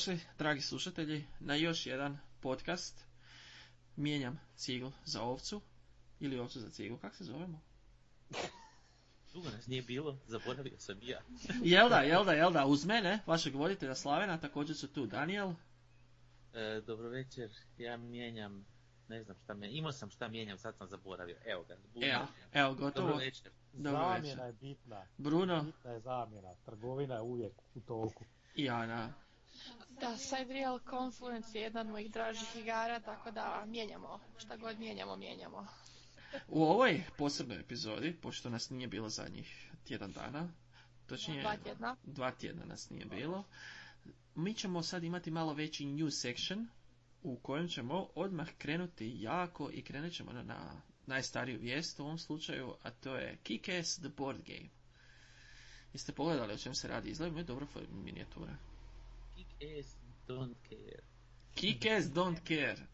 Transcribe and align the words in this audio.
Došli, 0.00 0.20
dragi 0.38 0.60
slušatelji, 0.60 1.24
na 1.40 1.54
još 1.54 1.86
jedan 1.86 2.18
podcast. 2.40 3.04
Mijenjam 3.96 4.40
ciglu 4.56 4.92
za 5.04 5.22
ovcu. 5.22 5.60
Ili 6.20 6.38
ovcu 6.38 6.60
za 6.60 6.70
ciglu, 6.70 6.98
kako 6.98 7.16
se 7.16 7.24
zovemo? 7.24 7.60
Dugo 9.32 9.50
nas 9.50 9.66
nije 9.66 9.82
bilo, 9.82 10.18
zaboravio 10.26 10.78
sam 10.78 10.98
i 11.02 11.08
ja. 11.08 11.20
Jel 11.74 11.88
da, 11.88 11.96
jel 12.00 12.24
da, 12.24 12.32
jel 12.32 12.52
da, 12.52 12.66
uz 12.66 12.84
mene, 12.84 13.20
vašeg 13.26 13.54
voditelja 13.54 13.94
Slavena, 13.94 14.38
također 14.38 14.76
su 14.76 14.88
tu 14.88 15.06
Daniel. 15.06 15.52
E, 16.54 16.80
dobro 16.86 17.08
večer, 17.08 17.50
ja 17.78 17.96
mijenjam, 17.96 18.66
ne 19.08 19.24
znam 19.24 19.36
šta 19.44 19.54
mijenjam, 19.54 19.78
imao 19.78 19.92
sam 19.92 20.10
šta 20.10 20.28
mijenjam, 20.28 20.58
sad 20.58 20.76
sam 20.76 20.88
zaboravio, 20.88 21.36
evo 21.44 21.64
ga. 21.64 21.76
Evo, 22.06 22.26
evo, 22.52 22.74
gotovo. 22.74 23.06
Dobro 23.06 23.24
večer. 23.24 23.52
Dobro 23.72 24.00
zamjena 24.00 24.18
večer. 24.18 24.46
je 24.46 24.52
bitna. 24.52 25.06
Bruno 25.18 25.62
Bitna 25.62 25.90
je 25.90 26.00
zamjena. 26.00 26.54
Trgovina 26.64 27.14
je 27.14 27.20
uvijek 27.20 27.52
u 27.74 27.80
toku. 27.80 28.24
i 28.54 28.70
Ana. 28.70 29.12
Da, 29.90 30.16
Sidereal 30.16 30.78
Confluence 30.80 31.58
je 31.58 31.62
jedan 31.62 31.86
od 31.86 31.92
mojih 31.92 32.10
dražih 32.10 32.56
igara, 32.56 33.00
tako 33.00 33.30
da 33.30 33.64
mijenjamo, 33.66 34.20
šta 34.38 34.56
god 34.56 34.78
mijenjamo, 34.78 35.16
mijenjamo. 35.16 35.66
U 36.48 36.62
ovoj 36.62 37.02
posebnoj 37.18 37.60
epizodi, 37.60 38.12
pošto 38.12 38.50
nas 38.50 38.70
nije 38.70 38.88
bilo 38.88 39.08
zadnjih 39.08 39.70
tjedan 39.84 40.12
dana, 40.12 40.48
točnije 41.06 41.42
Dva 41.42 41.56
tjedna. 41.56 41.96
dva 42.04 42.30
tjedna 42.30 42.64
nas 42.64 42.90
nije 42.90 43.04
bilo, 43.04 43.44
mi 44.34 44.54
ćemo 44.54 44.82
sad 44.82 45.04
imati 45.04 45.30
malo 45.30 45.54
veći 45.54 45.84
news 45.86 46.20
section 46.20 46.68
u 47.22 47.36
kojem 47.36 47.68
ćemo 47.68 48.08
odmah 48.14 48.48
krenuti 48.58 49.16
jako 49.16 49.70
i 49.70 49.82
krenut 49.82 50.12
ćemo 50.12 50.32
na, 50.32 50.42
na 50.42 50.72
najstariju 51.06 51.58
vijest 51.60 52.00
u 52.00 52.04
ovom 52.04 52.18
slučaju, 52.18 52.74
a 52.82 52.90
to 52.90 53.16
je 53.16 53.38
Kick-Ass 53.44 54.00
the 54.00 54.08
Board 54.08 54.38
Game. 54.46 54.68
Jeste 55.92 56.12
pogledali 56.12 56.54
o 56.54 56.58
čem 56.58 56.74
se 56.74 56.88
radi? 56.88 57.10
Izgleda 57.10 57.36
mi 57.36 57.44
dobro 57.44 57.66
fo- 57.74 57.88
minijatura. 57.94 58.56
Kick 59.60 59.78
ass, 59.78 59.96
don't 60.28 60.54
care. 60.68 61.10
Kick-Ass 61.54 62.12
don't 62.14 62.40
care. 62.44 62.86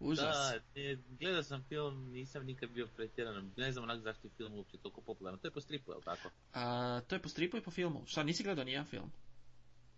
Užas. 0.00 0.36
Da, 0.36 0.60
ne, 0.74 0.98
gledao 1.20 1.42
sam 1.42 1.64
film, 1.68 2.10
nisam 2.10 2.44
nikad 2.46 2.70
bio 2.70 2.86
pretjeran, 2.96 3.52
ne 3.56 3.72
znam 3.72 3.84
onak 3.84 4.02
zašto 4.02 4.26
je 4.26 4.32
film 4.36 4.54
uopće 4.54 4.78
toliko 4.78 5.00
popularan. 5.00 5.38
To 5.38 5.46
je 5.46 5.52
po 5.52 5.60
stripu, 5.60 5.92
jel 5.92 6.00
tako? 6.00 6.30
A, 6.52 7.00
to 7.08 7.14
je 7.14 7.22
po 7.22 7.28
stripu 7.28 7.56
i 7.56 7.60
po 7.60 7.70
filmu. 7.70 8.02
Šta, 8.06 8.22
nisi 8.22 8.42
gledao 8.42 8.64
nijedan 8.64 8.86
film? 8.86 9.10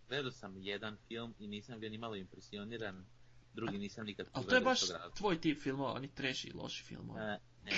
Gledao 0.09 0.31
sam 0.31 0.57
jedan 0.57 0.97
film 1.07 1.33
i 1.39 1.47
nisam 1.47 1.79
bio 1.79 1.89
ni 1.89 1.97
malo 1.97 2.15
impresioniran, 2.15 3.05
drugi 3.53 3.77
nisam 3.77 4.05
nikad 4.05 4.27
Ali 4.33 4.45
to 4.45 4.55
je 4.55 4.61
pogledao 4.61 4.99
baš 4.99 5.15
tvoj 5.17 5.41
tip 5.41 5.61
filmova, 5.61 5.93
oni 5.93 6.07
treši 6.07 6.47
i 6.47 6.53
loši 6.53 6.83
filmovi. 6.83 7.19
Ne. 7.65 7.71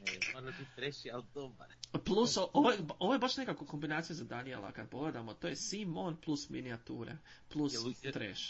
ne, 0.00 0.18
mora 0.34 0.46
biti 0.58 0.70
treši, 0.76 1.10
ali 1.10 1.24
dobar. 1.34 1.68
Plus, 2.04 2.36
ovo 2.52 2.70
je, 2.70 2.78
ovo 2.98 3.12
je 3.12 3.18
baš 3.18 3.36
nekako 3.36 3.66
kombinacija 3.66 4.16
za 4.16 4.24
Daniela, 4.24 4.72
kad 4.72 4.88
pogledamo, 4.90 5.34
to 5.34 5.48
je 5.48 5.56
Simon 5.56 6.16
plus 6.16 6.48
minijature, 6.50 7.16
plus 7.48 7.72
Jel- 7.74 7.94
jel- 8.02 8.12
trash. 8.12 8.42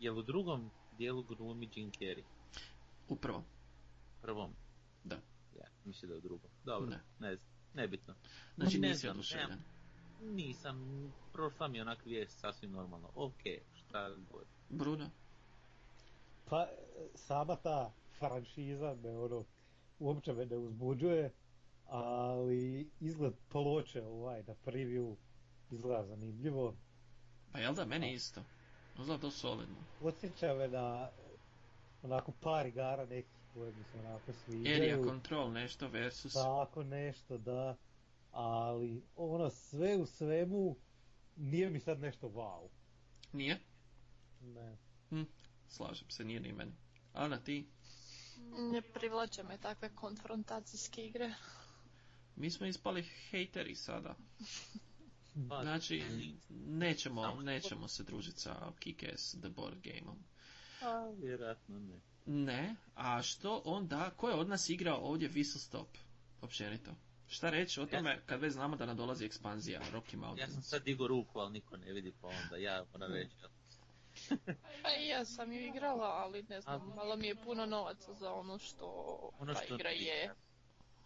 Jel 0.00 0.18
u 0.18 0.22
drugom 0.22 0.70
dijelu 0.98 1.22
glumi 1.22 1.68
Jim 1.74 1.90
Carrey? 1.92 2.22
Upravo. 3.08 3.44
Prvom? 4.22 4.52
Da. 5.04 5.16
Ja, 5.56 5.64
mislim 5.84 6.08
da 6.08 6.14
je 6.14 6.18
u 6.18 6.22
drugom. 6.22 6.50
Dobro, 6.64 6.90
Ne. 6.90 7.00
ne, 7.18 7.36
znam, 7.36 7.50
nebitno. 7.74 8.14
Znači 8.56 8.78
Ne 8.78 8.88
nisi 8.88 9.08
oduševljen. 9.08 9.58
Nisam, 10.22 10.76
prošla 11.32 11.68
mi 11.68 11.78
je 11.78 11.82
onak 11.82 12.04
vijest 12.04 12.38
sasvim 12.40 12.70
normalno. 12.70 13.10
Ok, 13.14 13.40
šta 13.74 14.10
god. 14.30 14.44
Bruno? 14.68 15.10
Pa, 16.44 16.62
e, 16.62 16.68
sama 17.14 17.56
ta 17.56 17.92
franšiza 18.20 18.96
me 19.02 19.16
ono, 19.18 19.44
uopće 19.98 20.32
me 20.32 20.46
ne 20.46 20.56
uzbuđuje, 20.56 21.32
ali 21.86 22.90
izgled 23.00 23.34
ploče 23.48 24.02
ovaj 24.02 24.42
na 24.42 24.54
preview 24.54 25.16
izgleda 25.70 26.06
zanimljivo. 26.06 26.74
Pa 27.52 27.58
jel 27.58 27.74
da, 27.74 27.84
meni 27.84 28.12
isto. 28.12 28.42
Izgleda 29.00 29.20
to 29.20 29.30
solidno. 29.30 29.76
Podsjeća 30.00 30.54
me 30.54 30.68
na 30.68 31.08
onako 32.02 32.32
par 32.40 32.66
igara 32.66 33.06
nekih 33.06 33.40
koje 33.54 33.72
mi 33.72 33.84
se 33.84 33.98
onako 33.98 34.30
Area 34.30 34.40
sviđaju. 34.44 35.04
Control 35.04 35.52
nešto 35.52 35.88
versus... 35.88 36.32
Tako 36.32 36.82
nešto, 36.82 37.38
da. 37.38 37.76
Ali 38.32 39.02
ono 39.16 39.50
sve 39.50 39.96
u 39.96 40.06
svemu 40.06 40.76
nije 41.36 41.70
mi 41.70 41.80
sad 41.80 42.00
nešto 42.00 42.28
wow. 42.28 42.68
Nije? 43.32 43.60
Ne. 44.40 44.76
Slažem 45.68 46.10
se, 46.10 46.24
nije 46.24 46.40
ni 46.40 46.52
meni. 46.52 46.72
Ana, 47.12 47.40
ti? 47.40 47.68
Ne 48.72 48.82
privlače 48.82 49.42
me 49.42 49.58
takve 49.58 49.88
konfrontacijske 49.94 51.06
igre. 51.06 51.34
Mi 52.36 52.50
smo 52.50 52.66
ispali 52.66 53.02
hejteri 53.02 53.74
sada. 53.74 54.14
Pa, 55.48 55.62
Znači, 55.62 56.02
nećemo, 56.50 57.40
nećemo 57.42 57.88
se 57.88 58.02
družiti 58.02 58.40
sa 58.40 58.72
Kick-Ass 58.80 59.40
the 59.40 59.48
board 59.48 59.78
gameom. 59.82 60.18
A, 60.82 61.12
vjerojatno 61.18 61.78
ne. 61.78 62.00
Ne, 62.26 62.76
a 62.94 63.22
što 63.22 63.62
onda, 63.64 64.10
ko 64.10 64.28
je 64.28 64.34
od 64.34 64.48
nas 64.48 64.68
igrao 64.68 64.98
ovdje 64.98 65.30
Whistle 65.30 65.58
Stop, 65.58 65.88
općenito? 66.40 66.90
Šta 67.28 67.50
reći 67.50 67.80
o 67.80 67.86
tome 67.86 68.20
kad 68.26 68.40
već 68.40 68.52
znamo 68.52 68.76
da 68.76 68.86
nam 68.86 68.96
dolazi 68.96 69.24
ekspanzija 69.24 69.80
Rocky 69.92 70.14
Ja 70.14 70.18
Mountains? 70.18 70.52
sam 70.52 70.62
sad 70.62 70.82
digo 70.84 71.06
ruku, 71.06 71.38
ali 71.38 71.52
niko 71.52 71.76
ne 71.76 71.92
vidi, 71.92 72.12
pa 72.20 72.28
onda 72.28 72.56
ja 72.56 72.84
moram 72.92 73.12
reći. 73.12 73.34
Pa 74.82 74.88
i 75.00 75.06
ja 75.06 75.24
sam 75.24 75.52
ju 75.52 75.60
igrala, 75.60 76.06
ali 76.06 76.42
ne 76.42 76.60
znam, 76.60 76.90
A- 76.90 76.94
malo 76.94 77.16
mi 77.16 77.26
je 77.26 77.34
puno 77.34 77.66
novaca 77.66 78.14
za 78.14 78.32
ono 78.32 78.58
što, 78.58 78.86
Ono 79.38 79.54
ta 79.54 79.74
igra 79.74 79.90
je. 79.90 80.34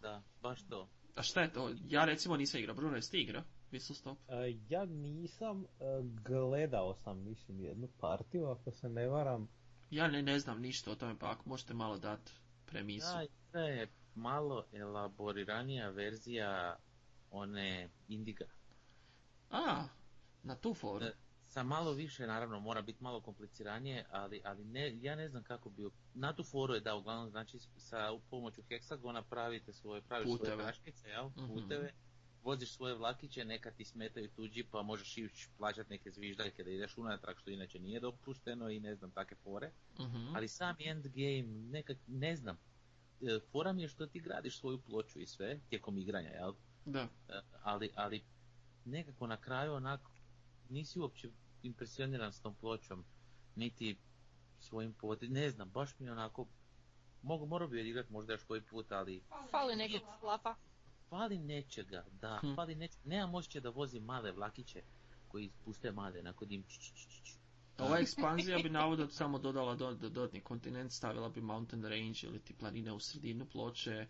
Da, 0.01 0.23
baš 0.41 0.67
to. 0.69 0.89
A 1.15 1.23
šta 1.23 1.41
je 1.41 1.53
to? 1.53 1.71
Ja 1.87 2.05
recimo 2.05 2.37
nisam 2.37 2.59
igrao. 2.59 2.75
Bruno, 2.75 2.95
jesi 2.95 3.11
ti 3.11 3.21
igrao? 3.21 3.43
Whistle 3.71 3.93
Stop? 3.93 4.17
E, 4.27 4.55
ja 4.69 4.85
nisam, 4.85 5.63
e, 5.63 5.85
gledao 6.23 6.95
sam 6.95 7.23
mislim 7.23 7.59
jednu 7.59 7.87
partiju 7.99 8.45
ako 8.45 8.71
se 8.71 8.89
ne 8.89 9.07
varam. 9.07 9.49
Ja 9.89 10.07
ne, 10.07 10.21
ne 10.21 10.39
znam 10.39 10.61
ništa 10.61 10.91
o 10.91 10.95
tome, 10.95 11.19
pa 11.19 11.31
ako 11.31 11.49
možete 11.49 11.73
malo 11.73 11.97
dati 11.97 12.31
premisu. 12.65 13.07
Da, 13.13 13.23
igra 13.23 13.61
je 13.61 13.87
malo 14.15 14.65
elaboriranija 14.73 15.89
verzija 15.89 16.75
one 17.31 17.89
Indiga. 18.07 18.45
A, 19.51 19.83
na 20.43 20.55
tu 20.55 20.73
foru. 20.73 21.05
E, 21.05 21.13
Sa 21.55 21.63
malo 21.63 21.93
više, 21.93 22.27
naravno, 22.27 22.59
mora 22.59 22.81
biti 22.81 23.03
malo 23.03 23.21
kompliciranije, 23.21 24.05
ali, 24.11 24.41
ali 24.45 24.63
ne, 24.65 24.97
ja 25.01 25.15
ne 25.15 25.29
znam 25.29 25.43
kako 25.43 25.69
bi... 25.69 25.89
Na 26.13 26.33
tu 26.35 26.43
foru 26.43 26.73
je 26.73 26.79
da, 26.79 26.95
uglavnom, 26.95 27.29
znači, 27.29 27.59
sa 27.77 28.09
pomoću 28.29 28.61
heksagona 28.61 29.21
pravite 29.23 29.73
svoje, 29.73 30.01
praviš 30.01 30.25
Puteve. 30.25 30.51
svoje 30.51 30.67
kaškice, 30.67 31.09
jel, 31.09 31.29
Mhm. 31.29 31.47
puteve, 31.47 31.93
voziš 32.43 32.75
svoje 32.75 32.95
vlakiće, 32.95 33.45
neka 33.45 33.71
ti 33.71 33.85
smetaju 33.85 34.29
tuđi, 34.29 34.63
pa 34.71 34.81
možeš 34.81 35.17
ići 35.17 35.49
plaćati 35.57 35.89
neke 35.89 36.11
zviždaljke 36.11 36.63
da 36.63 36.69
ideš 36.69 36.97
unatrag, 36.97 37.37
što 37.39 37.49
inače 37.49 37.79
nije 37.79 37.99
dopušteno 37.99 38.69
i 38.69 38.79
ne 38.79 38.95
znam, 38.95 39.11
take 39.11 39.35
fore. 39.35 39.71
Mhm. 39.99 40.35
Ali 40.35 40.47
sam 40.47 40.75
endgame, 40.79 41.43
nekak, 41.71 41.97
ne 42.07 42.35
znam, 42.35 42.57
E, 43.21 43.39
fora 43.51 43.73
mi 43.73 43.81
je 43.81 43.87
što 43.87 44.07
ti 44.07 44.19
gradiš 44.19 44.59
svoju 44.59 44.81
ploču 44.81 45.19
i 45.19 45.25
sve, 45.27 45.59
tijekom 45.69 45.97
igranja, 45.97 46.29
jel? 46.29 46.53
Da. 46.85 47.07
E, 47.29 47.33
ali, 47.63 47.91
ali 47.95 48.23
nekako 48.85 49.27
na 49.27 49.37
kraju 49.37 49.73
onako 49.73 50.11
nisi 50.69 50.99
uopće 50.99 51.29
impresioniran 51.65 52.33
s 52.33 52.39
tom 52.39 52.55
pločom, 52.55 53.05
niti 53.55 53.97
svojim 54.59 54.93
poti, 54.93 55.27
ne 55.27 55.49
znam, 55.49 55.69
baš 55.69 55.99
mi 55.99 56.05
je 56.05 56.11
onako, 56.11 56.47
mogu, 57.21 57.45
morao 57.45 57.67
bi 57.67 57.79
odigrat 57.79 58.09
možda 58.09 58.33
još 58.33 58.43
koji 58.43 58.61
put, 58.61 58.91
ali 58.91 59.23
Fali 59.51 59.75
nekog 59.75 60.01
flafa. 60.19 60.55
fali 61.09 61.39
nečega, 61.39 62.05
da, 62.11 62.39
Hm. 62.41 62.55
fali 62.55 62.75
nečega, 62.75 63.01
nemam 63.05 63.35
osjećaj 63.35 63.61
da 63.61 63.69
vozim 63.69 64.03
male 64.03 64.31
vlakiće 64.31 64.83
koji 65.27 65.51
puste 65.65 65.91
male, 65.91 66.19
onako 66.19 66.45
dim. 66.45 66.63
Ova 67.77 67.99
ekspanzija 67.99 68.57
bi 68.57 68.69
navodno 68.69 69.07
samo 69.07 69.39
dodala 69.39 69.75
do, 69.75 69.93
do, 69.93 70.09
dodatni 70.09 70.41
kontinent, 70.41 70.91
stavila 70.91 71.29
bi 71.29 71.41
mountain 71.41 71.83
range 71.83 72.19
ili 72.23 72.39
ti 72.39 72.53
planine 72.53 72.91
u 72.93 72.99
sredinu 72.99 73.45
ploče. 73.45 74.07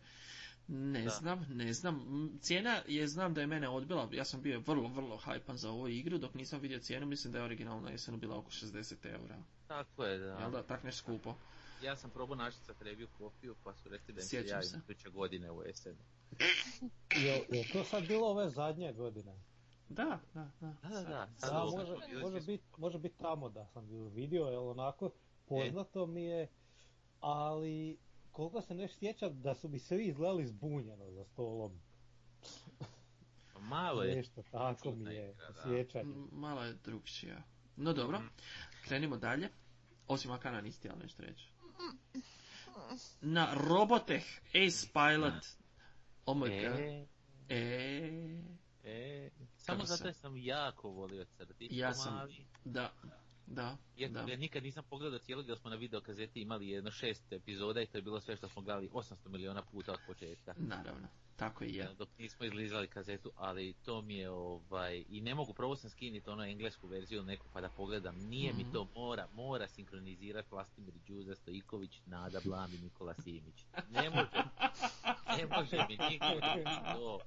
Ne 0.68 1.04
Da. 1.04 1.10
znam, 1.10 1.46
ne 1.50 1.74
znam. 1.74 2.06
Cijena 2.42 2.82
je, 2.88 3.08
znam 3.08 3.34
da 3.34 3.42
je 3.42 3.48
mene 3.48 3.70
odbila, 3.70 4.10
ja 4.12 4.26
sam 4.26 4.42
bio 4.42 4.60
vrlo, 4.60 4.88
vrlo 4.88 5.18
hajpan 5.18 5.58
za 5.58 5.72
ovu 5.72 5.88
igru, 5.88 6.18
dok 6.18 6.34
nisam 6.34 6.60
vidio 6.60 6.80
cijenu, 6.80 7.06
mislim 7.06 7.34
da 7.34 7.40
je 7.40 7.46
originalna 7.46 7.82
na 7.82 7.90
jesenu 7.90 8.18
bila 8.18 8.38
oko 8.38 8.52
60 8.52 9.06
eura. 9.06 9.38
Tako 9.68 10.04
je, 10.04 10.18
da. 10.18 10.26
Jel 10.26 10.52
da, 10.52 10.64
tak 10.64 10.84
nešto 10.84 11.04
skupo. 11.04 11.36
Ja 11.84 11.96
sam 11.96 12.10
probao 12.10 12.36
naći 12.36 12.58
sa 12.58 12.74
review 12.82 13.08
kopiju, 13.08 13.56
pa 13.64 13.74
su 13.76 13.90
rekli 13.90 14.14
da 14.14 14.22
im 14.22 14.28
se 14.28 14.44
se. 14.64 14.78
iduće 14.78 15.10
godine 15.10 15.52
u 15.52 15.64
SN. 15.74 15.90
Jel, 17.16 17.40
jel 17.52 17.64
to 17.74 17.84
sad 17.84 18.08
bilo 18.08 18.28
ove 18.28 18.50
zadnje 18.50 18.94
godine? 18.94 19.36
Da, 19.90 20.20
da, 20.34 20.52
da. 20.62 20.74
Da, 20.84 20.90
da, 20.90 21.04
da. 21.04 21.28
Sad 21.38 21.50
Da, 21.52 21.62
ovo- 21.64 21.78
može, 21.78 21.94
može 22.22 22.40
biti 22.42 22.64
može 22.78 23.00
bit 23.00 23.18
tamo 23.18 23.50
da 23.50 23.66
sam 23.66 23.86
vidio, 24.10 24.44
jel 24.46 24.68
onako 24.70 25.12
poznato 25.46 26.06
mi 26.06 26.24
je, 26.24 26.48
ali 27.20 27.98
koliko 28.36 28.62
se 28.62 28.74
ne 28.76 28.88
sjećam 28.88 29.42
da 29.42 29.56
su 29.56 29.68
mi 29.68 29.80
svi 29.80 30.06
izgledali 30.06 30.48
zbunjeno 30.48 31.12
za 31.12 31.24
stolom. 31.26 31.80
Malo 33.60 34.04
je. 34.04 34.16
Nešto 34.16 34.44
tako 34.52 34.92
mi 34.92 35.14
je 35.14 35.32
igra, 35.32 35.54
sjećanje. 35.64 36.14
Malo 36.32 36.64
je 36.64 36.74
drugčija. 36.74 37.44
No 37.76 37.94
dobro, 37.94 38.22
krenimo 38.84 39.18
dalje. 39.18 39.50
Osim 40.08 40.32
Akana 40.32 40.62
nisi 40.62 40.80
htjela 40.80 40.98
nešto 40.98 41.24
reći. 41.24 41.50
Na 43.22 43.54
Robotech 43.70 44.26
Ace 44.48 44.88
Pilot. 44.94 45.44
Oh 46.26 46.38
my 46.38 46.70
god. 46.70 46.80
E, 46.80 47.06
E, 47.50 48.56
E, 48.84 49.30
samo 49.58 49.86
zato 49.86 50.14
sam 50.14 50.38
jako 50.38 50.90
volio 50.90 51.26
crtić. 51.26 51.72
Ja 51.72 51.94
sam-. 51.94 52.28
Da, 52.66 52.94
da, 53.48 53.78
Iako 53.98 54.14
da. 54.14 54.32
ja 54.32 54.38
nikad 54.38 54.64
nisam 54.64 54.84
pogledao 54.90 55.20
cijelo 55.20 55.44
jer 55.48 55.58
smo 55.58 55.70
na 55.70 55.76
videokazeti 55.76 56.42
imali 56.42 56.70
jedno 56.70 56.92
šest 56.92 57.34
epizoda 57.34 57.82
i 57.82 57.86
to 57.88 57.98
je 57.98 58.02
bilo 58.02 58.20
sve 58.22 58.36
što 58.38 58.50
smo 58.50 58.62
gledali 58.62 58.90
800 58.90 59.16
miliona 59.30 59.62
puta 59.62 59.92
od 59.92 60.00
početka. 60.08 60.54
Naravno, 60.58 61.08
tako 61.36 61.64
i 61.64 61.76
je. 61.76 61.90
Dok 61.98 62.10
nismo 62.18 62.46
izlizali 62.46 62.88
kazetu, 62.88 63.32
ali 63.36 63.74
to 63.74 64.02
mi 64.02 64.16
je 64.16 64.30
ovaj, 64.30 65.04
i 65.10 65.22
ne 65.22 65.36
mogu, 65.36 65.54
prvo 65.54 65.76
sam 65.76 65.90
skiniti 65.90 66.30
ono 66.30 66.44
englesku 66.46 66.88
verziju 66.88 67.24
neku 67.24 67.46
pa 67.54 67.62
da 67.62 67.70
pogledam, 67.70 68.16
nije 68.16 68.54
Mhm. 68.54 68.58
mi 68.58 68.74
to 68.74 68.88
mora, 68.96 69.28
mora 69.34 69.68
sinkronizirati 69.68 70.48
Vlastimir 70.52 70.94
Đuza, 71.08 71.36
Stojiković, 71.36 72.02
Nada 72.06 72.40
Blam 72.46 72.74
i 72.74 72.78
Nikola 72.78 73.14
Simić. 73.14 73.66
Ne 73.90 74.10
može, 74.10 74.44
ne 75.38 75.48
može 75.58 75.78
mi 75.90 75.98
niko 76.10 76.26
to. 76.94 77.20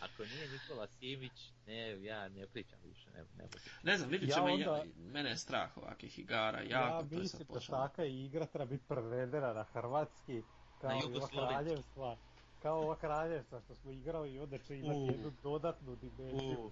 Ako 0.00 0.22
nije 0.24 0.48
Nikola 0.48 0.86
Simić, 0.88 1.52
ne, 1.66 2.04
ja 2.04 2.28
ne 2.28 2.46
pričam 2.46 2.78
više, 2.84 3.10
ne, 3.10 3.24
ne. 3.36 3.48
Ne 3.82 3.96
znam, 3.96 4.10
vidjet 4.10 4.30
Ja 4.30 4.34
ćemo, 4.34 4.46
onda- 4.46 4.76
ja, 4.76 4.84
mene 4.96 5.30
je 5.30 5.36
strah 5.36 5.76
ovakvih 5.76 6.18
igara, 6.18 6.60
jako, 6.60 6.72
ja 6.72 6.90
to 6.90 7.04
je 7.04 7.08
sad 7.08 7.18
mislim 7.18 7.38
da 7.38 7.54
počelo. 7.54 7.78
taka 7.78 8.04
igra 8.04 8.46
treba 8.46 8.64
biti 8.64 8.84
prevedena 8.88 9.52
na 9.52 9.64
hrvatski, 9.64 10.42
kao 10.80 10.90
Na 10.90 10.96
i 10.96 11.16
ova 11.16 11.28
kraljevstva, 11.28 12.16
kao 12.62 12.80
ova 12.80 12.96
kraljevstva 12.96 13.60
što 13.60 13.74
smo 13.74 13.90
igrali 13.90 14.32
i 14.34 14.40
onda 14.40 14.58
će 14.58 14.78
imati 14.78 14.98
U. 15.00 15.06
jednu 15.06 15.32
dodatnu 15.42 15.96
dimenziju, 15.96 16.58
U, 16.60 16.70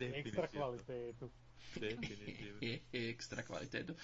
ekstra 0.00 0.46
kvalitetu. 0.46 1.30
Definitivno. 1.80 2.60
ekstra 3.10 3.42
kvalitetu. 3.42 3.94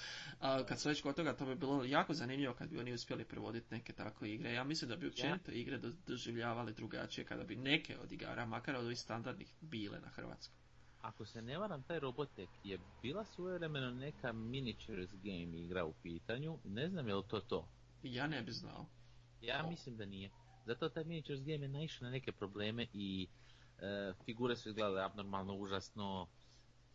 A, 0.40 0.64
kad 0.64 0.80
su 0.80 0.88
već 0.88 1.02
kod 1.02 1.16
toga, 1.16 1.36
to 1.36 1.46
bi 1.46 1.54
bilo 1.54 1.84
jako 1.84 2.14
zanimljivo 2.14 2.54
kad 2.54 2.68
bi 2.68 2.78
oni 2.78 2.92
uspjeli 2.92 3.24
prevoditi 3.24 3.66
neke 3.74 3.92
takve 3.92 4.30
igre. 4.30 4.52
Ja 4.52 4.64
mislim 4.64 4.88
da 4.88 4.96
bi 4.96 5.06
općenito 5.06 5.50
igre 5.50 5.78
do- 5.78 5.92
doživljavale 6.06 6.72
drugačije 6.72 7.24
kada 7.24 7.44
bi 7.44 7.56
neke 7.56 7.98
od 7.98 8.12
igara, 8.12 8.46
makar 8.46 8.76
od 8.76 8.84
ovih 8.84 8.98
standardnih, 9.00 9.54
bile 9.60 10.00
na 10.00 10.08
hrvatskom. 10.08 10.56
Ako 11.00 11.24
se 11.24 11.42
ne 11.42 11.58
varam, 11.58 11.82
taj 11.82 12.00
Robotech 12.00 12.50
je 12.64 12.78
bila 13.02 13.24
svojevremeno 13.24 13.90
neka 13.90 14.32
miniatures 14.32 15.10
game 15.12 15.58
igra 15.58 15.84
u 15.84 15.94
pitanju, 16.02 16.58
ne 16.64 16.88
znam 16.88 17.08
je 17.08 17.14
li 17.14 17.24
to 17.28 17.40
to. 17.40 17.68
Ja 18.02 18.26
ne 18.26 18.42
bi 18.42 18.52
znao. 18.52 18.86
Ja 19.40 19.66
mislim 19.68 19.96
da 19.96 20.04
nije. 20.06 20.30
Zato 20.66 20.88
taj 20.88 21.04
miniatures 21.04 21.40
game 21.40 21.64
je 21.64 21.68
naišao 21.68 22.04
na 22.04 22.10
neke 22.10 22.32
probleme 22.32 22.86
i 22.92 23.28
e, 23.78 24.12
figure 24.24 24.56
su 24.56 24.68
izgledale 24.68 25.04
abnormalno 25.04 25.54
užasno. 25.54 26.28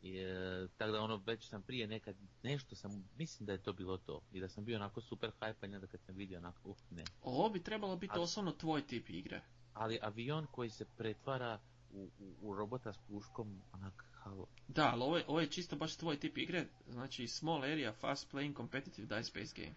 I, 0.01 0.18
e, 0.18 0.68
tako 0.77 0.92
da 0.92 1.01
ono 1.01 1.21
već 1.25 1.50
sam 1.50 1.62
prije 1.62 1.88
nekad 1.88 2.15
nešto 2.44 2.75
sam, 2.75 3.09
mislim 3.18 3.45
da 3.45 3.51
je 3.51 3.63
to 3.63 3.74
bilo 3.74 3.98
to. 3.98 4.21
I 4.33 4.39
da 4.39 4.48
sam 4.50 4.65
bio 4.65 4.75
onako 4.75 5.01
super 5.01 5.31
hajpan 5.39 5.71
da 5.71 5.88
kad 5.88 6.01
sam 6.01 6.15
vidio 6.15 6.38
onako, 6.38 6.69
uh, 6.69 6.77
ne. 6.92 7.03
Ovo 7.21 7.50
bi 7.50 7.63
trebalo 7.63 7.95
biti 7.95 8.12
A- 8.13 8.15
doslovno 8.15 8.51
tvoj 8.51 8.88
tip 8.88 9.09
igre. 9.09 9.42
Ali 9.74 10.00
avion 10.01 10.48
koji 10.51 10.69
se 10.69 10.86
pretvara 10.98 11.59
u, 11.94 12.09
u, 12.19 12.33
u 12.42 12.56
robota 12.56 12.94
s 12.94 12.98
puškom, 13.07 13.62
onak, 13.74 14.06
halo. 14.13 14.48
Da, 14.68 14.92
ali 14.94 15.03
ovo 15.03 15.18
je, 15.18 15.24
ovo 15.27 15.42
je 15.42 15.48
čisto 15.48 15.75
baš 15.75 15.95
tvoj 15.95 16.19
tip 16.19 16.38
igre, 16.38 16.65
znači 16.89 17.27
small 17.27 17.63
area, 17.63 17.94
fast 17.94 18.31
playing, 18.31 18.57
competitive 18.57 19.07
dice-based 19.07 19.56
game. 19.56 19.75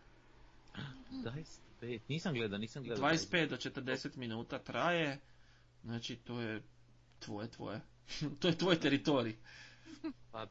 25, 1.80 2.00
nisam 2.08 2.34
gledao, 2.34 2.58
nisam 2.58 2.82
gledao. 2.82 3.10
25 3.10 3.48
do 3.48 3.56
40 3.56 4.16
minuta 4.16 4.58
traje, 4.58 5.20
znači 5.82 6.16
to 6.16 6.40
je 6.40 6.62
tvoje, 7.18 7.50
tvoje. 7.50 7.80
to 8.40 8.48
je 8.48 8.58
tvoj 8.58 8.80
teritorij. 8.80 9.36
Pa, 10.30 10.46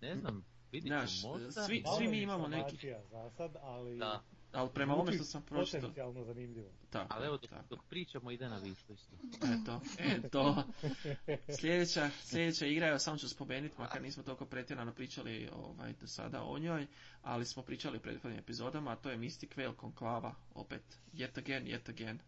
ne 0.00 0.16
znam, 0.16 0.44
vidit 0.72 0.92
ću, 1.10 1.28
možda... 1.28 1.50
svi- 1.52 1.82
Malo 1.82 2.00
mi 2.00 2.18
imamo 2.18 2.48
neki- 2.48 2.92
za 3.10 3.30
sad, 3.30 3.56
ali 3.56 3.98
Da, 3.98 4.22
Ali 4.52 4.70
prema 4.74 4.94
ovome 4.94 5.12
što 5.12 5.24
sam 5.24 5.42
pročitao, 5.42 5.80
potencijalno 5.80 6.24
zanimljivo. 6.24 6.68
tako, 6.90 7.06
ali 7.10 7.26
evo 7.26 7.36
dok, 7.36 7.50
tako. 7.50 7.64
dok 7.70 7.84
pričamo 7.84 8.30
ide 8.30 8.48
na 8.48 8.60
wishlist. 8.60 9.12
Eto, 9.54 9.80
eto. 9.98 10.64
Sljedeća, 11.60 12.10
sljedeća 12.20 12.66
igra, 12.66 12.88
evo 12.88 12.98
samo 12.98 13.18
ću 13.18 13.28
spomenuti, 13.28 13.74
makar 13.78 14.02
nismo 14.02 14.22
toliko 14.22 14.46
pretjerano 14.46 14.92
pričali 14.92 15.48
ovaj, 15.52 15.92
do 15.92 16.06
sada 16.06 16.42
o 16.42 16.58
njoj, 16.58 16.86
ali 17.22 17.44
smo 17.46 17.62
pričali 17.62 17.98
u 17.98 18.02
prethodnim 18.02 18.40
epizodama, 18.40 18.90
a 18.90 18.96
to 18.96 19.10
je 19.10 19.18
Mystic 19.18 19.56
Veil 19.56 19.72
Konklava, 19.72 20.34
opet, 20.52 20.82
yet 21.12 21.38
again, 21.38 21.64
yet 21.64 21.88
again. 21.90 22.18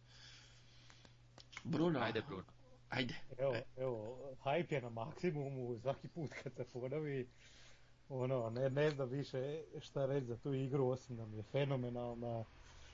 Bruno, 1.65 2.01
Ajde, 2.01 2.23
Bruno. 2.23 2.45
Ajde. 2.89 3.15
Evo, 3.39 3.55
E. 3.55 3.63
evo, 3.77 4.19
hype 4.45 4.73
je 4.75 4.83
na 4.83 4.91
maksimumu, 4.91 5.79
svaki 5.81 6.09
put 6.09 6.31
kad 6.43 6.53
se 6.57 6.65
ponovi, 6.65 7.29
ono, 8.09 8.51
ne, 8.51 8.71
ne 8.71 8.91
znam 8.91 9.09
više 9.09 9.63
šta 9.81 10.07
reći 10.07 10.27
za 10.27 10.37
tu 10.37 10.55
igru, 10.55 10.87
osim 10.89 11.17
da 11.17 11.27
mi 11.27 11.37
je 11.37 11.43
fenomenalna. 11.43 12.45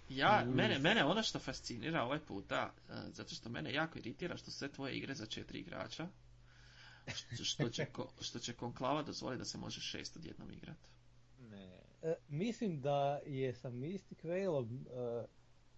Ja, 0.09 0.45
Mm. 0.47 0.51
mene, 0.55 0.79
mene 0.79 1.05
ono 1.05 1.23
što 1.23 1.39
fascinira 1.39 2.03
ovaj 2.03 2.21
puta, 2.21 2.73
e, 2.89 2.93
zato 3.13 3.35
što 3.35 3.49
mene 3.49 3.73
jako 3.73 3.99
iritira 3.99 4.37
što 4.37 4.51
sve 4.51 4.73
tvoje 4.73 4.95
igre 4.97 5.15
za 5.15 5.27
četiri 5.27 5.59
igrača, 5.59 6.09
što, 7.15 7.45
što, 7.45 7.69
će, 7.69 7.87
što 8.27 8.39
će 8.39 8.53
Konklava 8.53 9.03
dozvoliti 9.03 9.39
da 9.39 9.45
se 9.45 9.59
može 9.59 9.81
šest 9.81 10.17
odjednom 10.17 10.51
igrati. 10.53 10.89
Ne. 11.41 11.79
E, 12.03 12.15
mislim 12.29 12.81
da 12.81 13.21
je 13.27 13.55
sa 13.55 13.71
Mystic 13.71 14.25
Veilom 14.25 14.87
e, 14.87 15.27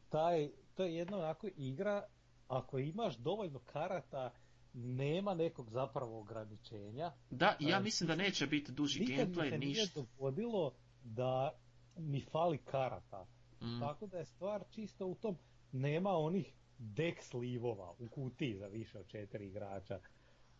taj, 0.08 0.50
to 0.74 0.84
je 0.84 0.94
jedna 0.94 1.18
onako 1.18 1.48
igra, 1.56 2.04
ako 2.48 2.78
imaš 2.78 3.16
dovoljno 3.16 3.58
karata, 3.58 4.32
nema 4.74 5.34
nekog 5.34 5.70
zapravo 5.70 6.20
ograničenja. 6.20 7.12
Da, 7.30 7.56
ja 7.60 7.76
A, 7.76 7.80
mislim 7.80 8.08
da 8.08 8.16
neće 8.16 8.46
biti 8.46 8.72
duži 8.72 9.00
Nikad 9.00 9.28
mi 9.28 9.34
se 9.34 9.40
gameplay, 9.40 9.58
nije 9.58 9.82
ništa. 9.82 10.00
dogodilo 10.00 10.74
da 11.02 11.52
mi 11.96 12.20
fali 12.20 12.58
karata. 12.58 13.26
Mm. 13.62 13.80
Tako 13.80 14.06
da 14.06 14.18
je 14.18 14.24
stvar 14.24 14.64
čisto 14.70 15.06
u 15.06 15.14
tom, 15.14 15.36
nema 15.72 16.10
onih 16.10 16.54
deck 16.78 17.22
slivova 17.22 17.94
u 17.98 18.08
kutiji 18.08 18.56
za 18.56 18.66
više 18.66 18.98
od 18.98 19.06
četiri 19.06 19.46
igrača. 19.46 20.00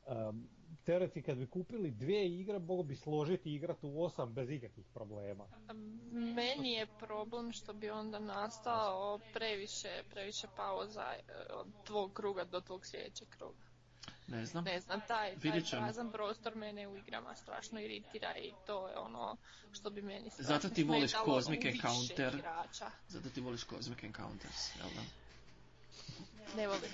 Um, 0.06 0.48
teoretski 0.84 1.22
kad 1.22 1.38
bi 1.38 1.46
kupili 1.46 1.90
dvije 1.90 2.40
igre, 2.40 2.58
mogo 2.58 2.82
bi 2.82 2.96
složiti 2.96 3.50
i 3.50 3.54
igrati 3.54 3.86
u 3.86 4.02
osam 4.02 4.34
bez 4.34 4.50
ikakvih 4.50 4.86
problema. 4.94 5.44
Meni 6.12 6.72
je 6.72 6.86
problem 6.98 7.52
što 7.52 7.72
bi 7.72 7.90
onda 7.90 8.18
nastao 8.18 9.18
previše, 9.32 10.02
previše 10.10 10.46
pauza 10.56 11.12
e, 11.12 11.22
od 11.52 11.66
tvog 11.84 12.12
kruga 12.12 12.44
do 12.44 12.60
tvog 12.60 12.86
sljedećeg 12.86 13.28
kruga. 13.28 13.64
Ne 14.26 14.46
znam. 14.46 14.64
Ne 14.64 14.80
znam, 14.80 15.00
taj, 15.08 15.36
taj 15.40 15.60
prazan 15.70 16.12
prostor 16.12 16.56
mene 16.56 16.88
u 16.88 16.96
igrama 16.96 17.34
strašno 17.34 17.80
iritira 17.80 18.36
i 18.36 18.52
to 18.66 18.88
je 18.88 18.98
ono 18.98 19.36
što 19.72 19.90
bi 19.90 20.02
meni 20.02 20.30
strašno 20.30 20.54
Zato 20.54 20.68
ti 20.68 20.84
voliš 20.84 21.12
Cosmic 21.24 21.64
Encounter. 21.64 22.34
igrača. 22.34 22.90
Zato 23.08 23.28
ti 23.28 23.40
voliš 23.40 23.64
Cosmic 23.64 24.02
Encounters, 24.02 24.76
jel 24.76 24.88
da? 24.94 25.02
Ne 26.56 26.68
volim, 26.68 26.90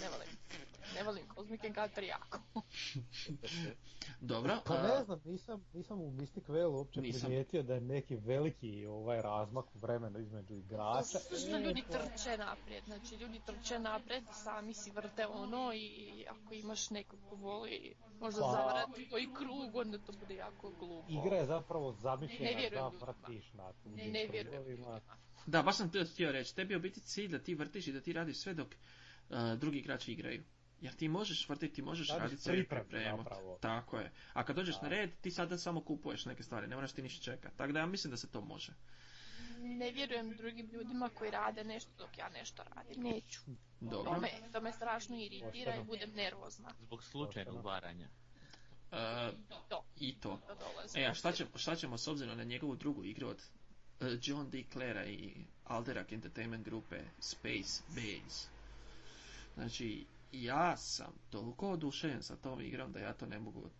ne 0.00 0.08
volim. 0.08 0.28
Ne 0.92 1.02
volim 1.02 1.24
Cosmic 1.28 1.64
Encounter 1.64 2.04
jako. 2.04 2.38
Dobro, 4.22 4.56
Pa 4.64 4.82
ne 4.82 5.04
znam, 5.04 5.20
nisam, 5.24 5.64
nisam 5.74 6.00
u 6.00 6.10
Mystic 6.12 6.48
Veil 6.48 6.70
uopće 6.70 7.00
Nisam. 7.00 7.20
primijetio 7.20 7.62
da 7.62 7.74
je 7.74 7.80
neki 7.80 8.16
veliki 8.16 8.86
ovaj 8.86 9.22
razmak 9.22 9.74
u 9.74 9.78
vremenu 9.78 10.18
između 10.18 10.54
igrača. 10.54 11.02
Zato 11.02 11.36
što 11.36 11.58
ljudi 11.58 11.82
trče 11.82 12.36
naprijed, 12.38 12.84
znači 12.84 13.14
ljudi 13.14 13.40
trče 13.46 13.78
naprijed, 13.78 14.24
sami 14.34 14.74
si 14.74 14.90
vrte 14.90 15.26
ono 15.26 15.72
i 15.74 16.00
ako 16.30 16.54
imaš 16.54 16.90
nekog 16.90 17.18
ko 17.20 17.36
voli 17.36 17.94
možda 18.20 18.40
Pa- 18.40 18.50
zavarati 18.50 19.08
tvoj 19.08 19.26
krug, 19.34 19.76
onda 19.76 19.98
to 19.98 20.12
bude 20.14 20.34
jako 20.34 20.70
glupo. 20.70 21.06
Igra 21.10 21.36
je 21.36 21.46
zapravo 21.46 21.90
Ne 21.90 21.96
zamišljena 21.96 22.70
da 22.70 22.88
vrtiš 23.00 23.52
na 23.52 23.64
Ne, 23.64 23.72
tuđim 23.74 24.12
ne 24.12 24.26
vjerujem 24.26 24.62
ljudima. 24.64 25.00
da, 25.46 25.62
baš 25.62 25.76
sam 25.76 25.90
to 25.90 26.04
htio 26.04 26.32
reći. 26.32 26.54
Tebi 26.54 26.74
je 26.74 26.78
u 26.78 26.80
biti 26.80 27.00
cilj 27.00 27.28
da 27.28 27.38
ti 27.38 27.54
vrtiš 27.54 27.86
i 27.86 27.92
da 27.92 28.00
ti 28.00 28.12
radiš 28.12 28.36
sve 28.36 28.54
dok 28.54 28.68
a, 29.30 29.54
drugi 29.56 29.78
igrači 29.78 30.12
igraju. 30.12 30.42
Jer 30.80 30.94
ti 30.94 31.08
možeš 31.08 31.48
vrtiti, 31.48 31.74
ti 31.74 31.82
možeš 31.82 32.08
raditi 32.08 32.42
sebi 32.42 32.68
pripremu. 32.68 33.24
Tako 33.60 33.98
je. 33.98 34.12
A 34.32 34.44
kad 34.44 34.56
dođeš 34.56 34.74
Da. 34.74 34.82
na 34.82 34.88
red, 34.88 35.10
ti 35.20 35.30
sada 35.30 35.58
samo 35.58 35.80
kupuješ 35.80 36.24
neke 36.24 36.42
stvari, 36.42 36.66
ne 36.66 36.76
moraš 36.76 36.92
ti 36.92 37.02
ništa 37.02 37.24
čekati. 37.24 37.56
Tako 37.56 37.72
da 37.72 37.78
ja 37.78 37.86
mislim 37.86 38.10
da 38.10 38.16
se 38.16 38.30
to 38.30 38.40
može. 38.40 38.72
Ne 39.58 39.90
vjerujem 39.90 40.36
drugim 40.36 40.66
ljudima 40.72 41.10
koji 41.14 41.30
rade 41.30 41.64
nešto 41.64 41.90
dok 41.98 42.18
ja 42.18 42.28
nešto 42.28 42.62
radim, 42.76 43.02
neću. 43.02 43.40
Dobro. 43.80 44.14
To 44.14 44.20
me, 44.20 44.28
to 44.52 44.60
me 44.60 44.72
strašno 44.72 45.16
iritira 45.16 45.76
i 45.76 45.84
budem 45.84 46.10
nervozna. 46.10 46.74
Zbog 46.80 47.02
slučajnog 47.04 47.64
varanja. 47.64 48.08
To, 49.68 49.84
I 49.96 50.20
to. 50.20 50.40
E, 50.94 51.06
a 51.06 51.14
šta, 51.14 51.32
će, 51.32 51.46
šta 51.54 51.76
ćemo 51.76 51.98
s 51.98 52.08
obzirom 52.08 52.38
na 52.38 52.44
njegovu 52.44 52.76
drugu 52.76 53.04
igru 53.04 53.28
od 53.28 53.42
e, 54.00 54.18
John 54.22 54.50
D. 54.50 54.62
Clara 54.72 55.06
i 55.06 55.44
Alderac 55.64 56.12
Entertainment 56.12 56.64
grupe 56.64 57.00
Space 57.18 57.82
Base? 57.88 58.48
Znači, 59.54 60.06
ja 60.32 60.76
sam 60.76 61.12
toliko 61.30 61.70
oduševljen 61.70 62.22
sa 62.22 62.36
tom 62.36 62.60
igrom 62.60 62.92
da 62.92 62.98
ja 62.98 63.12
to 63.12 63.26
ne 63.26 63.38
mogu 63.38 63.70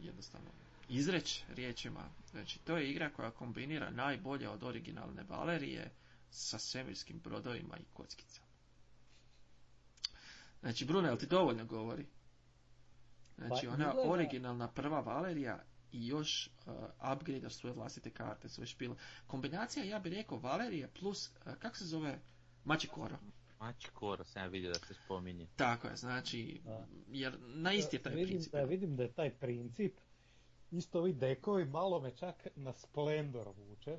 jednostavno 0.00 0.50
izreći 0.88 1.44
riječima. 1.48 2.08
Znači, 2.30 2.58
to 2.58 2.76
je 2.76 2.90
igra 2.90 3.10
koja 3.10 3.30
kombinira 3.30 3.90
najbolje 3.90 4.48
od 4.48 4.62
originalne 4.62 5.22
Valerije 5.28 5.90
sa 6.30 6.58
svemirskim 6.58 7.20
brodovima 7.20 7.76
i 7.76 7.84
kockicama. 7.92 8.46
Znači, 10.60 10.84
Bruno, 10.84 11.08
jel 11.08 11.16
ti 11.16 11.26
dovoljno 11.26 11.64
govori? 11.64 12.06
Znači, 13.36 13.66
Pa 13.66 13.72
ona 13.72 13.94
originalna 13.96 14.68
prva 14.68 15.00
Valerija 15.00 15.62
i 15.92 16.06
još 16.06 16.46
uh, 16.66 16.74
upgrade 17.12 17.50
svoje 17.50 17.74
vlastite 17.74 18.10
karte, 18.10 18.48
svoje 18.48 18.66
špile. 18.66 18.96
Kombinacija, 19.26 19.84
ja 19.84 19.98
bih 19.98 20.12
rekao, 20.12 20.38
Valerija 20.38 20.88
plus, 21.00 21.30
uh, 21.46 21.54
kako 21.54 21.76
se 21.76 21.84
zove, 21.84 22.18
Mačikoro. 22.64 23.18
Mači 23.60 23.90
Koro 23.90 24.24
sam 24.24 24.42
ja 24.42 24.48
vidio 24.48 24.70
da 24.70 24.78
se 24.78 24.94
spominje. 24.94 25.46
Tako 25.56 25.88
je, 25.88 25.96
znači, 25.96 26.60
Da. 26.64 26.86
jer 27.08 27.36
na 27.40 27.72
isti 27.72 27.96
je 27.96 28.02
taj 28.02 28.12
vidim, 28.12 28.28
princip. 28.28 28.52
Da, 28.52 28.62
vidim 28.62 28.96
da 28.96 29.02
je 29.02 29.12
taj 29.12 29.30
princip, 29.30 29.98
isto 30.70 30.98
ovi 30.98 31.12
dekovi 31.12 31.64
malo 31.64 32.00
me 32.00 32.10
čak 32.12 32.46
na 32.56 32.72
Splendor 32.72 33.48
vuče. 33.48 33.98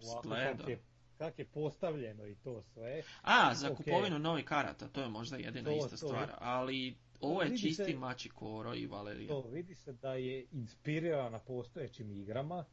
Splendor. 0.00 0.56
Kak 0.58 0.68
je, 0.68 0.82
kak 1.18 1.38
je 1.38 1.44
postavljeno 1.44 2.26
i 2.26 2.34
to 2.34 2.62
sve. 2.64 3.02
A, 3.22 3.54
za 3.54 3.70
Ok. 3.70 3.76
kupovinu 3.76 4.18
novih 4.18 4.44
karata, 4.44 4.88
to 4.88 5.00
je 5.02 5.08
možda 5.08 5.36
jedina 5.36 5.64
To- 5.64 5.76
ista 5.76 5.88
to 5.90 5.96
stvar, 5.96 6.30
ali 6.38 6.96
ovo 7.20 7.42
je 7.42 7.50
čisti 7.50 7.74
se- 7.84 7.94
mači 7.94 8.28
koro 8.28 8.74
i 8.74 8.86
valerija. 8.86 9.28
To 9.28 9.40
vidi 9.42 9.74
se 9.74 9.92
da 9.92 10.14
je 10.14 10.46
inspirirana 10.52 11.38
postojećim 11.38 12.10
igrama. 12.12 12.64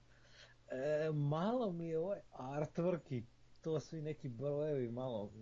E, 0.68 1.12
malo 1.12 1.72
mi 1.72 1.88
je 1.88 2.00
ovaj 2.00 2.20
artwork 2.32 3.12
i 3.12 3.24
to 3.62 3.80
svi 3.80 4.02
neki 4.02 4.30
brojevi 4.30 4.90
malo... 4.90 5.26
mm, 5.26 5.40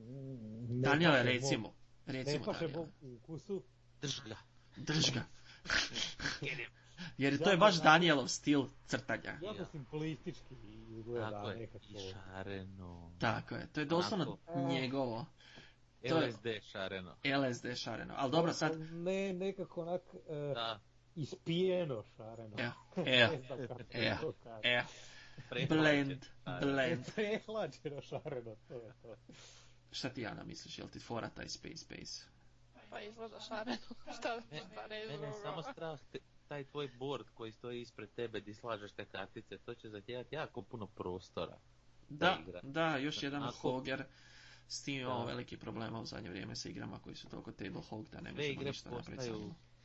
ne 0.71 0.81
Daniele, 0.81 1.13
paše 1.15 1.23
recimo, 1.25 1.73
Ne 2.05 2.13
recimo 2.13 2.45
paše 2.45 2.67
mom 2.67 2.87
ukusu. 3.03 3.63
Drž 4.01 4.19
ga. 4.21 4.35
drž 4.77 5.11
ga. 5.11 5.23
Jer 7.17 7.37
to 7.37 7.49
je 7.51 7.57
baš 7.57 7.75
Danielov 7.75 8.27
stil 8.27 8.65
crtanja. 8.85 9.37
Jako 9.41 9.65
simplistički 9.65 10.55
izgleda 10.89 11.29
Tako 11.31 11.49
je. 11.49 11.55
nekako. 11.57 11.85
I 11.85 11.97
šareno. 11.99 13.11
Tako 13.19 13.55
je, 13.55 13.67
to 13.67 13.79
je 13.79 13.85
doslovno 13.85 14.37
Onako. 14.45 14.69
njegovo. 14.69 15.25
To 16.01 16.17
je- 16.17 16.27
LSD 16.27 16.47
šareno. 16.63 17.15
LSD 17.25 17.75
šareno. 17.75 18.13
Ali 18.17 18.31
dobro, 18.31 18.53
sad, 18.53 18.79
Ne, 18.81 19.33
nekako 19.33 19.81
onak 19.81 20.01
e, 20.29 20.53
Da, 20.53 20.79
ispijeno 21.15 22.03
šareno. 22.07 22.55
evo, 22.57 22.73
evo, 23.07 23.33
evo, 23.93 24.33
evo, 24.63 24.83
blend, 25.69 26.25
blend. 26.61 27.05
Prehlađeno 27.15 28.01
šareno, 28.01 28.55
to 28.67 28.73
je 28.75 28.93
to. 29.01 29.15
Šta 29.91 30.09
ti 30.09 30.25
Ana 30.27 30.43
misliš, 30.43 30.77
jel 30.77 30.87
ti 30.87 30.99
fora 30.99 31.29
taj 31.29 31.49
Space 31.49 31.77
Space? 31.77 32.23
Pa 32.89 33.01
izgleda 33.01 33.39
šareno. 33.39 33.77
Šta 34.17 34.29
da 34.29 34.41
Ne, 34.51 34.61
pa 34.75 34.85
reći 34.85 35.07
Mene 35.09 35.27
je 35.27 35.33
samo 35.33 35.63
strah 35.63 35.99
te- 36.11 36.19
taj 36.47 36.63
tvoj 36.63 36.87
board 36.89 37.25
koji 37.29 37.51
stoji 37.51 37.81
ispred 37.81 38.09
tebe 38.11 38.39
di 38.41 38.53
slažeš 38.53 38.91
te 38.91 39.05
kartice, 39.05 39.57
to 39.57 39.73
će 39.75 39.89
zahtijevati 39.89 40.35
jako 40.35 40.61
puno 40.61 40.87
prostora. 40.87 41.57
Da, 42.09 42.37
igra. 42.41 42.59
da, 42.63 42.97
još 42.97 43.23
jedan 43.23 43.41
Onako- 43.41 43.57
hoger. 43.57 44.03
S 44.67 44.83
tim 44.83 44.95
imamo 44.95 45.25
veliki 45.25 45.57
problema 45.57 45.99
u 45.99 46.05
zadnje 46.05 46.29
vrijeme 46.29 46.55
sa 46.55 46.69
igrama 46.69 46.99
koji 46.99 47.15
su 47.15 47.29
toliko 47.29 47.51
table 47.51 47.81
hog 47.81 48.09
da 48.09 48.21
ne 48.21 48.31
možemo 48.31 48.61
ništa 48.61 48.89
napraviti. 48.89 49.31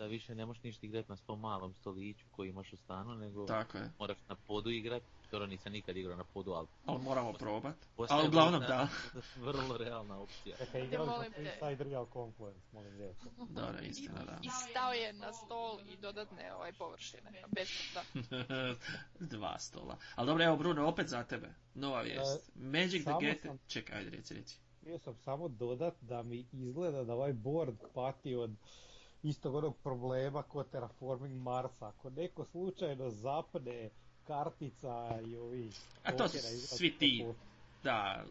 Da 0.03 0.09
više 0.09 0.35
ne 0.35 0.47
možeš 0.47 0.63
ništa 0.63 0.87
igrati 0.87 1.11
na 1.11 1.17
svom 1.17 1.41
malom 1.41 1.75
stoliću 1.75 2.25
koji 2.31 2.49
imaš 2.49 2.73
u 2.73 2.77
stanu, 2.77 3.15
nego 3.15 3.47
Tako 3.47 3.79
je, 3.79 3.91
moraš 3.99 4.19
na 4.29 4.35
podu 4.37 4.71
igrat. 4.71 5.03
Dobro, 5.31 5.47
nisam 5.47 5.73
nikad 5.73 5.97
igrao 5.97 6.17
na 6.17 6.25
podu, 6.25 6.53
ali 6.53 6.67
ali 6.87 7.03
moramo 7.03 7.33
probat. 7.33 7.77
Ali 8.09 8.29
uglavnom 8.29 8.61
vrlo- 8.61 8.69
da. 8.69 8.89
vrlo 9.47 9.77
realna 9.77 10.19
opcija. 10.19 10.57
Čekaj, 10.57 10.85
igrali 10.85 11.07
smo 11.07 11.17
molim 11.17 11.33
te. 11.33 11.41
Inside 11.43 11.85
Real 11.85 12.07
Confluence, 12.13 12.61
molim 12.73 12.97
lijepo. 12.97 13.25
Dobro, 13.39 13.79
istina, 13.81 14.25
da. 14.25 14.39
I 14.43 14.49
stao 14.51 14.93
je 14.93 15.13
na 15.13 15.33
stol 15.33 15.81
i 15.83 15.97
dodatne 15.97 16.55
ovaj 16.55 16.73
površine. 16.73 17.31
Bez 17.49 17.69
da. 17.95 18.03
Dva 19.33 19.59
stola. 19.59 19.97
Ali 20.15 20.27
dobro, 20.27 20.45
evo 20.45 20.57
Bruno, 20.57 20.87
opet 20.87 21.09
za 21.09 21.25
tebe. 21.25 21.55
Nova 21.75 22.03
vijest. 22.03 22.51
Magic 22.55 23.03
the 23.03 23.11
sam- 23.43 23.59
Čekaj, 23.69 23.99
ajde, 23.99 24.11
reci, 24.11 24.35
reci. 24.35 24.59
Htio 24.81 24.99
sam 24.99 25.15
samo 25.15 25.49
dodat 25.49 25.95
da 26.01 26.23
mi 26.23 26.47
izgleda 26.53 27.05
da 27.05 27.15
ovaj 27.15 27.33
board 27.33 27.77
pati 27.95 28.35
od 28.35 28.51
istog 29.23 29.55
onog 29.55 29.77
problema 29.83 30.43
kod 30.43 30.71
Terraforming 30.71 31.43
Marsa. 31.43 31.89
Ako 31.89 32.11
neko 32.11 32.45
slučajno 32.45 33.11
zapne 33.11 33.91
kartica 34.27 35.21
i 35.27 35.37
ovi... 35.37 35.71
A 36.03 36.13
to 36.13 36.29
su 36.29 36.39
svi 36.77 36.99
ti. 36.99 37.25
Da, 37.83 38.25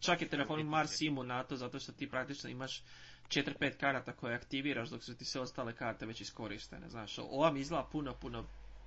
čak 0.00 0.22
je 0.22 0.28
Terraforming 0.28 0.68
Mars 0.68 1.00
imun 1.00 1.26
na 1.26 1.44
to, 1.44 1.56
zato 1.56 1.78
što 1.78 1.92
ti 1.92 2.10
praktično 2.10 2.50
imaš 2.50 2.82
4-5 3.28 3.76
karata 3.76 4.12
koje 4.12 4.34
aktiviraš 4.34 4.88
dok 4.88 5.04
su 5.04 5.16
ti 5.16 5.24
sve 5.24 5.40
ostale 5.40 5.76
karte 5.76 6.06
već 6.06 6.20
iskoristene. 6.20 6.88
Znaš, 6.88 7.18
ova 7.18 7.52
mi 7.52 7.60
izgleda 7.60 7.88
puno, 7.92 8.14
puno 8.14 8.44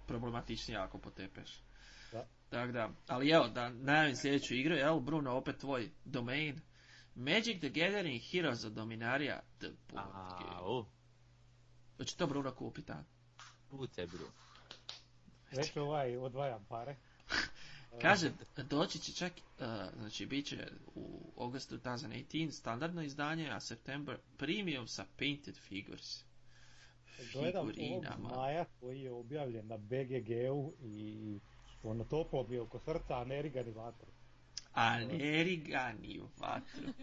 problematičnije 0.07 0.79
ako 0.79 0.97
potepeš. 0.97 1.61
Da. 2.11 2.25
Tako 2.49 2.71
da, 2.71 2.89
ali 3.07 3.29
evo, 3.29 3.47
da 3.47 3.69
najavim 3.69 4.15
sljedeću 4.15 4.55
igru, 4.55 4.75
jel, 4.75 4.99
Bruno, 4.99 5.37
opet 5.37 5.57
tvoj 5.57 5.89
domain. 6.05 6.61
Magic 7.19 7.59
the 7.59 7.69
Gathering 7.69 8.21
Heroes 8.21 8.63
of 8.65 8.73
Dominaria, 8.73 9.41
the 9.59 9.69
board 9.93 10.39
game. 10.39 10.55
Au, 10.55 10.85
Hoće 11.97 12.15
to 12.15 12.27
Bruno 12.27 12.51
kupiti, 12.51 12.91
a? 12.91 13.03
pucaj 13.69 14.07
bro. 14.07 14.25
Već 15.51 15.77
ovaj 15.77 16.17
odvajam 16.17 16.65
pare. 16.69 16.95
Kaže, 18.01 18.31
doći 18.69 18.99
će 18.99 19.13
čak, 19.13 19.33
uh, 19.33 19.65
znači, 19.99 20.25
bit 20.25 20.45
će 20.45 20.67
u 20.95 21.33
August 21.37 21.71
2018 21.71 22.51
standardno 22.51 23.01
izdanje, 23.01 23.49
a 23.49 23.59
September 23.59 24.17
premium 24.37 24.87
sa 24.87 25.05
painted 25.17 25.55
figures. 25.55 26.23
Gledam 27.33 27.71
ovog. 27.79 28.35
Maja 28.35 28.65
koji 28.79 29.01
je 29.01 29.11
objavljen 29.11 29.67
na 29.67 29.77
BGG-u 29.77 30.73
i 30.81 31.39
ono 31.83 32.03
toplo 32.03 32.47
mi 32.47 32.55
je 32.55 32.61
oko 32.61 32.79
srca, 32.79 33.19
a 33.21 33.23
ne 33.23 33.41
riga 33.41 33.63
ni 33.63 33.71
vatru. 33.71 34.11
A 34.73 34.99
ne 34.99 35.43
rigani 35.43 36.19
u 36.19 36.29
vatru. 36.37 36.87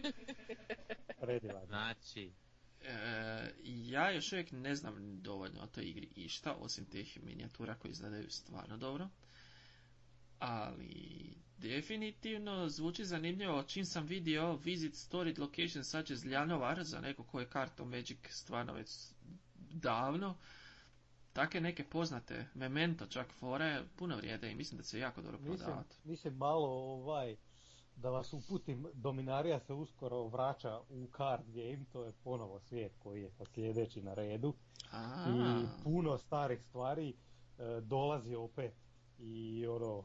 Znači, 1.67 2.31
E, 2.81 3.51
ja 3.63 4.11
još 4.11 4.31
uvijek 4.31 4.51
ne 4.51 4.75
znam 4.75 5.21
dovoljno 5.21 5.61
o 5.61 5.67
toj 5.67 5.83
igri 5.83 6.07
išta, 6.15 6.53
osim 6.53 6.85
teh 6.85 7.23
minijatura 7.23 7.75
koji 7.75 7.91
izgledaju 7.91 8.29
stvarno 8.29 8.77
dobro. 8.77 9.09
Ali 10.39 11.33
definitivno 11.57 12.69
zvuči 12.69 13.05
zanimljivo 13.05 13.63
čim 13.63 13.85
sam 13.85 14.05
vidio 14.05 14.55
visit 14.55 14.95
storied 14.95 15.39
location 15.39 15.83
such 15.83 16.11
as 16.11 16.25
Ljanovar 16.25 16.83
za 16.83 16.99
neko 17.01 17.23
ko 17.23 17.39
je 17.39 17.49
kartom 17.49 17.89
Magic 17.89 18.17
stvarno 18.29 18.73
već 18.73 18.89
davno. 19.55 20.37
Take 21.33 21.61
neke 21.61 21.83
poznate, 21.83 22.45
Memento 22.53 23.07
čak 23.07 23.31
fore, 23.31 23.83
puno 23.95 24.17
vrijede 24.17 24.51
i 24.51 24.55
mislim 24.55 24.77
da 24.77 24.83
će 24.83 24.89
se 24.89 24.99
jako 24.99 25.21
dobro 25.21 25.39
Mislim, 25.39 25.57
prodavati. 25.57 25.95
mislim 26.03 26.33
malo 26.33 26.67
ovaj, 26.67 27.35
da 27.97 28.09
vas 28.09 28.33
uputim, 28.33 28.87
Dominarija 28.93 29.59
se 29.59 29.73
uskoro 29.73 30.27
vraća 30.27 30.79
u 30.89 31.07
card 31.17 31.45
game, 31.47 31.85
to 31.91 32.03
je 32.03 32.11
ponovo 32.23 32.59
svijet 32.59 32.91
koji 32.99 33.21
je 33.21 33.31
sad 33.31 33.47
sljedeći 33.47 34.01
na 34.01 34.13
redu. 34.13 34.53
A, 34.91 35.25
I 35.29 35.65
puno 35.83 36.17
starih 36.17 36.63
stvari 36.63 37.09
e, 37.09 37.81
dolazi 37.81 38.35
opet 38.35 38.73
i 39.19 39.67
ono, 39.67 40.03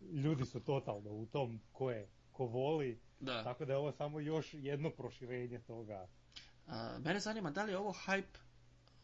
ljudi 0.00 0.44
su 0.44 0.60
totalno 0.60 1.10
u 1.10 1.26
tom 1.26 1.60
ko 1.72 1.90
je, 1.90 2.08
ko 2.32 2.46
voli, 2.46 3.00
da. 3.20 3.44
tako 3.44 3.64
da 3.64 3.72
je 3.72 3.78
ovo 3.78 3.92
samo 3.92 4.20
još 4.20 4.54
jedno 4.54 4.90
proširenje 4.90 5.58
toga. 5.58 6.08
A, 6.66 6.98
mene 6.98 7.20
zanima 7.20 7.50
da 7.50 7.64
li 7.64 7.72
je 7.72 7.78
ovo 7.78 7.92
hype 8.06 8.38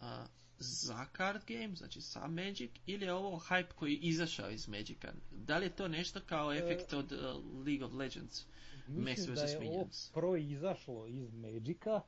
a, 0.01 0.25
za 0.61 1.07
card 1.17 1.43
game, 1.47 1.75
znači 1.77 2.01
sa 2.01 2.27
Magic, 2.27 2.71
ili 2.87 3.05
je 3.05 3.13
ovo 3.13 3.39
hype 3.39 3.73
koji 3.75 3.93
je 3.93 3.99
izašao 3.99 4.51
iz 4.51 4.69
Magica? 4.69 5.13
Da 5.31 5.59
li 5.59 5.67
je 5.67 5.77
to 5.77 5.89
nešto 5.89 6.21
kao 6.27 6.53
efekt 6.53 6.93
od 6.93 7.13
uh, 7.13 7.19
League 7.67 7.85
of 7.87 7.93
Legends? 7.93 8.45
Mislim 8.87 9.35
da 9.35 9.43
je 9.43 9.59
ovo 9.59 9.89
proizašlo 10.15 11.07
iz 11.07 11.35
Magica, 11.35 12.01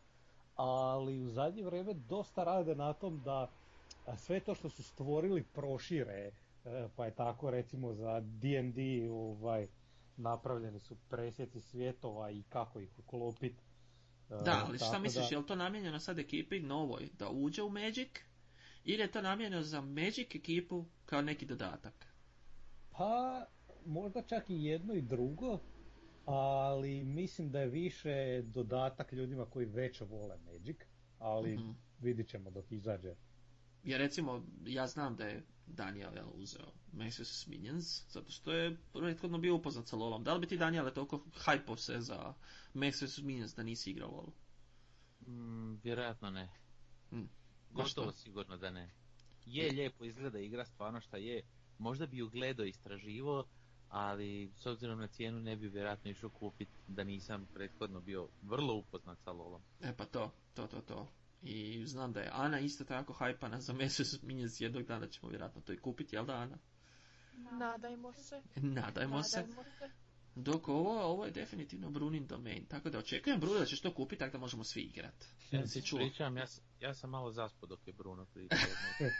ali 0.56 1.20
u 1.20 1.28
zadnje 1.28 1.62
vrijeme 1.64 1.94
dosta 1.94 2.44
rade 2.44 2.74
na 2.74 2.92
tom 2.92 3.22
da 3.24 3.50
sve 4.16 4.40
to 4.40 4.54
što 4.54 4.68
su 4.70 4.82
stvorili 4.82 5.42
prošire, 5.42 6.30
e, 6.64 6.88
pa 6.96 7.04
je 7.04 7.14
tako 7.14 7.50
recimo 7.50 7.94
za 7.94 8.20
D&D 8.20 9.10
ovaj, 9.10 9.68
napravljeni 10.16 10.80
su 10.80 10.96
presjeci 11.08 11.60
svjetova 11.60 12.30
i 12.30 12.42
kako 12.42 12.80
ih 12.80 12.98
uklopit. 12.98 13.52
E, 14.30 14.34
Da, 14.44 14.64
ali 14.68 14.78
šta 14.78 14.98
misliš, 14.98 15.28
da- 15.28 15.34
je 15.34 15.38
li 15.38 15.46
to 15.46 15.54
namijenjeno 15.56 16.00
sad 16.00 16.18
ekipi 16.18 16.60
novoj 16.60 17.08
da 17.18 17.28
uđe 17.30 17.62
u 17.62 17.70
Magic? 17.70 18.08
Ili 18.84 19.02
je 19.02 19.10
to 19.10 19.22
namijenjeno 19.22 19.62
za 19.62 19.80
Magic 19.80 20.34
ekipu 20.34 20.84
kao 21.06 21.22
neki 21.22 21.46
dodatak? 21.46 22.06
Pa, 22.90 23.46
možda 23.86 24.22
čak 24.22 24.50
i 24.50 24.64
jedno 24.64 24.94
i 24.94 25.02
drugo, 25.02 25.58
ali 26.24 27.04
mislim 27.04 27.50
da 27.50 27.60
je 27.60 27.68
više 27.68 28.42
dodatak 28.42 29.12
ljudima 29.12 29.46
koji 29.46 29.66
već 29.66 30.00
vole 30.00 30.36
Magic, 30.38 30.76
ali 31.18 31.54
Mhm. 31.56 31.70
vidit 32.00 32.28
ćemo 32.28 32.50
dok 32.50 32.72
izađe. 32.72 33.14
Jer 33.84 34.00
recimo, 34.00 34.44
ja 34.66 34.86
znam 34.86 35.16
da 35.16 35.24
je 35.24 35.42
Daniel 35.66 36.14
jel, 36.14 36.28
uzeo 36.34 36.66
Max 36.92 37.20
vs. 37.22 37.46
Minions, 37.46 38.10
zato 38.10 38.30
što 38.30 38.52
je 38.52 38.76
prethodno 38.92 39.38
bio 39.38 39.54
upoznat 39.54 39.88
sa 39.88 39.96
LoLom. 39.96 40.24
Da 40.24 40.34
li 40.34 40.40
bi 40.40 40.46
ti 40.46 40.56
Daniele 40.58 40.94
toliko 40.94 41.24
hajpao 41.34 41.76
se 41.76 42.00
za 42.00 42.34
Max 42.74 43.04
vs. 43.06 43.18
Minions 43.18 43.54
da 43.54 43.62
nisi 43.62 43.90
igrao 43.90 44.10
LoL? 44.10 44.32
mm, 45.26 45.80
vjerojatno 45.82 46.30
ne. 46.30 46.48
Mm. 47.12 47.28
Gotovo 47.72 48.10
to. 48.10 48.16
sigurno 48.16 48.56
da 48.56 48.70
ne. 48.70 48.90
Je 49.46 49.72
lijepo 49.72 50.04
izgleda 50.04 50.38
igra, 50.38 50.64
stvarno 50.64 51.00
šta 51.00 51.16
je. 51.16 51.42
Možda 51.78 52.06
bi 52.06 52.16
ju 52.16 52.28
gledao 52.28 52.66
istraživo, 52.66 53.44
ali 53.88 54.52
s 54.56 54.66
obzirom 54.66 54.98
na 54.98 55.06
cijenu 55.06 55.40
ne 55.40 55.56
bi 55.56 55.68
vjerojatno 55.68 56.10
išao 56.10 56.30
kupiti 56.30 56.72
da 56.88 57.04
nisam 57.04 57.46
prethodno 57.54 58.00
bio 58.00 58.28
vrlo 58.42 58.74
upoznat 58.74 59.18
sa 59.18 59.32
LoLom. 59.32 59.62
E 59.80 59.96
pa 59.96 60.04
to, 60.04 60.32
to, 60.54 60.66
to, 60.66 60.80
to. 60.80 61.12
I 61.42 61.86
znam 61.86 62.12
da 62.12 62.20
je 62.20 62.30
Ana 62.32 62.60
isto 62.60 62.84
tako 62.84 63.12
hajpana 63.12 63.60
za 63.60 63.72
vs. 63.72 64.22
Minions 64.22 64.60
jednog 64.60 64.82
dana 64.82 65.06
ćemo 65.06 65.28
vjerojatno 65.28 65.60
to 65.60 65.72
i 65.72 65.78
kupiti, 65.78 66.16
jel 66.16 66.26
da 66.26 66.32
Ana? 66.32 66.58
Nadajmo 67.52 68.12
se. 68.12 68.42
Nadajmo 68.56 69.22
se. 69.22 69.36
Nadajmo 69.36 69.64
se. 69.64 70.01
Dok 70.34 70.68
ovo, 70.68 71.02
ovo 71.02 71.24
je 71.24 71.30
definitivno 71.30 71.90
Brunin 71.90 72.26
domain, 72.26 72.64
tako 72.64 72.90
da 72.90 72.98
očekujem 72.98 73.40
Bruno 73.40 73.58
da 73.58 73.64
ćeš 73.64 73.80
to 73.80 73.94
kupiti 73.94 74.18
tako 74.18 74.32
da 74.32 74.38
možemo 74.38 74.64
svi 74.64 74.80
igrat. 74.80 75.24
Ja 75.50 75.66
se 75.66 75.82
čuo? 75.82 75.98
pričam, 75.98 76.36
ja, 76.36 76.46
ja 76.80 76.94
sam 76.94 77.10
malo 77.10 77.32
zaspo 77.32 77.66
dok 77.66 77.86
je 77.86 77.92
Bruno 77.92 78.24
pričao. 78.24 78.58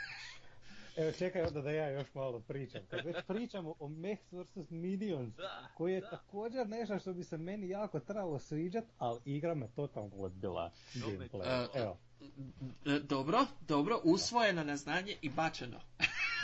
Evo 0.97 1.13
čekaj 1.13 1.43
onda 1.43 1.61
da 1.61 1.71
ja 1.71 1.91
još 1.91 2.15
malo 2.15 2.41
pričam. 2.41 2.81
Kad 2.91 3.05
već 3.05 3.17
pričamo 3.27 3.75
o 3.79 3.89
Mechs 3.89 4.33
vs. 4.33 4.71
Minions, 4.71 5.35
da, 5.35 5.69
koji 5.77 5.93
je 5.93 6.01
da. 6.01 6.11
također 6.11 6.69
nešto 6.69 6.99
što 6.99 7.13
bi 7.13 7.25
se 7.25 7.39
meni 7.39 7.69
jako 7.69 8.01
trebalo 8.01 8.39
sviđat, 8.39 8.85
ali 8.99 9.21
igra 9.25 9.55
me 9.55 9.69
totalno 9.69 10.17
odbila 10.17 10.71
Dobre. 10.95 11.29
gameplay. 11.29 11.65
Uh, 11.65 11.71
Evo, 11.75 11.99
E, 12.87 13.01
Dobro, 13.01 13.47
dobro, 13.61 14.01
usvojeno 14.05 14.65
na 14.65 14.77
znanje 14.77 15.17
i 15.23 15.31
bačeno. 15.31 15.81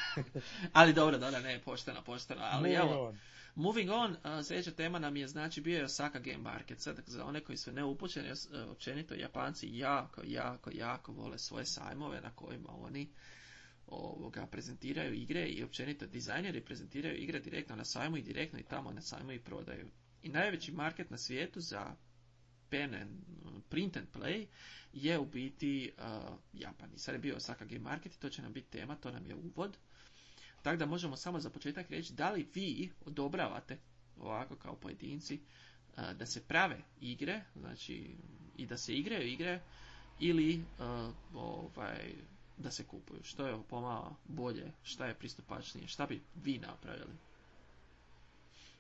ali 0.73 0.93
dobro, 0.93 1.19
dobro, 1.19 1.41
ne, 1.41 1.61
pošteno, 1.65 2.03
pošteno. 2.03 2.41
Ali 2.45 2.71
moving 2.71 2.93
evo, 2.93 3.09
on. 3.09 3.19
Moving 3.59 3.91
on, 3.91 4.17
sljedeća 4.45 4.71
tema 4.71 4.99
nam 4.99 5.17
je 5.17 5.29
znači 5.29 5.61
bio 5.61 5.79
je 5.79 5.85
Osaka 5.85 6.19
Game 6.19 6.39
Market. 6.39 6.81
Sad 6.81 7.03
za 7.07 7.25
one 7.25 7.41
koji 7.41 7.57
su 7.57 7.73
neupućeni, 7.73 8.31
uh, 8.31 8.71
općenito 8.71 9.15
Japanci 9.15 9.69
jako, 9.73 10.23
jako, 10.25 10.71
jako 10.75 11.13
vole 11.13 11.39
svoje 11.39 11.67
sajmove 11.67 12.21
na 12.21 12.31
kojima 12.31 12.69
oni 12.71 13.09
ovoga 13.87 14.47
prezentiraju 14.47 15.15
igre 15.15 15.47
i 15.49 15.65
općenito 15.65 16.07
dizajneri 16.07 16.61
prezentiraju 16.61 17.17
igre 17.17 17.41
direktno 17.41 17.77
na 17.77 17.85
sajmu 17.85 18.17
i 18.17 18.23
direktno 18.23 18.59
i 18.59 18.63
tamo 18.63 18.93
na 18.93 19.01
sajmu 19.01 19.33
i 19.33 19.41
prodaju. 19.41 19.91
I 20.23 20.29
najveći 20.29 20.73
market 20.73 21.11
na 21.11 21.19
svijetu 21.19 21.61
za 21.61 21.95
pen 22.71 22.95
and, 22.95 23.11
print 23.69 23.97
and 23.97 24.07
play 24.15 24.47
je 24.93 25.19
u 25.19 25.27
biti 25.27 25.93
uh, 25.99 26.05
Japan. 26.53 26.95
I 26.95 26.99
sad 26.99 27.15
je 27.15 27.19
bio 27.19 27.37
Osaka 27.37 27.65
Game 27.65 27.81
Market 27.81 28.15
i 28.15 28.21
to 28.21 28.29
će 28.29 28.43
nam 28.43 28.53
biti 28.53 28.71
tema, 28.71 28.97
to 28.97 29.11
nam 29.11 29.27
je 29.27 29.35
uvod. 29.35 29.79
Tako 30.63 30.77
da 30.77 30.87
možemo 30.87 31.17
samo 31.17 31.41
za 31.41 31.51
početak 31.51 31.91
reći 31.91 32.13
da 32.13 32.31
li 32.31 32.49
vi 32.55 32.91
odobravate 33.07 33.79
ovako 34.21 34.57
kao 34.57 34.77
pojedinci 34.77 35.41
uh, 35.97 36.13
da 36.13 36.27
se 36.27 36.43
prave 36.43 36.79
igre, 37.01 37.45
znači 37.57 38.17
i 38.57 38.67
da 38.67 38.77
se 38.77 38.95
igraju 38.95 39.29
igre 39.29 39.61
ili 40.21 40.65
uh, 40.79 41.15
ovaj, 41.35 42.15
da 42.57 42.71
se 42.71 42.87
kupuju. 42.87 43.21
Što 43.23 43.47
je 43.47 43.63
pomalo 43.69 44.17
bolje, 44.25 44.73
šta 44.83 45.07
je 45.07 45.15
pristupačnije, 45.15 45.89
šta 45.89 46.07
bi 46.07 46.23
vi 46.35 46.59
napravili? 46.59 47.13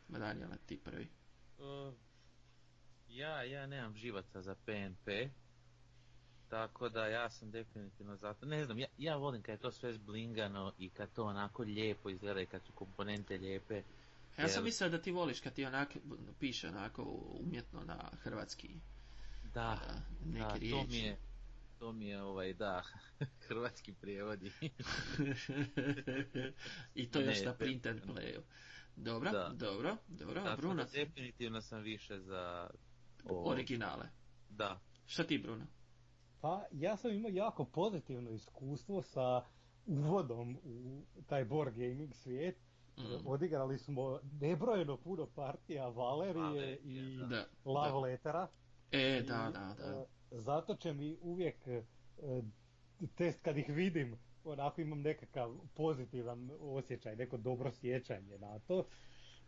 Daniela, 0.08 0.56
ti 0.66 0.76
prvi. 0.76 1.08
Uh, 1.58 1.94
ja, 3.08 3.42
ja 3.42 3.66
nemam 3.66 3.96
živaca 3.96 4.42
za 4.42 4.54
PNP, 4.54 5.08
tako 6.50 6.88
da 6.88 7.06
ja 7.06 7.30
sam 7.30 7.50
definitivno 7.50 8.16
zato. 8.16 8.46
Ne 8.46 8.64
znam, 8.64 8.78
ja, 8.78 8.86
ja 8.98 9.16
volim 9.16 9.42
kad 9.42 9.52
je 9.52 9.60
to 9.60 9.72
sve 9.72 9.92
zblingano 9.92 10.72
i 10.78 10.90
kad 10.90 11.12
to 11.12 11.24
onako 11.24 11.62
lijepo 11.62 12.10
izgleda 12.10 12.40
i 12.40 12.46
kad 12.46 12.62
su 12.62 12.72
komponente 12.72 13.38
lijepe. 13.38 13.82
Ja 14.38 14.48
sam 14.48 14.64
mislio 14.64 14.90
da 14.90 15.02
ti 15.02 15.10
voliš 15.12 15.40
kad 15.40 15.52
ti 15.52 15.64
onak 15.64 15.88
piše 16.40 16.68
onako 16.68 17.02
umjetno 17.40 17.84
na 17.84 18.10
hrvatski 18.22 18.68
Da, 19.54 19.60
a, 19.60 19.78
neke 20.26 20.58
da, 20.66 20.70
to 20.70 20.84
mi 20.88 20.96
je, 20.98 21.16
to 21.78 21.92
mi 21.92 22.06
je 22.08 22.22
ovaj, 22.22 22.52
da, 22.54 22.82
hrvatski 23.48 23.92
prijevodi. 23.92 24.52
I 26.94 27.10
to 27.10 27.20
još 27.20 27.38
Ne, 27.38 27.44
na 27.44 27.54
print 27.54 27.86
and 27.86 28.00
playu. 28.02 28.40
Dobro, 28.96 29.30
Da. 29.30 29.48
dobro, 29.54 29.96
dobro. 30.08 30.42
Tako 30.42 30.60
Bruno, 30.60 30.84
da 30.84 30.90
definitivno 30.90 31.60
sam 31.60 31.80
više 31.82 32.20
za 32.20 32.70
ovo. 33.24 33.50
originale. 33.50 34.08
Da, 34.50 34.80
Šta 35.06 35.24
ti, 35.24 35.38
Bruno? 35.38 35.66
Pa 36.40 36.64
ja 36.72 36.96
sam 36.96 37.12
imao 37.12 37.30
jako 37.30 37.64
pozitivno 37.64 38.30
iskustvo 38.30 39.02
sa 39.02 39.44
uvodom 39.86 40.58
u 40.64 41.02
taj 41.26 41.44
board 41.44 41.74
gaming 41.74 42.14
svijet. 42.14 42.56
Mm, 42.98 43.26
Odigrali 43.26 43.78
smo 43.78 44.20
nebrojeno 44.40 44.96
puno 44.96 45.26
partija 45.26 45.88
Valerije 45.88 46.76
i 46.76 47.16
da. 47.20 47.26
da, 47.26 47.46
Love 47.64 47.90
da. 47.90 47.98
Lettera. 47.98 48.48
E, 48.92 49.18
I, 49.18 49.22
da, 49.22 49.50
da, 49.52 49.74
da. 49.78 50.00
e, 50.00 50.06
Zato 50.30 50.74
će 50.74 50.92
mi 50.92 51.18
uvijek 51.22 51.66
e, 51.66 51.82
test 53.14 53.40
kad 53.42 53.56
ih 53.58 53.68
vidim, 53.68 54.18
onako 54.44 54.80
imam 54.80 55.00
nekakav 55.00 55.54
pozitivan 55.74 56.50
osjećaj, 56.60 57.16
neko 57.16 57.36
dobro 57.36 57.72
sjećanje 57.72 58.38
na 58.38 58.58
to. 58.58 58.84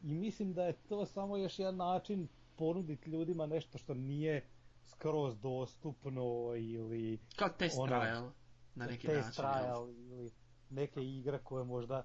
I 0.02 0.14
mislim 0.14 0.54
da 0.54 0.64
je 0.64 0.72
to 0.72 1.06
samo 1.06 1.36
još 1.36 1.58
jedan 1.58 1.76
način 1.76 2.28
ponuditi 2.56 3.10
ljudima 3.10 3.46
nešto 3.46 3.78
što 3.78 3.94
nije 3.94 4.46
skroz 4.84 5.40
dostupno 5.40 6.22
ili 6.56 7.18
Kao 7.36 7.48
test 7.48 7.78
ono, 7.78 7.86
trial, 8.00 8.30
na 8.74 8.86
neki 8.86 9.06
test 9.06 9.38
način. 9.38 9.42
trial 9.44 9.90
ili 9.90 10.30
neke 10.70 11.00
igre 11.02 11.38
koje 11.38 11.64
možda 11.64 12.04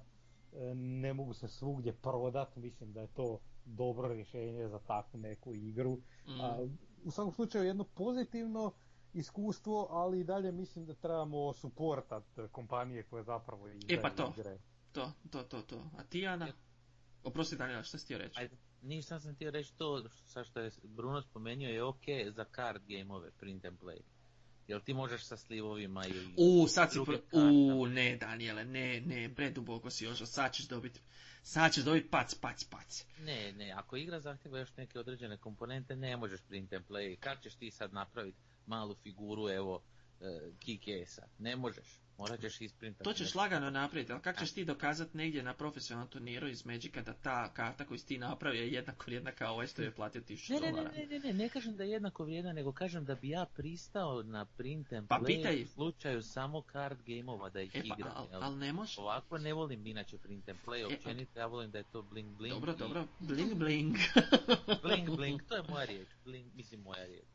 e, 0.53 0.75
ne 0.75 1.13
mogu 1.13 1.33
se 1.33 1.47
svugdje 1.47 1.93
prodat. 1.93 2.55
Mislim 2.55 2.93
da 2.93 3.01
je 3.01 3.07
to 3.07 3.39
dobro 3.65 4.07
rješenje 4.07 4.67
za 4.67 4.79
takvu 4.79 5.19
neku 5.19 5.53
igru. 5.53 5.97
Mm. 6.27 6.41
A, 6.41 6.67
u 7.03 7.11
svakom 7.11 7.33
slučaju 7.33 7.63
jedno 7.65 7.83
pozitivno 7.83 8.71
iskustvo, 9.13 9.87
ali 9.91 10.19
i 10.19 10.23
dalje 10.23 10.51
mislim 10.51 10.85
da 10.85 10.93
trebamo 10.93 11.53
suportat 11.53 12.23
kompanije 12.51 13.03
koje 13.03 13.23
zapravo 13.23 13.67
izdaju 13.67 13.99
E, 13.99 14.01
pa 14.01 14.09
to. 14.09 14.33
igre. 14.33 14.57
To, 14.91 15.11
to, 15.29 15.43
to, 15.43 15.61
to. 15.61 15.83
A 15.97 16.03
ti, 16.03 16.27
Ana? 16.27 16.47
Oprosti, 17.23 17.55
Daniela, 17.55 17.83
šta 17.83 17.97
si 17.97 18.05
htio 18.05 18.17
reći? 18.17 18.39
Ajde, 18.39 18.57
ništa 18.85 19.19
sam 19.19 19.35
htio 19.35 19.51
reći 19.51 19.73
to, 19.77 20.09
sa 20.09 20.43
što 20.43 20.59
je 20.59 20.71
Bruno 20.83 21.21
spomenuo 21.21 21.67
je 21.67 21.83
ok 21.83 22.03
za 22.29 22.45
card 22.55 22.81
gameove, 22.87 23.31
print 23.31 23.65
and 23.65 23.79
play. 23.79 23.99
Jel 24.67 24.79
ti 24.81 24.93
možeš 24.93 25.23
sa 25.23 25.37
slivovima 25.37 26.05
ili... 26.05 26.33
U, 26.37 26.67
sad 26.67 26.91
si... 26.93 26.99
Pro... 27.05 27.19
U, 27.31 27.85
ne, 27.85 28.17
Daniele, 28.17 28.65
ne, 28.65 29.01
ne, 29.01 29.35
preduboko 29.35 29.89
si 29.89 30.05
još, 30.05 30.23
sad 30.23 30.53
ćeš 30.53 30.67
dobiti... 30.67 30.99
Sad 31.43 31.73
ćeš 31.73 31.83
dobiti 31.83 32.09
pac, 32.09 32.35
pac, 32.35 32.63
pac. 32.63 33.05
Ne, 33.19 33.51
ne, 33.51 33.71
ako 33.71 33.95
igra 33.97 34.19
zahtjeva 34.19 34.59
još 34.59 34.77
neke 34.77 34.99
određene 34.99 35.37
komponente, 35.37 35.95
ne 35.95 36.17
možeš 36.17 36.41
print 36.41 36.73
and 36.73 36.85
play. 36.89 37.15
Kad 37.19 37.41
ćeš 37.41 37.55
ti 37.55 37.71
sad 37.71 37.93
napraviti 37.93 38.37
malu 38.65 38.95
figuru, 38.95 39.49
evo, 39.49 39.81
e, 40.21 40.51
Kikesa? 40.59 41.27
Ne 41.39 41.55
možeš. 41.55 41.99
Morat 42.17 42.39
ćeš 42.41 42.61
isprintati. 42.61 43.03
To 43.03 43.13
ćeš 43.15 43.35
lagano 43.35 43.69
napraviti, 43.69 44.11
ali 44.11 44.21
kako 44.21 44.39
ćeš 44.39 44.51
ti 44.51 44.65
dokazati 44.65 45.17
negdje 45.17 45.43
na 45.43 45.53
profesionalnom 45.53 46.09
turniru 46.09 46.47
iz 46.47 46.65
Magica 46.65 47.01
da 47.01 47.13
ta 47.13 47.49
karta 47.49 47.85
koju 47.85 47.97
si 47.97 48.07
ti 48.07 48.17
napravio 48.17 48.61
je 48.61 48.69
jednako 48.69 49.03
vrijedna 49.05 49.31
kao 49.31 49.53
ovaj 49.53 49.67
što 49.67 49.81
je 49.81 49.91
platio 49.91 50.21
1000 50.21 50.49
Ne, 50.51 50.59
ne, 50.61 50.65
ne, 50.65 50.71
dolara? 50.71 50.91
ne, 50.91 51.05
ne, 51.07 51.19
ne, 51.19 51.33
ne 51.33 51.49
kažem 51.49 51.75
da 51.75 51.83
je 51.83 51.89
jednako 51.89 52.23
vrijedna, 52.23 52.53
nego 52.53 52.71
kažem 52.73 53.05
da 53.05 53.15
bi 53.15 53.29
ja 53.29 53.45
pristao 53.47 54.23
na 54.23 54.45
print 54.47 54.93
and 54.93 55.07
Pa 55.07 55.15
play 55.17 55.25
pitaj- 55.27 55.63
u 55.63 55.67
slučaju 55.67 56.21
samo 56.23 56.63
card 56.63 56.97
gameova 57.03 57.49
da 57.49 57.61
ih 57.61 57.71
E 57.73 57.79
pa, 57.79 57.85
igram. 57.89 58.11
ali 58.15 58.27
jel? 58.31 58.43
al 58.43 58.57
ne 58.57 58.73
može. 58.73 59.01
Ovako 59.01 59.37
ne 59.37 59.53
volim 59.53 59.87
inače 59.87 60.17
print 60.17 60.49
and 60.49 60.59
play, 60.65 60.81
E, 60.83 60.95
općenito 60.95 61.39
ja 61.39 61.45
volim 61.45 61.71
da 61.71 61.77
je 61.77 61.83
to 61.83 62.01
bling 62.03 62.29
bling. 62.29 62.53
Dobro, 62.53 62.71
i- 62.71 62.77
dobro, 62.77 63.07
bling 63.19 63.53
bling. 63.55 63.95
Bling 64.83 65.09
bling, 65.11 65.41
to 65.41 65.55
je 65.55 65.63
moja 65.63 65.85
riječ, 65.85 66.07
bling, 66.25 66.53
mislim 66.55 66.81
moja 66.81 67.05
riječ. 67.05 67.25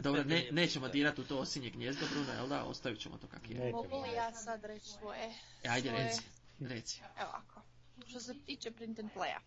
Dobro, 0.00 0.24
ne, 0.24 0.48
nećemo 0.50 0.88
dirati 0.88 1.20
u 1.20 1.24
to 1.24 1.38
osinje 1.38 1.70
gnjezdo, 1.70 2.06
Bruno, 2.06 2.32
jel 2.32 2.48
da? 2.48 2.64
Ostavit 2.64 3.00
ćemo 3.00 3.18
to 3.18 3.26
kak 3.26 3.50
je. 3.50 3.72
Mogu 3.72 3.96
li 3.98 4.12
ja 4.12 4.32
sad 4.34 4.64
reći 4.64 4.86
svoje? 4.88 5.34
E, 5.62 5.68
ajde, 5.68 5.88
svoje- 5.88 6.04
reci, 6.04 6.22
reci. 6.60 7.00
Evo 7.16 7.28
ovako. 7.28 7.62
Što 8.06 8.20
se 8.20 8.34
tiče 8.36 8.70
print 8.70 8.98
and 8.98 9.10
playa. 9.10 9.38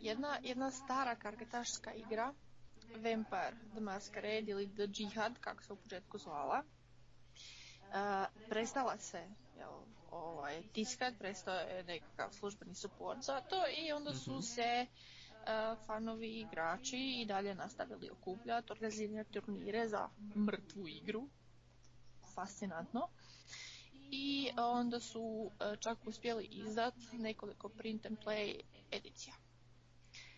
Jedna, 0.00 0.38
jedna 0.42 0.70
stara 0.70 1.14
kargetašska 1.16 1.92
igra, 1.94 2.34
Vampire 2.88 3.52
the 3.70 3.80
Masquerade 3.80 4.44
ili 4.46 4.68
The 4.68 4.86
Jihad, 4.94 5.38
kako 5.40 5.62
se 5.62 5.72
u 5.72 5.76
početku 5.76 6.18
zvala, 6.18 6.62
a, 7.92 8.26
prestala 8.48 8.98
se 8.98 9.26
jel, 9.56 9.72
ovaj, 10.10 10.62
tiskat, 10.64 11.14
prestao 11.18 11.54
je 11.54 11.84
nekakav 11.84 12.32
službeni 12.32 12.74
support 12.74 13.18
za 13.20 13.40
to 13.40 13.56
i 13.78 13.92
onda 13.92 14.14
su 14.14 14.32
Mhm. 14.32 14.40
se 14.40 14.62
a, 14.62 14.86
fanovi 15.86 16.28
i 16.28 16.40
igrači 16.40 16.96
i 17.16 17.26
dalje 17.26 17.54
nastavili 17.54 18.10
okupljati, 18.10 18.72
organizirati 18.72 19.32
turnire 19.32 19.88
za 19.88 20.08
mrtvu 20.36 20.88
igru. 20.88 21.28
Fascinantno 22.34 23.08
i 24.10 24.50
onda 24.58 25.00
su 25.00 25.22
e, 25.52 25.76
čak 25.76 25.98
uspjeli 26.06 26.44
izdat 26.44 26.94
nekoliko 27.12 27.68
print 27.68 28.06
and 28.06 28.18
play 28.18 28.60
edicija. 28.90 29.34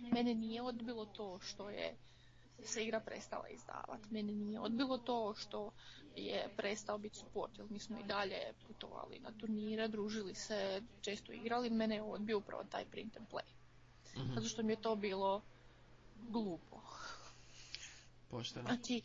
Mene 0.01 0.35
nije 0.35 0.63
odbilo 0.63 1.07
to 1.07 1.39
što 1.41 1.71
je 1.71 1.97
se 2.63 2.85
igra 2.85 3.01
prestala 3.01 3.49
izdavati. 3.49 4.09
Mene 4.11 4.33
nije 4.33 4.61
odbilo 4.61 4.99
to 4.99 5.35
što 5.37 5.73
je 6.17 6.49
prestao 6.57 6.99
biti 6.99 7.17
support, 7.17 7.59
jer 7.59 7.71
mi 7.71 7.79
smo 7.79 7.99
i 7.99 8.05
dalje 8.05 8.37
putovali 8.67 9.19
na 9.19 9.33
turnire, 9.33 9.89
družili 9.89 10.35
se, 10.35 10.83
često 11.01 11.33
igrali. 11.33 11.71
Mene 11.71 11.95
je 11.95 12.03
odbio 12.03 12.39
upravo 12.39 12.65
taj 12.65 12.85
print 12.85 13.17
and 13.17 13.27
play. 13.29 13.64
Mhm, 14.17 14.35
Zato 14.35 14.49
što 14.49 14.63
mi 14.63 14.73
je 14.73 14.83
to 14.83 14.97
bilo 14.97 15.43
glupo. 16.29 16.81
Pošteno. 18.31 18.67
Znači, 18.67 19.03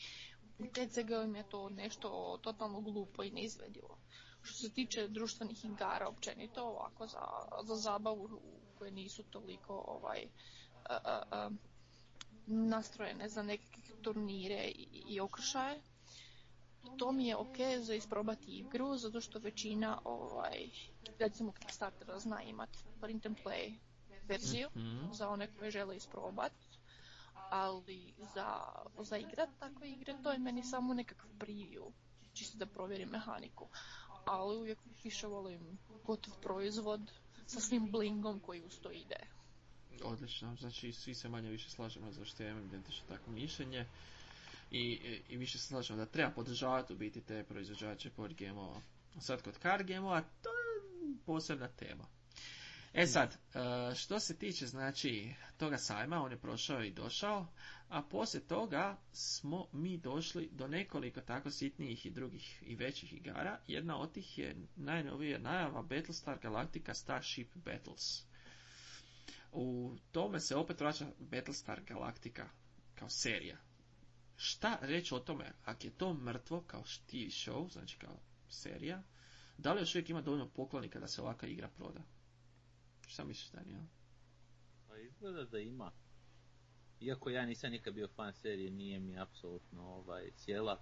u 0.60 0.66
TCG 0.66 1.12
mi 1.28 1.38
je 1.38 1.50
to 1.50 1.70
nešto 1.70 2.40
totalno 2.42 2.82
glupo 2.82 3.24
i 3.24 3.32
neizvedivo. 3.32 3.98
Što 4.42 4.58
se 4.58 4.74
tiče 4.74 5.08
društvenih 5.08 5.66
igara 5.66 6.08
općenito, 6.08 6.64
ovako 6.64 7.08
za, 7.08 7.20
za 7.64 7.76
zabavu 7.76 8.42
koje 8.78 8.92
nisu 8.92 9.24
toliko 9.24 9.84
ovaj, 9.88 10.28
a, 10.90 10.98
a, 11.04 11.24
a, 11.32 11.50
nastrojene 12.46 13.30
za 13.30 13.44
nekakve 13.44 13.96
turnire 14.02 14.64
i, 14.76 15.04
i 15.08 15.20
okršaje, 15.20 15.82
to 16.98 17.12
mi 17.12 17.28
je 17.28 17.36
ok 17.36 17.58
za 17.82 17.94
isprobati 17.96 18.52
igru, 18.52 18.98
zato 18.98 19.22
što 19.22 19.40
većina, 19.40 20.02
ovaj, 20.04 20.70
recimo 21.20 21.52
Kickstartera 21.52 22.20
zna 22.20 22.44
imat 22.44 22.70
print 23.02 23.26
and 23.26 23.38
play 23.46 23.76
verziju 24.30 24.70
Mhm. 24.76 25.12
za 25.14 25.30
one 25.30 25.48
koje 25.48 25.72
žele 25.72 25.96
isprobat, 25.98 26.52
ali 27.50 28.14
za, 28.34 28.62
za 29.00 29.18
igrat 29.18 29.50
takve 29.60 29.90
igre 29.92 30.16
to 30.24 30.32
je 30.32 30.40
meni 30.40 30.64
samo 30.64 30.94
nekakav 30.94 31.30
preview, 31.40 31.92
čisto 32.34 32.58
da 32.58 32.66
provjerim 32.66 33.10
mehaniku. 33.10 33.68
Ali 34.26 34.58
uvijek 34.58 34.80
više 35.04 35.28
volim 35.28 35.78
gotov 36.06 36.34
proizvod 36.42 37.12
sa 37.46 37.60
svim 37.60 37.92
blingom 37.92 38.40
koji 38.40 38.62
uz 38.64 38.80
to 38.80 38.92
ide. 38.92 39.20
Odlično, 40.04 40.56
znači 40.56 40.94
svi 40.94 41.16
se 41.16 41.30
manje 41.30 41.50
više 41.50 41.70
slažemo 41.70 42.12
za 42.12 42.26
što 42.26 42.44
imam 42.44 42.66
identično 42.66 43.08
takvo 43.08 43.34
mišljenje. 43.34 43.86
I, 44.72 44.82
i 45.30 45.38
više 45.38 45.58
se 45.60 45.68
slažemo 45.68 45.98
da 46.00 46.06
treba 46.06 46.32
podržavati 46.32 46.94
u 46.94 46.98
biti 46.98 47.22
te 47.22 47.44
proizvođače 47.44 48.10
board 48.18 48.34
game-ova. 48.34 48.82
Sad 49.20 49.42
kod 49.42 49.58
card 49.62 49.88
game-ova, 49.88 50.22
to 50.44 50.50
je 50.50 50.82
posebna 51.26 51.68
tema. 51.68 52.04
E 52.94 53.08
sad, 53.08 53.30
e, 53.32 53.96
što 53.96 54.20
se 54.20 54.38
tiče 54.38 54.68
znači 54.68 55.34
toga 55.58 55.78
sajma, 55.78 56.24
on 56.24 56.32
je 56.32 56.40
prošao 56.40 56.84
i 56.84 56.92
došao, 56.92 57.48
a 57.90 58.02
poslije 58.02 58.48
toga 58.48 58.98
smo 59.12 59.68
mi 59.72 59.98
došli 59.98 60.50
do 60.52 60.68
nekoliko 60.68 61.22
tako 61.22 61.52
sitnijih 61.52 62.06
i 62.06 62.10
drugih 62.10 62.64
i 62.66 62.76
većih 62.76 63.14
igara. 63.14 63.60
Jedna 63.68 64.00
od 64.00 64.12
tih 64.12 64.38
je 64.38 64.56
najnovija 64.76 65.40
najava 65.40 65.82
Battlestar 65.82 66.40
Galactica 66.40 66.94
Starship 66.94 67.56
Battles. 67.56 68.24
U 69.52 69.96
tome 70.12 70.40
se 70.40 70.56
opet 70.56 70.80
vraća 70.80 71.08
Battlestar 71.20 71.82
Galactica 71.88 72.50
kao 72.96 73.10
serija. 73.10 73.58
Šta 74.36 74.78
reći 74.82 75.14
o 75.14 75.20
tome, 75.20 75.52
ako 75.66 75.88
je 75.88 75.98
to 75.98 76.14
mrtvo 76.14 76.62
kao 76.62 76.84
TV 76.84 77.16
show, 77.16 77.72
znači 77.72 77.98
kao 77.98 78.20
serija, 78.50 79.04
da 79.58 79.74
li 79.74 79.82
još 79.82 79.96
uvijek 79.96 80.10
ima 80.10 80.22
dovoljno 80.22 80.50
poklonika 80.50 81.00
da 81.00 81.08
se 81.08 81.22
ovakva 81.22 81.48
igra 81.48 81.68
proda? 81.68 82.02
Šta 83.10 83.24
misliš, 83.24 83.52
Daniel? 83.52 83.82
Pa 84.88 84.98
izgleda 84.98 85.44
da 85.44 85.60
ima. 85.60 85.92
Iako 87.02 87.30
ja 87.30 87.46
nisam 87.46 87.72
nikad 87.72 87.94
bio 87.94 88.08
fan 88.08 88.34
serije, 88.34 88.72
nije 88.72 89.00
mi 89.00 89.20
apsolutno 89.20 89.84
ovaj, 89.84 90.32
sjela. 90.36 90.80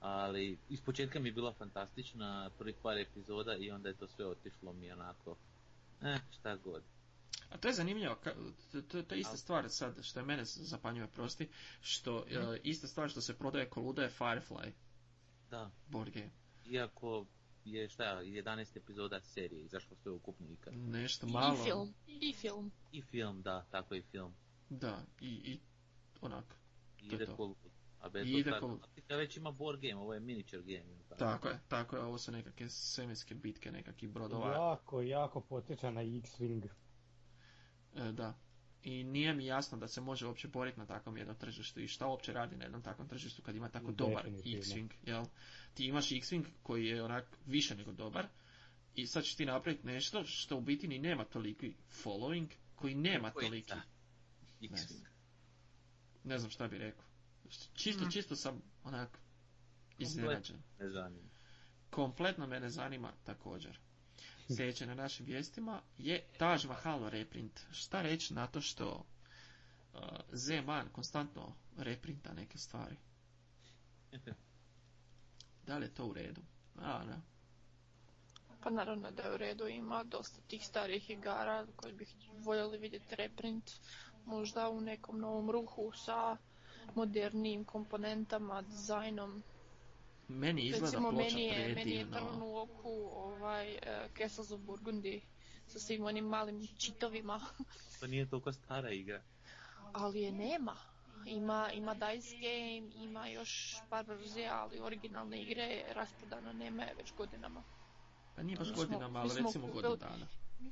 Ali 0.00 0.58
iz 0.68 0.80
početka 0.80 1.20
mi 1.20 1.28
je 1.28 1.32
bila 1.32 1.52
fantastična, 1.52 2.50
prvih 2.58 2.74
par 2.82 2.98
epizoda 2.98 3.56
i 3.56 3.70
onda 3.70 3.88
je 3.88 3.96
to 3.96 4.08
sve 4.08 4.26
otišlo 4.26 4.72
mi 4.72 4.92
onako. 4.92 5.36
Eh, 6.02 6.18
šta 6.30 6.56
god. 6.56 6.82
A 7.50 7.58
to 7.58 7.68
je 7.68 7.74
zanimljivo, 7.74 8.14
to, 8.72 8.82
to, 8.82 9.02
to 9.02 9.14
je 9.14 9.20
ista 9.20 9.36
stvar 9.36 9.68
sad, 9.68 10.04
što 10.04 10.20
je 10.20 10.26
mene 10.26 10.44
zapanjuje, 10.44 11.08
prosti, 11.08 11.48
što 11.80 12.24
e, 12.28 12.60
ista 12.62 12.86
stvar 12.86 13.10
što 13.10 13.20
se 13.20 13.38
prodaje 13.38 13.68
ko 13.68 13.80
luda 13.80 14.02
je 14.02 14.10
Firefly 14.18 14.72
Da, 15.50 15.70
board 15.88 16.10
game. 16.14 16.30
iako 16.66 17.26
je 17.64 17.88
šta, 17.88 18.04
11 18.04 18.76
epizoda 18.76 19.20
serije 19.20 19.62
izašlo 19.64 19.96
sve 19.96 20.12
ukupno 20.12 20.48
ikad. 20.48 20.74
Nešto 20.74 21.26
I 21.26 21.30
malo. 21.30 21.64
film, 21.64 21.94
i 22.06 22.32
film. 22.32 22.72
I 22.92 23.02
film, 23.02 23.42
da, 23.42 23.64
tako 23.70 23.94
i 23.94 24.02
film. 24.02 24.34
Da, 24.68 25.04
i, 25.20 25.28
i 25.28 25.60
onak. 26.20 26.56
I 27.02 27.06
ide 27.06 27.26
to. 27.26 27.54
A 28.00 28.08
I 28.18 28.30
ide 28.30 28.50
Battlestar 28.50 28.60
ko- 28.60 28.66
Galactica 28.68 29.14
već 29.16 29.36
ima 29.36 29.50
board 29.50 29.80
game, 29.80 29.96
ovo 29.96 30.14
je 30.14 30.20
miniature 30.20 30.62
game. 30.62 30.98
tako? 31.08 31.18
Tako 31.18 31.48
je, 31.48 31.60
tako 31.68 31.96
je, 31.96 32.02
ovo 32.02 32.18
su 32.18 32.32
nekakve 32.32 32.68
svemirske 32.68 33.34
bitke, 33.34 33.70
nekakvi 33.72 34.08
brodova. 34.08 34.52
Jako, 34.52 35.02
jako 35.02 35.40
potječa 35.40 35.90
na 35.90 36.00
X-Wing. 36.00 36.68
E, 37.94 38.12
da. 38.12 38.34
I 38.82 39.04
nije 39.04 39.34
mi 39.34 39.46
jasno 39.46 39.78
da 39.78 39.88
se 39.88 40.00
može 40.00 40.26
uopće 40.26 40.48
boriti 40.48 40.78
na 40.78 40.86
takvom 40.86 41.16
jednom 41.16 41.36
tržištu 41.36 41.80
i 41.80 41.88
šta 41.88 42.06
uopće 42.06 42.32
radi 42.32 42.56
na 42.56 42.64
jednom 42.64 42.82
takvom 42.82 43.08
tržištu 43.08 43.42
kad 43.42 43.56
ima 43.56 43.68
tako 43.68 43.92
dobar. 43.92 44.26
X-Wing, 44.26 44.90
jel? 45.02 45.24
Ti 45.74 45.84
imaš 45.84 46.08
X-Wing 46.08 46.44
koji 46.62 46.86
je 46.86 47.02
onak 47.04 47.24
više 47.46 47.74
nego 47.76 47.92
dobar 47.92 48.28
i 48.94 49.06
sad 49.06 49.24
ćeš 49.24 49.34
ti 49.34 49.46
napraviti 49.46 49.86
nešto 49.86 50.24
što 50.24 50.56
u 50.56 50.60
biti 50.60 50.88
ni 50.88 50.98
nema 50.98 51.24
toliki 51.24 51.74
following, 52.04 52.46
koji 52.74 52.94
nema 52.94 53.30
Koji- 53.30 53.46
toliki, 53.46 53.68
da. 53.68 53.82
X-Wing. 54.60 55.06
ne 56.24 56.38
znam 56.38 56.50
šta 56.50 56.68
bi 56.68 56.78
rekao. 56.78 57.04
Čisto, 57.74 58.02
Mhm. 58.02 58.10
čisto 58.10 58.36
sam 58.36 58.62
onak 58.84 59.18
iznenađen. 59.98 60.56
Ne. 60.78 61.30
Kompletno 61.90 62.46
me 62.46 62.60
ne 62.60 62.70
zanima 62.70 63.12
također. 63.24 63.78
Sljedeće 64.48 64.86
na 64.86 64.94
našim 64.94 65.26
vijestima 65.26 65.82
je 65.98 66.26
Taj 66.38 66.58
Mahal 66.66 67.08
reprint. 67.08 67.60
Šta 67.72 68.02
reći 68.02 68.34
na 68.34 68.46
to 68.46 68.60
što 68.60 69.06
uh, 69.92 70.00
Zeman 70.32 70.88
konstantno 70.88 71.54
reprinta 71.76 72.32
neke 72.32 72.58
stvari? 72.58 72.96
Da 75.70 75.78
li 75.78 75.84
je 75.84 75.94
to 75.94 76.06
u 76.06 76.12
redu? 76.12 76.40
A, 76.78 77.04
da. 77.04 77.20
Pa 78.62 78.70
naravno 78.70 79.10
da 79.10 79.22
je 79.22 79.34
u 79.34 79.36
redu, 79.36 79.68
ima 79.68 80.04
dosta 80.04 80.40
tih 80.48 80.66
starih 80.66 81.10
igara 81.10 81.66
koji 81.76 81.92
bih 81.92 82.14
voljeli 82.38 82.78
vidjeti 82.78 83.16
reprint, 83.16 83.70
možda 84.24 84.68
u 84.68 84.80
nekom 84.80 85.20
novom 85.20 85.50
ruhu 85.50 85.92
sa 85.92 86.36
modernijim 86.94 87.64
komponentama, 87.64 88.62
dizajnom. 88.62 89.42
Meni 90.28 90.62
izgleda 90.62 90.84
Recimo, 90.86 91.10
ploča 91.10 91.24
meni 91.24 91.44
je, 91.44 91.74
meni 91.74 91.90
je 91.90 92.10
trn 92.10 92.42
u 92.42 92.56
oku 92.56 92.90
ovaj, 93.14 93.72
uh, 93.72 94.16
Castles 94.18 94.50
of 94.50 94.60
Burgundy 94.60 95.20
sa 95.66 95.78
svim 95.78 96.04
onim 96.04 96.24
malim 96.24 96.66
čitovima, 96.78 97.40
To 98.00 98.06
nije 98.06 98.28
toliko 98.30 98.52
stara 98.52 98.90
igra. 98.90 99.22
ali 99.92 100.20
je 100.20 100.32
nema. 100.32 100.76
Ima, 101.26 101.70
ima 101.72 101.94
Dice 101.94 102.36
Game, 102.36 102.90
ima 102.96 103.26
još 103.26 103.76
par 103.90 104.04
verzija, 104.06 104.60
ali 104.60 104.80
originalne 104.80 105.42
igre 105.42 105.84
rasprodano 105.88 106.52
nema 106.52 106.82
je 106.82 106.94
već 106.94 107.12
godinama. 107.14 107.62
Pa 108.36 108.42
nije 108.42 108.56
baš 108.58 108.68
Mi 108.68 108.74
godinama, 108.74 109.18
ali 109.18 109.28
recimo 109.28 109.48
kupili- 109.50 109.72
godinu 109.72 109.96
dana. 109.96 110.26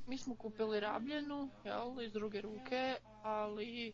Mi 0.07 0.17
smo 0.17 0.35
kupili 0.35 0.79
rabljenu, 0.79 1.49
jel, 1.65 2.01
iz 2.01 2.13
druge 2.13 2.41
ruke, 2.41 2.95
ali 3.23 3.93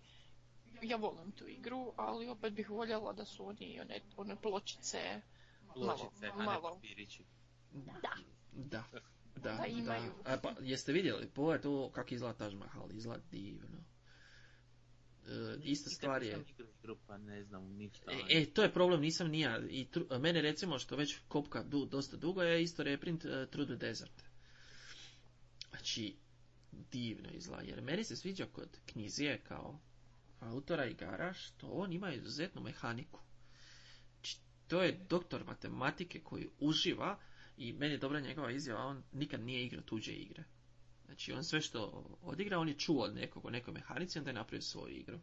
ja 0.82 0.98
volim 0.98 1.32
tu 1.32 1.48
igru, 1.48 1.94
ali 1.96 2.28
opet 2.28 2.54
bih 2.54 2.70
voljela 2.70 3.14
da 3.14 3.26
su 3.26 3.48
oni 3.48 3.80
one, 3.82 4.02
one 4.18 4.36
pločice 4.36 5.22
Pločice, 5.74 6.28
a 6.28 6.36
ne 6.36 6.46
malo. 6.46 6.74
papirići. 6.74 7.24
Da. 7.72 7.94
Da. 8.54 8.84
Da, 9.36 9.52
Da 9.52 9.66
imaju. 9.66 10.12
da. 10.24 10.34
A, 10.34 10.38
pa, 10.38 10.54
jeste 10.62 10.92
vidjeli? 10.92 11.30
Pogledajte 11.30 11.68
ovo 11.68 11.90
kako 11.90 12.14
izgleda 12.14 12.34
Taj 12.36 12.52
Mahal. 12.52 12.92
Izgleda 12.92 13.24
divno. 13.32 13.84
E, 15.28 15.58
ista 15.64 15.90
stvar 15.90 16.24
je... 16.24 16.38
nisam 16.38 16.46
igrao 16.50 16.68
igru, 16.80 16.98
pa 17.08 17.18
ne 17.18 17.44
znam 17.44 17.64
ništa. 17.64 18.12
E, 18.12 18.42
e, 18.42 18.46
to 18.46 18.64
je 18.64 18.74
problem, 18.74 19.02
nisam 19.02 19.28
ni 19.28 19.40
ja. 19.40 19.60
I 19.70 19.88
tru- 19.94 20.20
mene 20.20 20.42
recimo, 20.42 20.80
što 20.80 20.96
već 20.96 21.18
kopka 21.28 21.64
du, 21.64 21.86
dosta 21.86 22.18
dugo, 22.18 22.42
je 22.42 22.64
isto 22.64 22.84
reprint 22.84 23.26
uh, 23.26 23.32
Through 23.50 23.70
the 23.70 23.76
Desert. 23.76 24.24
Znači, 25.70 26.16
divno 26.92 27.30
izgleda, 27.32 27.64
jer 27.64 27.82
meni 27.82 28.04
se 28.04 28.16
sviđa 28.16 28.46
kod 28.46 28.80
knjizije 28.86 29.42
kao 29.44 29.80
autora 30.40 30.86
igara, 30.86 31.34
što 31.34 31.68
on 31.68 31.94
ima 31.94 32.14
izuzetnu 32.14 32.62
mehaniku. 32.62 33.20
Znači, 34.14 34.40
to 34.68 34.84
je 34.84 35.06
doktor 35.10 35.46
matematike 35.46 36.20
koji 36.24 36.50
uživa 36.60 37.20
i 37.58 37.74
meni 37.74 37.94
je 37.94 37.98
dobra 37.98 38.20
njegova 38.20 38.52
izjava, 38.52 38.82
on 38.82 39.04
nikad 39.12 39.42
nije 39.42 39.66
igrao 39.66 39.84
tuđe 39.84 40.14
igre. 40.14 40.44
Znači, 41.06 41.34
on 41.34 41.44
sve 41.44 41.62
što 41.62 42.06
odigra, 42.22 42.60
on 42.60 42.68
je 42.68 42.74
čuo 42.74 43.04
od 43.04 43.16
nekog 43.16 43.46
o 43.46 43.50
nekoj 43.50 43.74
mehanici, 43.74 44.20
onda 44.20 44.30
je 44.30 44.34
napravio 44.34 44.62
svoju 44.62 44.96
igru. 44.96 45.20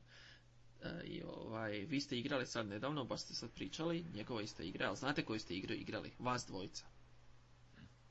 E, 0.82 1.02
I 1.04 1.22
ovaj, 1.22 1.78
vi 1.78 2.00
ste 2.00 2.18
igrali 2.18 2.46
sad 2.46 2.66
nedavno, 2.66 3.04
baš 3.04 3.20
ste 3.20 3.34
sad 3.34 3.50
pričali, 3.50 4.04
njegova 4.14 4.42
ista 4.42 4.62
igra, 4.62 4.88
ali 4.88 4.96
znate 4.96 5.24
koju 5.24 5.40
ste 5.40 5.54
igru 5.54 5.74
igrali? 5.74 6.12
Vas 6.18 6.46
dvojica. 6.46 6.84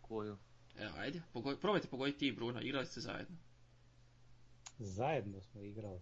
Koju? 0.01 0.38
Evo, 0.77 0.93
ajde, 0.97 1.21
pogoj, 1.34 1.60
probajte 1.60 1.88
pogoditi 1.88 2.19
ti 2.19 2.27
i 2.27 2.31
Bruno, 2.31 2.62
igrali 2.62 2.86
ste 2.86 3.01
zajedno. 3.01 3.38
Zajedno 4.79 5.41
smo 5.41 5.62
igrali. 5.62 6.01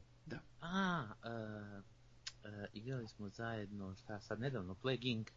A, 0.62 1.08
e, 1.24 1.30
e, 2.50 2.68
igrali 2.74 3.08
smo 3.08 3.30
zajedno, 3.30 3.96
šta 3.96 4.20
sad 4.20 4.40
nedavno, 4.40 4.76
Plague 4.76 5.10
Inc. 5.12 5.28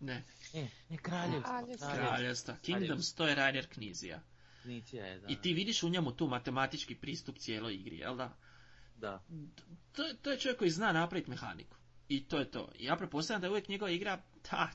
Ne, 0.00 0.24
E, 0.54 0.68
ne, 0.88 0.96
Kraljevstvo. 0.96 1.88
Kraljevstvo. 1.94 2.54
Kingdoms, 2.62 3.14
to 3.14 3.26
je 3.28 3.34
Rainer 3.34 3.66
knjizija. 3.68 4.22
Knjižija 4.68 5.06
je, 5.06 5.18
da. 5.18 5.26
I 5.28 5.36
ti 5.36 5.52
vidiš 5.54 5.82
u 5.82 5.88
njemu 5.88 6.12
tu 6.12 6.26
matematički 6.26 6.94
pristup 6.94 7.38
cijeloj 7.38 7.74
igri, 7.74 7.98
jel 7.98 8.16
da? 8.16 8.36
Da. 8.96 9.22
To, 9.92 10.02
to 10.22 10.30
je 10.30 10.38
čovjek 10.38 10.58
koji 10.58 10.70
zna 10.70 10.92
napraviti 10.92 11.30
mehaniku. 11.30 11.76
I 12.08 12.24
to 12.24 12.38
je 12.38 12.50
to. 12.50 12.72
Ja 12.78 12.96
pretpostavljam 12.96 13.40
da 13.40 13.46
je 13.46 13.50
uvijek 13.50 13.68
njegova 13.68 13.90
igra, 13.90 14.22
ta, 14.50 14.70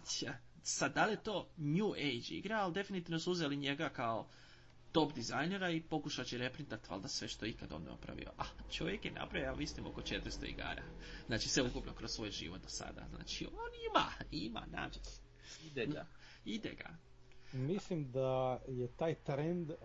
sad 0.64 0.94
da 0.94 1.06
li 1.06 1.14
je 1.14 1.24
to 1.24 1.50
New 1.58 1.92
Age 1.92 2.36
igra, 2.36 2.58
ali 2.58 2.74
definitivno 2.74 3.20
su 3.20 3.32
uzeli 3.32 3.56
njega 3.56 3.90
kao 3.90 4.28
top 4.92 5.14
dizajnera 5.14 5.70
i 5.70 5.82
pokušat 5.82 6.28
će 6.28 6.38
reprintat 6.38 6.90
valjda 6.90 7.08
sve 7.08 7.28
što 7.28 7.46
je 7.46 7.52
ikad 7.52 7.72
on 7.72 7.84
napravio. 7.84 8.32
A 8.38 8.44
čovjek 8.72 9.06
je 9.06 9.12
napravio, 9.12 9.46
ja 9.46 9.56
mislim, 9.56 9.86
oko 9.86 10.02
400 10.02 10.50
igara. 10.50 10.84
Znači 11.28 11.50
sve 11.50 11.64
ukupno 11.64 11.94
kroz 11.94 12.12
svoj 12.12 12.32
život 12.32 12.62
do 12.62 12.70
sada. 12.70 13.08
Znači 13.16 13.46
on 13.46 13.72
ima, 13.90 14.06
ima, 14.32 14.66
nađe. 14.72 15.00
Ide 15.66 15.86
ga. 15.86 16.06
Ide 16.46 16.76
ga. 16.76 16.98
Mislim 17.54 18.12
da 18.12 18.62
je 18.68 18.88
taj 18.88 19.16
trend 19.16 19.70
uh, 19.70 19.78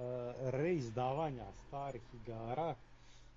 reizdavanja 0.50 1.46
starih 1.66 2.02
igara, 2.14 2.74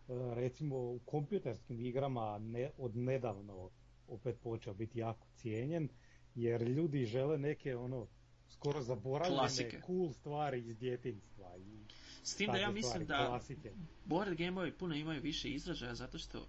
uh, 0.08 0.34
recimo 0.34 0.76
u 0.78 1.00
kompjuterskim 1.06 1.80
igrama 1.80 2.38
ne, 2.40 2.70
od 2.78 2.96
nedavno 2.96 3.70
opet 4.08 4.40
počeo 4.44 4.74
biti 4.74 5.00
jako 5.00 5.28
cijenjen, 5.36 5.90
jer 6.36 6.62
ljudi 6.62 7.06
žele 7.06 7.38
neke 7.38 7.76
ono 7.76 8.08
skoro 8.50 8.82
zaboravljene 8.82 9.38
Klasike. 9.40 9.82
cool 9.86 10.14
stvari 10.14 10.68
iz 10.68 10.78
djetinjstva. 10.78 11.58
I 11.58 11.80
S 12.24 12.36
tim 12.36 12.52
da 12.52 12.58
ja 12.58 12.72
mislim 12.72 13.04
stvari, 13.04 13.24
da 13.24 13.28
klasike. 13.28 13.72
board 14.06 14.38
gameovi 14.38 14.72
puno 14.72 14.96
imaju 14.96 15.22
više 15.22 15.50
izražaja 15.50 15.96
zato 15.96 16.18
što 16.18 16.48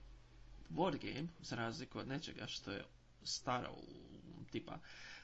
board 0.68 0.98
game, 1.00 1.28
za 1.40 1.56
razliku 1.56 1.98
od 1.98 2.08
nečega 2.08 2.46
što 2.46 2.72
je 2.72 2.84
staro 3.22 3.70
u 3.72 4.44
tipa 4.50 4.78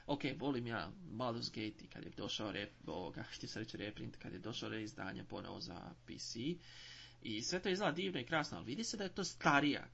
ok, 0.09 0.23
volim 0.39 0.67
ja 0.67 0.91
Baldur's 1.11 1.49
Gate 1.49 1.85
i 1.85 1.87
kad 1.87 2.03
je 2.03 2.11
došao 2.17 2.51
rep, 2.51 2.71
ovoga, 2.87 3.23
htio 3.33 3.49
sam 3.49 3.61
reći 3.61 3.77
reprint, 3.77 4.15
kad 4.15 4.33
je 4.33 4.39
došao 4.39 4.69
reizdanje 4.69 5.23
ponovo 5.23 5.59
za 5.59 5.93
PC 6.05 6.35
i 7.21 7.41
sve 7.41 7.61
to 7.61 7.69
izgleda 7.69 7.91
divno 7.91 8.19
i 8.19 8.25
krasno, 8.25 8.57
ali 8.57 8.65
vidi 8.65 8.83
se 8.83 8.97
da 8.97 9.03
je 9.03 9.15
to 9.15 9.23
starija 9.23 9.87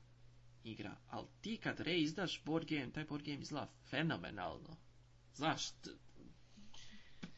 igra, 0.64 0.96
ali 1.08 1.28
ti 1.42 1.58
kad 1.58 1.80
reizdaš 1.80 2.44
board 2.46 2.68
game, 2.70 2.92
taj 2.92 3.06
board 3.06 3.26
game 3.26 3.40
izgleda 3.42 3.72
fenomenalno. 3.90 4.78
Znaš, 5.34 5.70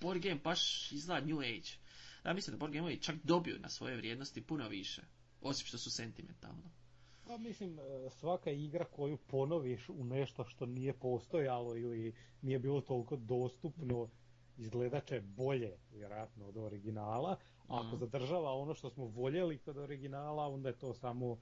board 0.02 0.22
game 0.22 0.40
baš 0.44 0.92
izgleda 0.92 1.26
new 1.26 1.40
age. 1.40 1.70
Ja 2.26 2.34
mislim 2.34 2.52
da 2.54 2.58
board 2.58 2.74
gameovi 2.74 3.02
čak 3.02 3.16
dobiju 3.24 3.60
na 3.60 3.70
svoje 3.70 3.98
vrijednosti 3.98 4.42
puno 4.42 4.68
više, 4.70 5.02
osim 5.42 5.68
što 5.68 5.78
su 5.78 5.92
sentimentalno. 5.92 6.72
Pa 7.28 7.38
mislim, 7.38 7.80
e, 7.80 8.10
svaka 8.10 8.52
igra 8.52 8.86
koju 8.86 9.18
ponoviš 9.18 9.90
u 9.90 10.04
nešto 10.04 10.44
što 10.46 10.66
nije 10.66 10.94
postojalo 10.94 11.76
ili 11.78 12.14
nije 12.42 12.60
bilo 12.60 12.82
toliko 12.82 13.16
dostupno, 13.16 14.10
izgledat 14.58 15.06
će 15.08 15.22
bolje, 15.22 15.78
vjerojatno, 15.92 16.46
od 16.48 16.58
originala. 16.58 17.38
A 17.68 17.78
ako 17.80 17.88
Mhm. 17.88 17.98
zadržava 17.98 18.54
ono 18.54 18.74
što 18.74 18.90
smo 18.90 19.06
voljeli 19.06 19.58
kod 19.58 19.78
originala, 19.78 20.48
onda 20.48 20.70
je 20.70 20.78
to 20.78 20.94
samo 20.94 21.38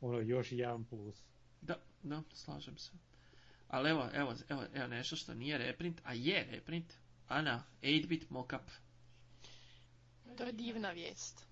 ono 0.00 0.18
još 0.18 0.52
jedan 0.52 0.84
plus. 0.84 1.22
Da, 1.60 1.74
da, 2.02 2.22
slažem 2.32 2.78
se. 2.78 2.92
Ali 3.68 3.90
evo, 3.90 4.08
evo, 4.14 4.34
evo, 4.48 4.62
evo 4.74 4.86
nešto 4.88 5.16
što 5.16 5.34
nije 5.34 5.58
reprint, 5.58 6.00
a 6.04 6.14
je 6.14 6.46
reprint, 6.50 6.92
Ana, 7.28 7.62
8-bit 7.82 8.30
mockup. 8.30 8.60
To 10.36 10.44
je 10.44 10.52
divna 10.52 10.90
vijest. 10.90 11.49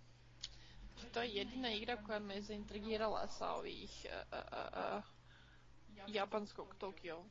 To 1.13 1.23
je 1.23 1.29
jedina 1.29 1.71
igra 1.71 1.97
koja 1.97 2.19
me 2.19 2.43
zaintrigirala 2.43 3.29
sa 3.29 3.53
ovih 3.53 4.07
uh, 4.07 4.39
uh, 4.39 4.99
uh, 4.99 6.15
japanskog 6.15 6.75
Tokio. 6.79 7.25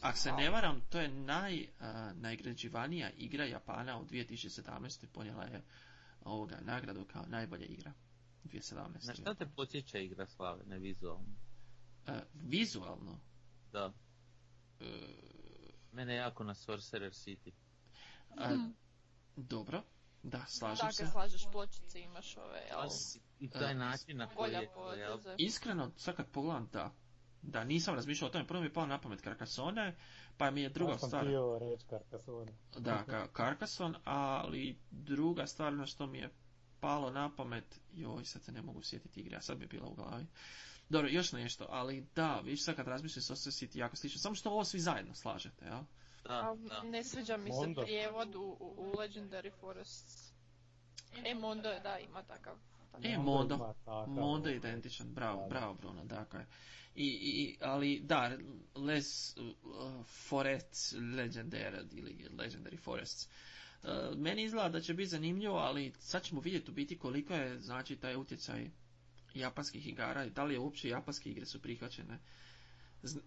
Ako 0.00 0.18
se 0.18 0.32
ne 0.32 0.50
varam, 0.50 0.80
to 0.80 1.00
je 1.00 1.08
naj, 1.08 1.66
a, 1.80 2.12
najgrađivanija 2.14 3.10
igra 3.10 3.44
Japana 3.44 3.98
u 3.98 4.04
2017. 4.04 5.06
Ponijela 5.12 5.44
je 5.44 5.62
ovoga 6.24 6.58
nagradu 6.60 7.04
kao 7.04 7.24
najbolja 7.26 7.64
igra 7.64 7.92
2017. 8.44 9.06
Na 9.06 9.14
šta 9.14 9.34
te 9.34 9.46
podsjeća 9.46 9.98
igra 9.98 10.26
Slave, 10.26 10.64
ne 10.66 10.78
vizualno? 10.78 11.34
E, 12.06 12.20
vizualno, 12.34 13.20
Da, 13.72 13.92
e, 14.80 14.84
mene 15.92 16.14
jako 16.14 16.44
na 16.44 16.54
Sorcerer 16.54 17.12
City. 17.12 17.52
a, 18.36 18.70
dobro, 19.36 19.82
da, 20.24 20.44
slažem 20.48 20.92
se. 20.92 21.02
kad 21.02 21.12
slažeš 21.12 21.42
pločice 21.52 22.00
imaš 22.00 22.36
ove, 22.36 22.60
jel? 22.68 22.88
I 23.40 23.50
taj 23.50 23.70
E, 23.70 23.74
način 23.74 24.16
na 24.16 24.26
koji 24.26 24.52
je. 24.52 24.70
Iskreno, 25.38 25.90
sad 25.96 26.16
kad 26.16 26.26
pogledam, 26.30 26.68
da. 26.72 26.92
Da, 27.42 27.64
nisam 27.64 27.94
razmišljao 27.94 28.28
o 28.28 28.32
tome. 28.32 28.46
Prvo 28.46 28.60
mi 28.60 28.66
je 28.66 28.72
palo 28.72 28.86
na 28.86 29.00
pamet 29.00 29.20
Carcassonne, 29.20 29.96
pa 30.36 30.50
mi 30.50 30.62
je 30.62 30.68
druga 30.68 30.92
ja 30.92 30.98
sam 30.98 31.08
stvar... 31.08 31.24
htio 31.24 31.58
reći 31.58 31.86
Carcassonne. 31.86 32.52
Da, 32.78 33.04
ka, 33.04 33.26
Carcassonne, 33.36 33.98
ali 34.04 34.78
druga 34.90 35.46
stvar 35.46 35.72
na 35.72 35.86
što 35.86 36.06
mi 36.06 36.18
je 36.18 36.30
palo 36.80 37.10
na 37.10 37.30
pamet, 37.36 37.80
joj, 37.92 38.24
sad 38.24 38.42
se 38.42 38.52
ne 38.52 38.62
mogu 38.62 38.82
sjetiti 38.82 39.20
igre, 39.20 39.36
a 39.36 39.40
sad 39.40 39.58
mi 39.58 39.64
je 39.64 39.68
bila 39.68 39.86
u 39.86 39.94
glavi. 39.94 40.26
Dobro, 40.88 41.08
još 41.08 41.32
nešto, 41.32 41.66
ali 41.70 42.06
da, 42.14 42.40
viš 42.40 42.64
sad 42.64 42.76
kad 42.76 42.86
razmišljam 42.88 43.22
Social 43.22 43.52
City 43.52 43.78
jako 43.78 43.96
slično, 43.96 44.18
samo 44.20 44.34
što 44.34 44.50
ovo 44.50 44.64
svi 44.64 44.80
zajedno 44.80 45.14
slažete, 45.14 45.64
jel? 45.64 45.82
Da, 46.24 46.56
ne 46.84 47.04
sviđa 47.04 47.36
mi 47.36 47.50
se 47.52 47.82
prijevod 47.82 48.34
u, 48.34 48.56
Legendary 48.98 49.50
Forests. 49.60 50.32
E, 51.24 51.34
Mondo 51.34 51.68
je 51.68 51.80
da, 51.80 51.98
ima 51.98 52.22
takav. 52.22 52.56
takav. 52.92 53.10
E, 53.10 53.16
Mondo 53.18 53.30
Mondo. 53.30 53.54
ima 53.54 53.74
takav, 53.74 54.08
Mondo 54.08 54.48
je 54.48 54.56
identičan, 54.56 55.14
bravo, 55.14 55.36
da, 55.36 55.42
da. 55.42 55.48
bravo 55.48 55.74
Bruno, 55.74 56.04
dakle. 56.04 56.46
I, 56.94 57.06
i, 57.06 57.56
ali 57.60 58.00
da, 58.00 58.38
Les 58.74 59.36
uh, 59.36 60.06
Forest 60.06 60.94
Legendary 60.94 61.86
ili 61.92 62.28
Legendary 62.30 62.78
Forests. 62.78 63.28
Uh, 63.82 63.90
meni 64.16 64.42
izgleda 64.42 64.68
da 64.68 64.80
će 64.80 64.94
biti 64.94 65.08
zanimljivo, 65.08 65.56
ali 65.56 65.92
sad 65.98 66.22
ćemo 66.22 66.40
vidjeti 66.40 66.70
u 66.70 66.74
biti 66.74 66.98
koliko 66.98 67.34
je 67.34 67.60
znači 67.60 67.96
taj 67.96 68.16
utjecaj 68.16 68.70
japanskih 69.34 69.86
igara 69.86 70.24
i 70.24 70.30
da 70.30 70.44
li 70.44 70.54
je 70.54 70.60
uopće 70.60 70.88
japanske 70.88 71.30
igre 71.30 71.46
su 71.46 71.62
prihvaćene. 71.62 72.18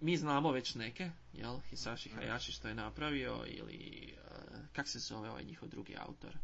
Mi 0.01 0.17
znamo 0.17 0.51
već 0.51 0.75
neke, 0.75 1.11
jel, 1.33 1.59
Hisashi 1.69 2.09
Hayashi 2.09 2.51
što 2.51 2.67
je 2.67 2.73
napravio 2.75 3.43
ili 3.47 4.13
uh, 4.13 4.57
kak 4.73 4.87
se 4.87 4.99
zove 4.99 5.29
ovaj 5.29 5.43
njihov 5.43 5.69
drugi 5.69 5.95
autor. 5.97 6.37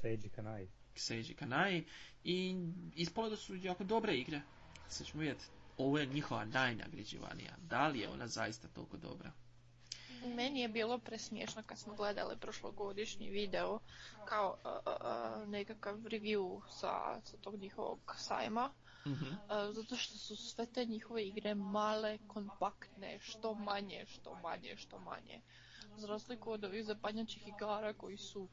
Seiji 0.00 0.30
Kanai. 0.36 0.68
Seiji 0.94 1.34
Kanai 1.34 1.84
i 2.24 2.66
ispalo 2.94 3.30
da 3.30 3.36
su 3.36 3.56
jako 3.56 3.84
dobre 3.84 4.14
igre. 4.14 4.40
Sad 4.88 5.06
ćemo 5.06 5.20
vidjeti, 5.20 5.44
ovo 5.78 5.98
je 5.98 6.06
njihova 6.06 6.44
najnagrađivanija. 6.44 7.56
Da 7.58 7.88
li 7.88 7.98
je 7.98 8.08
ona 8.08 8.26
zaista 8.26 8.68
toliko 8.68 8.96
dobra? 8.96 9.32
Meni 10.26 10.60
je 10.60 10.68
bilo 10.68 10.98
presmiješno 10.98 11.62
kad 11.66 11.78
smo 11.78 11.94
gledali 11.94 12.36
prošlogodišnji 12.36 13.30
video 13.30 13.78
kao 14.24 14.56
uh, 14.64 14.70
uh, 14.70 14.92
uh, 15.42 15.48
nekakav 15.48 15.94
review 15.96 16.60
sa, 16.70 17.20
sa 17.24 17.36
tog 17.36 17.56
njihovog 17.60 18.14
sajma. 18.18 18.70
Mhm. 19.06 19.24
Zato 19.72 19.96
što 19.96 20.18
su 20.18 20.36
sve 20.36 20.66
te 20.66 20.84
njihove 20.84 21.26
igre 21.26 21.54
male, 21.54 22.18
kompaktne, 22.26 23.18
što 23.20 23.54
manje, 23.54 24.06
što 24.06 24.34
manje, 24.34 24.76
što 24.76 24.98
manje. 24.98 25.40
Za 25.96 26.06
razliku 26.06 26.50
od 26.50 26.64
ovih 26.64 26.84
zapanjačih 26.84 27.48
igara 27.48 27.92
koji 27.92 28.16
su 28.16 28.48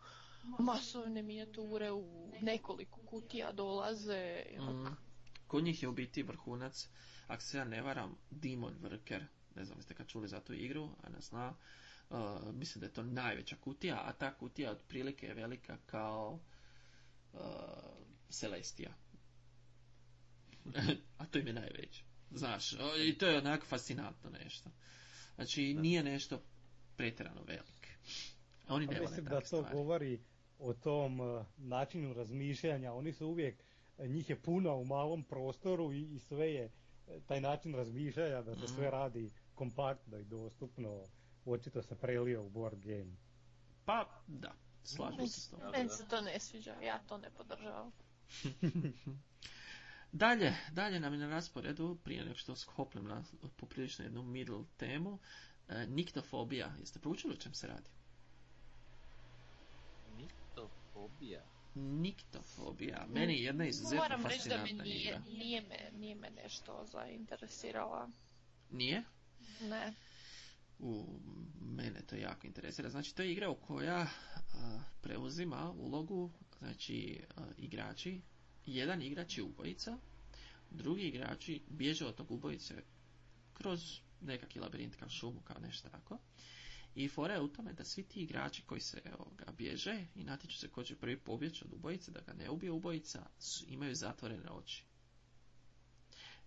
masovne 0.59 1.21
minijature 1.21 1.91
u 1.91 2.31
nekoliko 2.41 2.99
kutija 3.01 3.51
dolaze. 3.51 4.43
Mhm. 4.59 4.85
Kod 5.47 5.63
njih 5.63 5.83
je 5.83 5.89
u 5.89 5.91
biti 5.91 6.23
vrhunac, 6.23 6.89
ako 7.27 7.41
se 7.41 7.57
ja 7.57 7.63
ne 7.65 7.81
varam, 7.81 8.17
Demon 8.29 8.73
Worker. 8.81 9.23
Ne 9.55 9.65
znam, 9.65 9.77
jeste 9.79 9.93
kad 9.93 10.07
čuli 10.07 10.27
za 10.27 10.39
tu 10.39 10.53
igru, 10.53 10.89
a 11.03 11.09
ne 11.09 11.21
zna. 11.21 11.53
Uh, 12.09 12.17
mislim 12.53 12.79
da 12.79 12.85
je 12.85 12.93
to 12.93 13.03
najveća 13.03 13.55
kutija, 13.55 14.01
a 14.05 14.13
ta 14.13 14.33
kutija 14.33 14.71
otprilike 14.71 15.27
je 15.27 15.33
velika 15.33 15.77
kao 15.85 16.39
uh, 17.33 17.39
Celestia. 18.29 18.93
A 21.17 21.25
to 21.25 21.39
im 21.39 21.47
je 21.47 21.53
najveće. 21.53 22.03
Znaš, 22.31 22.73
i 23.07 23.17
to 23.17 23.27
je 23.27 23.37
onako 23.37 23.65
fascinantno 23.65 24.29
nešto. 24.29 24.69
Znači, 25.35 25.73
nije 25.73 26.03
nešto 26.03 26.41
pretjerano 26.95 27.41
velik. 27.43 27.87
A 28.67 28.73
oni 28.75 28.87
ne 28.87 28.99
mislim 29.01 29.25
da 29.25 29.39
to 29.39 29.45
stvari. 29.45 29.73
govori 29.73 30.19
o 30.59 30.73
tom 30.73 31.19
uh, 31.19 31.45
načinu 31.57 32.13
razmišljanja. 32.13 32.93
Oni 32.93 33.13
su 33.13 33.27
uvijek, 33.27 33.63
njih 33.99 34.29
je 34.29 34.41
puno 34.41 34.75
u 34.75 34.85
malom 34.85 35.23
prostoru 35.23 35.93
i, 35.93 36.15
i 36.15 36.19
sve 36.19 36.53
je 36.53 36.63
e, 36.63 36.71
taj 37.21 37.41
način 37.41 37.75
razmišljanja 37.75 38.41
da 38.41 38.55
se 38.55 38.63
Mhm. 38.63 38.73
sve 38.75 38.91
radi 38.91 39.31
kompaktno 39.55 40.17
i 40.17 40.25
dostupno. 40.25 41.03
Očito 41.45 41.81
se 41.81 41.95
prelio 41.95 42.43
u 42.43 42.49
board 42.49 42.79
game. 42.79 43.15
Pa, 43.85 44.23
da, 44.27 44.53
slažem 44.83 45.27
se 45.27 45.41
s 45.41 45.49
tom. 45.49 45.59
Meni 45.71 45.89
se 45.89 46.07
to 46.07 46.21
ne 46.21 46.39
sviđa, 46.39 46.73
ja 46.73 46.99
to 46.99 47.17
ne 47.17 47.29
podržavam. 47.29 47.91
Dalje, 50.11 50.55
dalje 50.71 50.99
nam 50.99 51.13
je 51.13 51.19
na 51.19 51.27
rasporedu, 51.29 51.97
prije 52.03 52.23
nego 52.23 52.35
što 52.35 52.55
skopnem 52.55 53.05
na 53.05 53.23
poprilično 53.57 54.05
jednu 54.05 54.23
middle 54.23 54.63
temu, 54.77 55.19
e, 55.69 55.87
niktofobija. 55.87 56.73
Jeste 56.79 56.99
proučili 56.99 57.33
o 57.33 57.37
čem 57.37 57.53
se 57.53 57.67
radi? 57.67 57.89
Niktofobija. 60.17 61.43
Niktofobija. 61.75 63.05
Meni 63.09 63.33
je 63.33 63.43
jedna 63.43 63.65
izuzetno 63.65 63.97
Moram 63.97 64.25
reći 64.25 64.49
da 64.49 64.55
fascinantna 64.57 64.83
nije, 64.83 65.21
nije, 65.27 65.61
me, 65.61 65.99
nije 65.99 66.15
me 66.15 66.29
nešto 66.29 66.85
zainteresirala. 66.91 68.09
Nije? 68.71 69.03
Ne. 69.61 69.93
U, 70.79 71.19
mene 71.61 72.01
to 72.01 72.15
jako 72.15 72.47
interesira. 72.47 72.89
Znači, 72.89 73.15
to 73.15 73.23
je 73.23 73.31
igra 73.31 73.49
u 73.49 73.55
koja 73.55 74.07
a, 74.53 74.79
preuzima 75.01 75.71
ulogu, 75.77 76.31
znači, 76.59 77.23
a, 77.35 77.45
igrači. 77.57 78.21
Jedan 78.67 79.01
igrač 79.01 79.37
je 79.37 79.43
ubojica, 79.43 79.97
drugi 80.71 81.03
igrači 81.03 81.61
bježe 81.69 82.05
od 82.05 82.15
tog 82.15 82.31
ubojice 82.31 82.83
kroz 83.53 83.79
nekakvi 84.21 84.61
labirint 84.61 84.95
kao 84.95 85.09
šumu, 85.09 85.41
kao 85.41 85.59
nešto 85.59 85.89
tako. 85.89 86.17
I 86.95 87.07
fora 87.07 87.33
je 87.33 87.41
u 87.41 87.47
tome 87.47 87.73
da 87.73 87.83
svi 87.83 88.03
ti 88.03 88.19
igrači 88.21 88.61
koji 88.61 88.81
se 88.81 89.01
ovoga, 89.19 89.51
bježe 89.57 90.05
i 90.15 90.23
natječu 90.23 90.57
se 90.57 90.67
ko 90.67 90.83
će 90.83 90.95
prvi 90.95 91.17
pobjeći 91.19 91.65
od 91.65 91.73
ubojice, 91.73 92.11
da 92.11 92.21
ga 92.21 92.33
ne 92.33 92.49
ubije 92.49 92.71
ubojica, 92.71 93.25
su- 93.39 93.65
imaju 93.67 93.95
zatvorene 93.95 94.51
oči. 94.51 94.83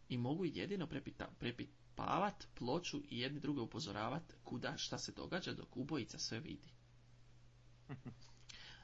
I 0.09 0.19
mogu 0.19 0.45
jedino 0.45 0.87
prepita, 0.87 1.29
prepipavat 1.39 2.47
ploču 2.55 3.03
i 3.09 3.19
jedni 3.21 3.41
druge 3.41 3.61
upozoravat 3.61 4.23
kuda 4.45 4.77
šta 4.77 4.99
se 4.99 5.13
događa 5.13 5.53
dok 5.53 5.77
ubojica 5.77 6.19
sve 6.19 6.41
vidi. 6.41 6.69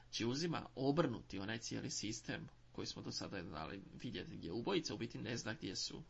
Znači 0.06 0.24
uzima 0.24 0.66
obrnuti 0.74 1.38
onaj 1.38 1.58
cijeli 1.58 1.90
sistem 1.90 2.48
koji 2.76 2.86
smo 2.86 3.02
do 3.02 3.12
sada 3.12 3.42
znali 3.42 3.82
vidjeti 3.94 4.36
gdje 4.36 4.52
ubojica 4.52 4.94
u 4.94 4.98
biti 4.98 5.18
ne 5.18 5.36
zna 5.36 5.54
gdje 5.54 5.76
su 5.76 6.02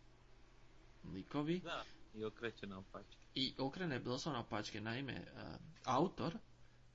likovi 1.05 1.61
Da, 1.61 1.85
i 2.15 2.25
okreće 2.25 2.67
na 2.67 2.79
opačke. 2.79 3.17
i 3.35 3.55
okrene 3.59 3.99
doslovno 3.99 4.45
pačke. 4.45 4.81
Naime, 4.81 5.25
uh, 5.35 5.41
autor, 5.85 6.35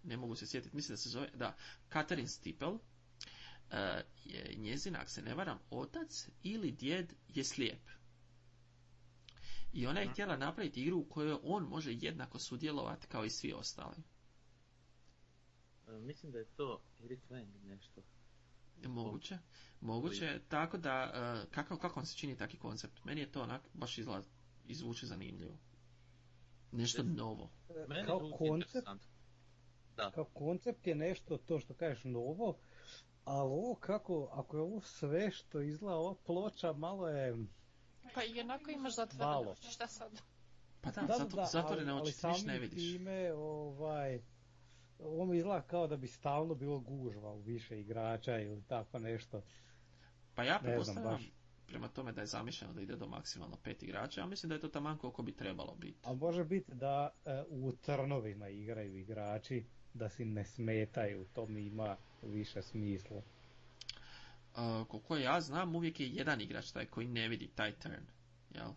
ne 0.03 0.17
mogu 0.17 0.35
se 0.35 0.47
sjetiti, 0.47 0.75
mislim 0.75 0.93
da 0.93 0.97
se 0.97 1.09
zove, 1.09 1.29
da, 1.33 1.55
Catherine 1.93 2.27
Stipel, 2.27 2.77
e, 3.71 4.03
je 4.25 4.55
njezin, 4.57 4.95
ako 4.95 5.09
se 5.09 5.21
ne 5.21 5.33
varam, 5.35 5.59
otac 5.71 6.27
ili 6.43 6.71
djed 6.71 7.13
je 7.27 7.43
slijep. 7.43 7.81
I 9.73 9.87
ona 9.87 9.99
je 9.99 10.09
htjela 10.09 10.37
napraviti 10.37 10.81
igru 10.81 10.97
u 10.97 11.05
kojoj 11.05 11.37
on 11.43 11.63
može 11.63 11.93
jednako 11.93 12.39
sudjelovati 12.39 13.07
kao 13.07 13.25
i 13.25 13.29
svi 13.29 13.53
ostali. 13.53 13.95
E, 15.87 15.91
Mislim 15.91 16.31
da 16.31 16.37
je 16.37 16.45
to 16.45 16.81
Eric 17.03 17.19
Wang 17.29 17.63
nešto. 17.63 18.01
Moguće. 18.87 19.37
Moguće, 19.81 20.39
tako 20.49 20.77
da, 20.77 21.11
e, 21.43 21.51
kako, 21.51 21.77
kako 21.77 21.95
vam 21.99 22.05
se 22.05 22.17
čini 22.17 22.37
taki 22.37 22.57
koncept? 22.57 23.03
Meni 23.03 23.21
je 23.21 23.31
to 23.31 23.41
onak 23.41 23.61
baš 23.73 23.97
izgleda, 23.97 24.27
izvuče 24.65 25.05
zanimljivo. 25.05 25.57
Nešto 26.71 27.03
novo. 27.03 27.49
Meni 27.87 28.05
kao 28.05 28.31
koncept. 28.37 28.87
Da. 29.95 30.11
kao 30.11 30.25
koncept 30.25 30.87
je 30.87 30.95
nešto 30.95 31.37
to 31.37 31.59
što 31.59 31.73
kažeš 31.73 32.03
novo, 32.03 32.57
ali 33.25 33.51
ovo 33.51 33.75
kako, 33.75 34.29
ako 34.31 34.57
je 34.57 34.61
ovo 34.63 34.81
sve 34.81 35.31
što 35.31 35.61
izgleda 35.61 35.95
ova 35.95 36.15
ploča, 36.25 36.73
malo 36.73 37.09
je... 37.09 37.37
Pa 38.13 38.23
i 38.23 38.39
onako 38.39 38.71
imaš 38.71 38.93
oči, 39.47 39.71
šta 39.71 39.87
sad? 39.87 40.21
Pa 40.81 40.91
da, 40.91 41.01
Da, 41.01 41.07
da, 41.07 41.17
zato, 41.17 41.35
da, 41.35 41.45
zatvorene 41.45 41.91
ali, 41.91 42.01
oči, 42.01 42.17
ali 42.23 42.41
ne 42.41 42.59
vidiš. 42.59 42.93
time, 42.93 43.33
ovaj, 43.33 44.21
ovo 45.05 45.25
mi 45.25 45.37
izgleda 45.37 45.61
kao 45.61 45.87
da 45.87 45.97
bi 45.97 46.07
stalno 46.07 46.55
bilo 46.55 46.79
gužva 46.79 47.31
u 47.31 47.41
više 47.41 47.79
igrača 47.79 48.39
ili 48.39 48.63
tako 48.63 48.99
nešto. 48.99 49.41
Pa 50.35 50.43
ja 50.43 50.53
Ne 50.53 50.59
znam 50.59 50.63
pretpostavljam 50.63 51.13
baš. 51.13 51.31
prema 51.67 51.87
tome 51.87 52.11
da 52.11 52.21
je 52.21 52.27
zamišljeno 52.27 52.73
da 52.73 52.81
ide 52.81 52.95
do 52.95 53.07
maksimalno 53.07 53.57
pet 53.63 53.83
igrača, 53.83 54.21
a 54.21 54.25
mislim 54.25 54.49
da 54.49 54.55
je 54.55 54.61
to 54.61 54.67
taman 54.67 54.97
koliko 54.97 55.23
bi 55.23 55.31
trebalo 55.31 55.75
biti. 55.75 55.99
A 56.03 56.13
može 56.13 56.43
biti 56.43 56.73
da 56.73 57.09
e, 57.25 57.43
u 57.49 57.71
trnovima 57.71 58.49
igraju 58.49 58.97
igrači, 58.97 59.65
da 59.93 60.09
si 60.09 60.25
ne 60.25 60.45
smetaju, 60.45 61.25
to 61.33 61.45
mi 61.45 61.65
ima 61.65 61.97
više 62.21 62.61
smisla. 62.61 63.21
Uh, 64.55 64.87
koliko 64.87 65.17
ja 65.17 65.41
znam, 65.41 65.75
uvijek 65.75 65.99
je 65.99 66.09
jedan 66.09 66.41
igrač 66.41 66.71
taj 66.71 66.85
koji 66.85 67.07
ne 67.07 67.27
vidi 67.27 67.47
taj 67.55 67.73
turn. 67.73 68.05
Jel? 68.55 68.71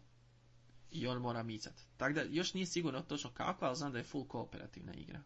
I 0.91 1.07
on 1.07 1.23
mora 1.23 1.43
micat. 1.43 1.75
Tako 1.97 2.13
da 2.13 2.23
još 2.23 2.55
nije 2.55 2.67
sigurno 2.67 3.03
točno 3.03 3.31
kako, 3.31 3.65
ali 3.65 3.77
znam 3.77 3.93
da 3.93 3.99
je 3.99 4.05
full 4.05 4.25
kooperativna 4.25 4.95
igra. 4.95 5.23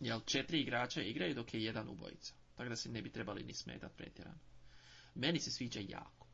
Jel, 0.00 0.20
četiri 0.20 0.60
igrača 0.60 1.02
igraju 1.02 1.34
dok 1.34 1.54
je 1.54 1.64
jedan 1.64 1.88
ubojica. 1.88 2.34
Tako 2.56 2.68
da 2.68 2.76
se 2.76 2.88
ne 2.88 3.02
bi 3.02 3.10
trebali 3.12 3.42
ni 3.44 3.54
smetat 3.54 3.96
pretjerano. 3.96 4.38
Meni 5.14 5.40
se 5.40 5.50
sviđa 5.50 5.80
jako. 5.88 6.26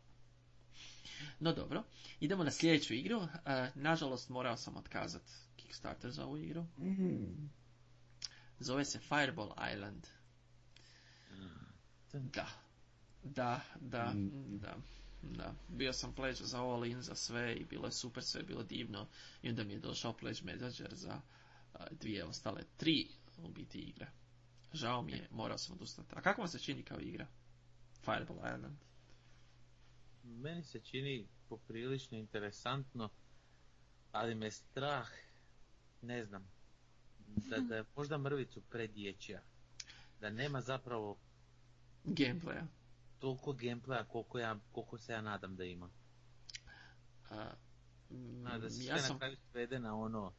No 1.41 1.53
dobro, 1.53 1.85
idemo 2.21 2.45
na 2.45 2.51
sljedeću 2.51 2.95
igru. 2.95 3.17
Uh, 3.19 3.29
nažalost 3.75 4.29
morao 4.29 4.57
sam 4.57 4.77
otkazat 4.77 5.23
Kickstarter 5.57 6.11
za 6.11 6.25
ovu 6.25 6.39
igru. 6.39 6.63
Mm. 6.79 7.51
Zove 8.59 8.85
se 8.85 8.99
Fireball 8.99 9.53
Island. 9.75 10.07
Da. 12.13 12.49
Da, 13.23 13.61
da, 13.81 14.13
Mm. 14.15 14.59
da. 14.59 14.77
Da, 15.23 15.55
bio 15.69 15.93
sam 15.93 16.15
pledge 16.15 16.45
za 16.45 16.63
all 16.63 16.85
in 16.85 17.03
za 17.03 17.15
sve 17.15 17.55
i 17.55 17.65
bilo 17.65 17.87
je 17.87 17.93
super, 17.93 18.23
sve 18.25 18.41
je 18.41 18.45
bilo 18.45 18.63
divno 18.63 19.09
i 19.43 19.49
onda 19.49 19.65
mi 19.65 19.73
je 19.73 19.79
došao 19.79 20.13
pledge 20.13 20.41
manager 20.45 20.95
za 20.95 21.21
a, 21.75 21.87
dvije 22.01 22.25
ostale, 22.25 22.63
tri 22.77 23.09
u 23.37 23.49
biti 23.49 23.79
igre. 23.79 24.07
Žao 24.73 25.03
mi 25.03 25.13
je, 25.13 25.29
morao 25.31 25.59
sam 25.59 25.75
odustati. 25.75 26.15
A 26.15 26.21
kako 26.21 26.41
vam 26.41 26.49
se 26.49 26.59
čini 26.59 26.83
kao 26.83 27.01
igra? 27.01 27.27
Fireball 28.05 28.39
Island. 28.55 28.77
Meni 30.23 30.65
se 30.65 30.81
čini 30.81 31.29
poprilično 31.49 32.19
interesantno, 32.19 33.09
ali 34.13 34.35
me 34.35 34.51
strah, 34.51 35.09
ne 36.03 36.25
znam, 36.25 36.49
da, 37.27 37.57
da 37.59 37.77
je 37.77 37.85
možda 37.97 38.19
mrvicu 38.19 38.61
predječja. 38.61 39.43
Da 40.21 40.31
nema 40.31 40.61
zapravo 40.61 41.17
Gameplaya. 42.05 42.67
toliko 43.19 43.53
gameplaya 43.53 44.05
koliko, 44.09 44.39
ja, 44.39 44.57
koliko 44.73 44.99
se 44.99 45.13
ja 45.13 45.21
nadam 45.21 45.57
da 45.57 45.65
ima. 45.65 45.91
A, 47.31 47.51
A 48.47 48.59
da 48.59 48.71
se 48.71 48.77
sve 48.77 48.87
ja 48.87 48.99
sam, 48.99 49.13
na 49.15 49.19
kraju 49.19 49.37
svede 49.51 49.79
na 49.79 49.97
ono 49.97 50.33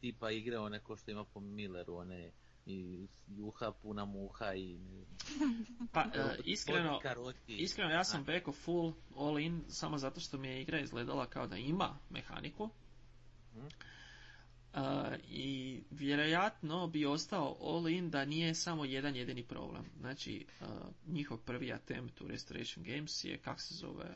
tipa 0.00 0.30
igre 0.30 0.58
one 0.58 0.80
ko 0.80 0.96
što 0.96 1.10
ima 1.10 1.24
po 1.24 1.40
Milleru, 1.40 1.96
one 1.96 2.30
i 2.66 3.06
juha, 3.28 3.72
puna 3.82 4.04
muha 4.04 4.54
i 4.54 4.78
pa 5.92 6.00
e, 6.00 6.36
iskreno. 6.44 7.00
Iskreno, 7.46 7.90
ja 7.90 8.04
sam 8.04 8.24
beko 8.24 8.52
full 8.52 8.92
all 9.16 9.38
in 9.38 9.64
samo 9.68 9.98
zato 9.98 10.20
što 10.20 10.38
mi 10.38 10.48
je 10.48 10.62
igra 10.62 10.80
izgledala 10.80 11.26
kao 11.26 11.46
da 11.46 11.56
ima 11.56 11.98
mehaniku. 12.10 12.70
Mhm. 13.54 13.66
Uh, 14.74 14.80
I 15.28 15.82
vjerojatno 15.90 16.86
bi 16.86 17.06
ostao 17.06 17.56
all 17.60 17.88
in 17.88 18.10
da 18.10 18.24
nije 18.24 18.54
samo 18.54 18.84
jedan 18.84 19.16
jedini 19.16 19.42
problem. 19.42 19.84
Znači, 20.00 20.46
uh, 20.60 20.66
njihov 21.06 21.38
prvi 21.38 21.72
attempt 21.72 22.20
u 22.20 22.26
Restoration 22.26 22.84
Games 22.84 23.24
je, 23.24 23.38
kak 23.38 23.60
se 23.60 23.74
zove, 23.74 24.14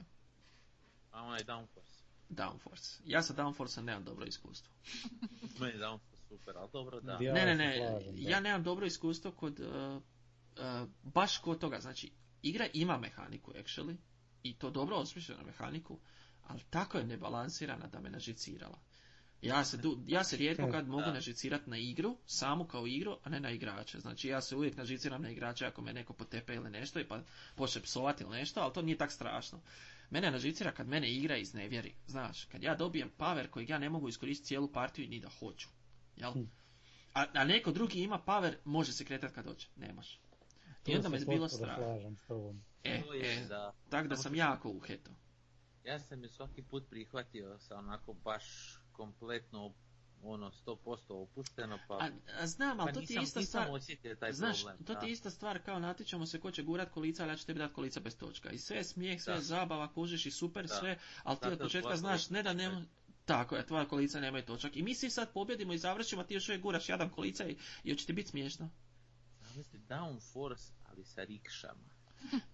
A 1.14 1.22
onaj 1.22 1.44
Downforce. 1.44 1.93
Downforce. 2.28 3.00
Ja 3.04 3.22
sa 3.22 3.34
Downforce 3.34 3.82
nemam 3.82 4.04
dobro 4.04 4.26
iskustvo. 4.26 4.72
Meni 5.60 5.72
je 5.72 5.78
Downforce 5.78 6.28
super, 6.28 6.56
ali 6.56 6.68
dobro 6.72 7.00
da. 7.00 7.18
Ja 7.20 7.34
ne, 7.34 7.44
ne, 7.46 7.54
ne, 7.54 7.76
slažem, 7.76 8.14
ja 8.18 8.40
nemam 8.40 8.62
dobro 8.62 8.86
iskustvo 8.86 9.32
kod, 9.32 9.60
uh, 9.60 9.66
uh, 9.66 10.88
baš 11.02 11.38
kod 11.38 11.60
toga, 11.60 11.80
znači, 11.80 12.12
igra 12.42 12.66
ima 12.72 12.98
mehaniku, 12.98 13.52
actually, 13.52 13.96
i 14.42 14.58
to 14.58 14.70
dobro 14.70 14.96
osmišljenu 14.96 15.44
mehaniku, 15.46 15.98
ali 16.42 16.60
tako 16.70 16.98
je 16.98 17.04
nebalansirana 17.04 17.86
da 17.86 18.00
me 18.00 18.10
nažicirala. 18.10 18.78
Ja 19.42 19.64
se, 19.64 19.76
du, 19.76 19.98
ja 20.06 20.24
se 20.24 20.36
rijetko 20.36 20.70
kad 20.70 20.88
mogu 20.88 21.10
nažicirati 21.10 21.70
na 21.70 21.76
igru, 21.78 22.16
samu 22.26 22.64
kao 22.66 22.86
igru, 22.86 23.18
a 23.22 23.28
ne 23.28 23.40
na 23.40 23.50
igrače. 23.50 24.00
Znači 24.00 24.28
ja 24.28 24.40
se 24.40 24.56
uvijek 24.56 24.76
nažiciram 24.76 25.22
na 25.22 25.30
igrače 25.30 25.66
ako 25.66 25.82
me 25.82 25.92
neko 25.92 26.12
potepe 26.12 26.54
ili 26.54 26.70
nešto 26.70 27.00
i 27.00 27.08
pa 27.08 27.22
počne 27.54 27.82
psovati 27.82 28.24
ili 28.24 28.36
nešto, 28.38 28.60
ali 28.60 28.72
to 28.72 28.82
nije 28.82 28.98
tak 28.98 29.12
strašno. 29.12 29.60
Mene 30.14 30.30
nažicira 30.30 30.72
kad 30.72 30.88
mene 30.88 31.12
igra 31.12 31.36
iznevjeri. 31.36 31.94
Znaš, 32.06 32.44
kad 32.44 32.62
ja 32.62 32.74
dobijem 32.74 33.10
power 33.18 33.50
kojeg 33.50 33.70
ja 33.70 33.78
ne 33.78 33.88
mogu 33.90 34.08
iskoristiti 34.08 34.46
cijelu 34.46 34.72
partiju 34.72 35.08
ni 35.08 35.20
da 35.20 35.28
hoću. 35.28 35.68
Jel? 36.16 36.32
Hm. 36.32 36.44
A, 37.14 37.26
a 37.34 37.44
neko 37.44 37.72
drugi 37.72 38.02
ima 38.02 38.22
power, 38.26 38.54
može 38.64 38.92
se 38.92 39.04
kretati 39.04 39.34
kad 39.34 39.46
hoće. 39.46 39.68
Ne 39.76 39.92
može. 39.92 40.18
I 40.86 40.96
onda 40.96 41.08
me 41.08 41.18
bilo 41.28 41.48
strah. 41.48 41.76
slažem 41.76 42.16
s 42.16 42.26
tobom. 42.26 42.62
E, 42.84 43.02
e, 43.22 43.46
da. 43.48 43.72
tako 43.90 44.08
da 44.08 44.16
sam 44.16 44.34
jako 44.34 44.70
uheto. 44.70 45.10
Ja 45.84 45.98
sam 46.00 46.22
je 46.22 46.28
svaki 46.28 46.62
put 46.62 46.90
prihvatio 46.90 47.58
sa 47.58 47.76
onako 47.76 48.12
baš 48.12 48.44
kompletno 48.92 49.74
ono 50.24 50.50
100% 50.66 50.98
opušteno 51.08 51.78
pa, 51.88 51.94
A, 51.94 52.08
a 52.40 52.46
znam, 52.46 52.80
ali 52.80 52.92
pa 52.92 53.00
to 53.00 53.06
ti 53.06 53.14
je 53.14 53.22
ista 53.22 53.42
stvar. 53.42 53.68
taj 54.20 54.32
Znaš, 54.32 54.62
problem. 54.62 54.84
to 54.84 54.94
ti 54.94 55.06
je 55.06 55.12
ista 55.12 55.30
stvar 55.30 55.62
kao 55.62 55.78
natječemo 55.78 56.26
se 56.26 56.40
ko 56.40 56.50
će 56.50 56.62
gurat 56.62 56.90
kolica, 56.90 57.22
ali 57.22 57.32
ja 57.32 57.36
ću 57.36 57.46
tebi 57.46 57.58
dati 57.58 57.74
kolica 57.74 58.00
bez 58.00 58.16
točka. 58.16 58.50
I 58.50 58.58
sve 58.58 58.76
je 58.76 58.84
smijeh, 58.84 59.22
sve 59.22 59.32
je 59.34 59.38
Da. 59.38 59.42
zabava, 59.44 59.92
kužiš 59.92 60.26
i 60.26 60.30
super 60.30 60.66
Da. 60.66 60.74
sve, 60.74 60.98
ali 61.22 61.38
ti 61.38 61.48
od 61.48 61.58
početka 61.58 61.96
znaš, 61.96 62.30
ne 62.30 62.42
da 62.42 62.52
nema... 62.52 62.84
Tako 63.24 63.56
je, 63.56 63.66
tvoja 63.66 63.88
kolica 63.88 64.20
nemaju 64.20 64.44
točak. 64.44 64.76
I 64.76 64.82
mi 64.82 64.94
svi 64.94 65.10
sad 65.10 65.32
pobjedimo 65.32 65.72
i 65.72 65.78
završimo, 65.78 66.22
a 66.22 66.24
ti 66.24 66.34
još 66.34 66.48
uvijek 66.48 66.62
guraš 66.62 66.88
jadan 66.88 67.10
kolica 67.10 67.48
i, 67.48 67.56
i 67.84 67.92
hoće 67.92 68.06
ti 68.06 68.12
biti 68.12 68.30
smiješno. 68.30 68.70
Zamisli 69.40 69.80
Downforce, 69.88 70.70
ali 70.84 71.04
sa 71.04 71.24
rikšama. 71.24 71.94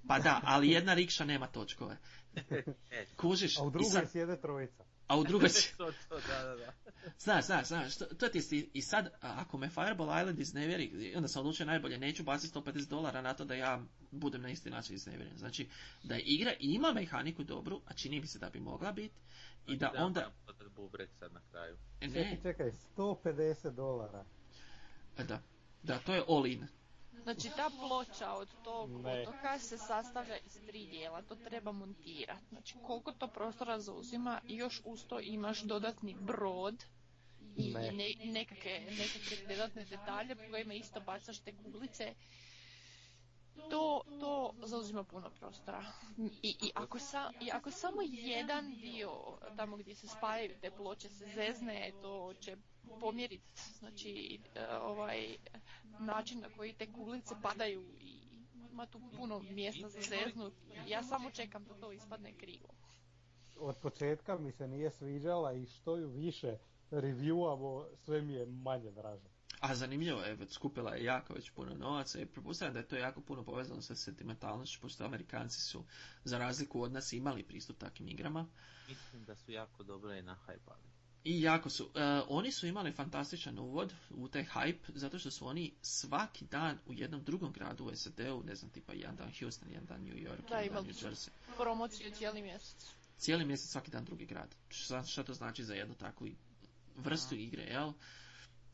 Pa 0.08 0.18
da, 0.18 0.40
ali 0.44 0.68
jedna 0.70 0.94
rikša 0.94 1.24
nema 1.24 1.46
točkove. 1.46 1.96
E, 2.34 2.64
Kužiš, 3.20 3.58
A 3.58 3.62
u 3.62 3.68
i 3.68 3.70
drugoj 3.72 3.90
sad, 3.90 4.10
sjede 4.10 4.40
trojica. 4.40 4.84
A 5.11 5.16
u 5.16 5.24
drugoj 5.24 5.48
si... 5.58 5.76
to, 5.76 5.92
to, 6.08 6.20
da, 6.20 6.42
da, 6.42 6.56
da. 6.56 6.72
Znaš, 7.18 7.44
znaš, 7.44 7.66
znaš, 7.66 7.96
to, 7.96 8.04
to 8.04 8.28
ti 8.28 8.40
sti- 8.40 8.70
i 8.72 8.82
sad, 8.82 9.11
ako 9.20 9.58
me 9.58 9.68
Fireball 9.68 10.20
Island 10.20 10.38
iznevjeri, 10.38 11.12
onda 11.16 11.28
sam 11.28 11.40
odlučio 11.40 11.66
najbolje, 11.66 11.98
neću 11.98 12.22
baciti 12.22 12.54
150 12.54 12.88
dolara 12.88 13.20
na 13.22 13.34
to 13.34 13.44
da 13.44 13.54
ja 13.54 13.80
budem 14.11 14.42
na 14.42 14.48
isti 14.48 14.70
način 14.70 14.94
iznevjeren. 14.94 15.38
Znači, 15.38 15.68
da 16.02 16.14
je 16.14 16.22
igra 16.22 16.52
ima 16.61 16.92
mehaniku 16.92 17.44
dobru, 17.44 17.80
a 17.86 17.94
čini 17.94 18.20
mi 18.20 18.26
se 18.26 18.38
da 18.38 18.50
bi 18.50 18.61
mogla 18.61 18.92
biti, 18.92 19.14
i 19.66 19.76
da 19.76 19.86
Znači, 19.86 20.02
onda, 20.02 20.30
bubrek 20.76 21.11
sad 21.18 21.32
na 21.32 21.40
kraju. 21.50 21.76
e, 22.00 22.06
Čekaj, 22.06 22.22
ne, 22.24 22.38
čekaj, 22.42 22.72
150 22.96 23.70
dolara. 23.70 24.24
da, 25.18 25.42
da, 25.82 25.98
to 25.98 26.14
je 26.14 26.22
all 26.28 26.46
in. 26.46 26.66
Znači 27.22 27.50
ta 27.56 27.70
ploča 27.78 28.32
od 28.32 28.48
tog 28.64 28.90
Ne. 28.92 29.22
otoka 29.22 29.58
se 29.58 29.78
sastavlja 29.78 30.36
iz 30.38 30.58
tri 30.66 30.86
dijela, 30.86 31.22
to 31.22 31.34
treba 31.34 31.72
montirati. 31.72 32.46
Znači 32.48 32.74
koliko 32.82 33.12
to 33.12 33.28
prostora 33.28 33.80
zauzima 33.80 34.40
i 34.48 34.56
još 34.56 34.80
uz 34.84 35.04
to 35.04 35.20
imaš 35.20 35.60
dodatni 35.60 36.16
brod 36.16 36.84
i 37.56 37.72
Ne. 37.72 37.92
ne, 37.92 38.04
nekakve, 38.24 38.80
nekakve 38.80 39.46
dodatne 39.48 39.84
detalje 39.84 40.36
po 40.36 40.42
kojima 40.50 40.74
isto 40.74 41.00
bacaš 41.00 41.38
te 41.38 41.52
kuglice. 41.54 42.14
To, 43.70 44.02
to 44.20 44.54
zauzima 44.62 45.04
puno 45.04 45.30
prostora. 45.30 45.84
I, 46.42 46.56
i, 46.60 46.70
ako 46.74 46.98
sa, 46.98 47.30
I 47.40 47.50
ako 47.50 47.70
samo 47.70 47.98
jedan 48.04 48.70
dio 48.72 49.10
tamo 49.56 49.76
gdje 49.76 49.94
se 49.94 50.08
spajaju 50.08 50.54
te 50.60 50.70
ploče 50.70 51.08
se 51.08 51.26
zezne, 51.26 51.92
to 52.02 52.34
će 52.34 52.56
pomjeriti 53.01 53.62
znači, 53.78 54.41
e, 54.55 54.76
ovaj 54.76 55.36
način 55.99 56.41
na 56.41 56.49
koji 56.57 56.72
te 56.72 56.93
kuglice 56.93 57.34
padaju 57.43 57.84
i 58.01 58.20
ima 58.72 58.86
tu 58.86 59.01
puno 59.16 59.38
mjesta 59.38 59.88
za 59.88 60.01
zeznut. 60.01 60.55
Ja 60.88 61.03
samo 61.03 61.30
čekam 61.30 61.64
da 61.64 61.74
to 61.74 61.93
ispadne 61.93 62.32
krivo. 62.32 62.68
Od 63.57 63.76
početka 63.76 64.38
mi 64.38 64.53
se 64.53 64.68
nije 64.68 64.91
sviđala 64.91 65.53
i 65.53 65.66
što 65.66 65.97
ju 65.97 66.09
više 66.09 66.59
reviewamo, 66.91 67.86
sve 68.05 68.22
mi 68.22 68.32
je 68.32 68.47
manje 68.47 68.91
draže. 68.91 69.28
A 69.61 69.74
zanimljivo 69.74 70.20
je, 70.20 70.34
već 70.34 70.53
skupila 70.53 70.95
je 70.95 71.05
jako 71.05 71.34
već 71.34 71.51
puno 71.51 71.74
novaca 71.74 72.20
i 72.20 72.26
pretpostavljam 72.26 72.74
da 72.74 72.80
je 72.80 72.88
to 72.88 72.97
jako 72.97 73.20
puno 73.20 73.45
povezano 73.45 73.82
sa 73.82 73.95
sentimentalnošću, 73.95 74.80
pošto 74.80 75.05
Amerikanci 75.05 75.61
su, 75.61 75.84
za 76.24 76.38
razliku 76.38 76.82
od 76.82 76.93
nas, 76.93 77.12
imali 77.12 77.43
pristup 77.43 77.78
takvim 77.78 78.09
igrama. 78.09 78.47
Mislim 78.88 79.24
da 79.24 79.36
su 79.36 79.53
jako 79.53 79.82
dobro 79.82 80.14
i 80.14 80.22
nahajpali. 80.22 80.99
I 81.24 81.42
jako 81.42 81.70
su. 81.70 81.90
E, 81.94 82.20
oni 82.28 82.52
su 82.52 82.66
imali 82.66 82.92
fantastičan 82.92 83.58
uvod 83.58 83.94
u 84.10 84.28
taj 84.28 84.44
hype, 84.44 84.78
zato 84.94 85.18
što 85.18 85.30
su 85.30 85.46
oni 85.46 85.72
svaki 85.82 86.44
dan 86.44 86.78
u 86.86 86.92
jednom 86.92 87.24
drugom 87.24 87.52
gradu 87.52 87.84
u 87.84 87.96
SAD-u, 87.96 88.42
ne 88.42 88.54
znam, 88.54 88.70
tipa 88.70 88.92
jedan 88.92 89.16
dan 89.16 89.32
Houston, 89.40 89.68
jedan 89.68 89.86
dan 89.86 90.00
New 90.00 90.16
York, 90.16 90.48
Da, 90.48 90.56
jedan 90.56 90.84
dan 90.84 90.94
New. 90.94 91.10
Jersey. 91.10 91.28
Promociju 91.56 92.10
cijeli 92.14 92.42
mjesec. 92.42 92.94
Cijeli 93.18 93.44
mjesec, 93.44 93.70
svaki 93.70 93.90
dan 93.90 94.04
drugi 94.04 94.26
grad. 94.26 94.54
Šta, 94.68 95.04
šta 95.04 95.22
to 95.22 95.34
znači 95.34 95.64
za 95.64 95.74
jednu 95.74 95.94
takvu 95.94 96.28
vrstu 96.96 97.34
igre, 97.34 97.62
jel? 97.62 97.92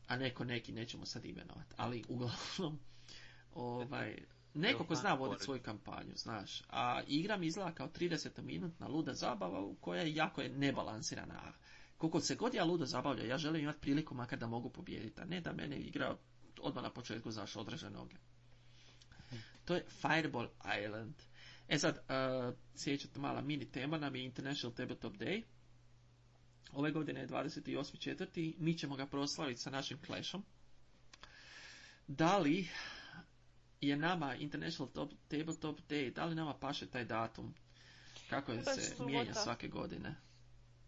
A 0.07 0.15
neko 0.15 0.43
neki, 0.43 0.71
nećemo 0.71 1.05
sad 1.05 1.25
imenovati. 1.25 1.75
Ali 1.77 2.03
uglavnom, 2.09 2.79
ovaj, 3.53 4.23
neko 4.53 4.83
ko 4.83 4.95
zna 4.95 5.13
voditi 5.13 5.43
svoju 5.43 5.61
kampanju, 5.61 6.13
znaš. 6.15 6.61
A 6.69 7.01
igra 7.07 7.37
mi 7.37 7.47
izgleda 7.47 7.71
kao 7.71 7.87
30-minutna 7.87 8.87
luda 8.87 9.13
zabava 9.13 9.59
u 9.59 9.75
koja 9.75 10.01
je 10.01 10.15
jako 10.15 10.41
je 10.41 10.49
nebalansirana. 10.49 11.53
Koliko 11.97 12.19
se 12.19 12.35
god 12.35 12.53
ja 12.53 12.65
ludo 12.65 12.85
zabavlja, 12.85 13.25
ja 13.25 13.37
želim 13.37 13.61
imati 13.61 13.79
priliku 13.79 14.15
makar 14.15 14.39
da 14.39 14.47
mogu 14.47 14.69
pobijediti, 14.69 15.21
a 15.21 15.25
ne 15.25 15.41
da 15.41 15.53
mene 15.53 15.77
igra 15.77 16.17
odmah 16.61 16.83
na 16.83 16.89
početku, 16.89 17.31
znaš, 17.31 17.55
odreže 17.55 17.89
noge. 17.89 18.15
To 19.65 19.75
je 19.75 19.85
Fireball 20.01 20.47
Island. 20.85 21.13
E 21.67 21.79
sad, 21.79 21.97
uh, 21.97 22.55
sjećate 22.75 23.19
mala 23.19 23.41
mini 23.41 23.71
tema 23.71 23.97
nam 23.97 24.15
je 24.15 24.25
International 24.25 24.75
Tabletop 24.75 25.13
Day. 25.13 25.43
Ove 26.71 26.91
godine 26.91 27.19
je 27.19 27.27
28.4. 27.27 28.53
Mi 28.57 28.77
ćemo 28.77 28.95
ga 28.95 29.05
proslaviti 29.05 29.61
sa 29.61 29.69
našim 29.69 29.97
Clashom. 30.05 30.43
Da 32.07 32.37
li 32.37 32.67
je 33.81 33.97
nama 33.97 34.35
International 34.35 34.93
Top, 34.93 35.11
Tabletop 35.27 35.79
Day, 35.89 36.13
da 36.13 36.25
li 36.25 36.35
nama 36.35 36.53
paše 36.53 36.87
taj 36.87 37.05
datum? 37.05 37.53
Kako 38.29 38.51
je 38.51 38.63
se 38.63 39.03
mijenja 39.05 39.33
svake 39.33 39.67
godine? 39.67 40.15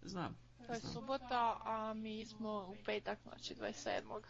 Znam. 0.01 0.48
To 0.67 0.73
je 0.73 0.79
subota, 0.79 1.61
a 1.63 1.93
mi 1.93 2.25
smo 2.25 2.67
u 2.69 2.75
petak, 2.85 3.19
znači 3.23 3.55
27. 3.55 4.21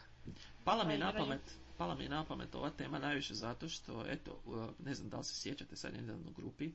Pala 0.64 0.84
mi 0.84 0.94
je 0.94 1.00
na 1.00 1.14
pamet, 1.14 1.42
pala 1.78 1.96
mi 1.96 2.04
je 2.04 2.10
na 2.10 2.26
pamet 2.26 2.56
ova 2.56 2.70
tema 2.70 3.00
najviše 3.00 3.34
zato 3.34 3.70
što, 3.70 4.06
eto, 4.08 4.42
ne 4.80 4.94
znam 4.94 5.10
da 5.10 5.18
li 5.18 5.24
se 5.24 5.36
sjećate 5.36 5.76
sad 5.76 5.94
nedavno 5.94 6.30
u 6.30 6.34
grupi, 6.34 6.72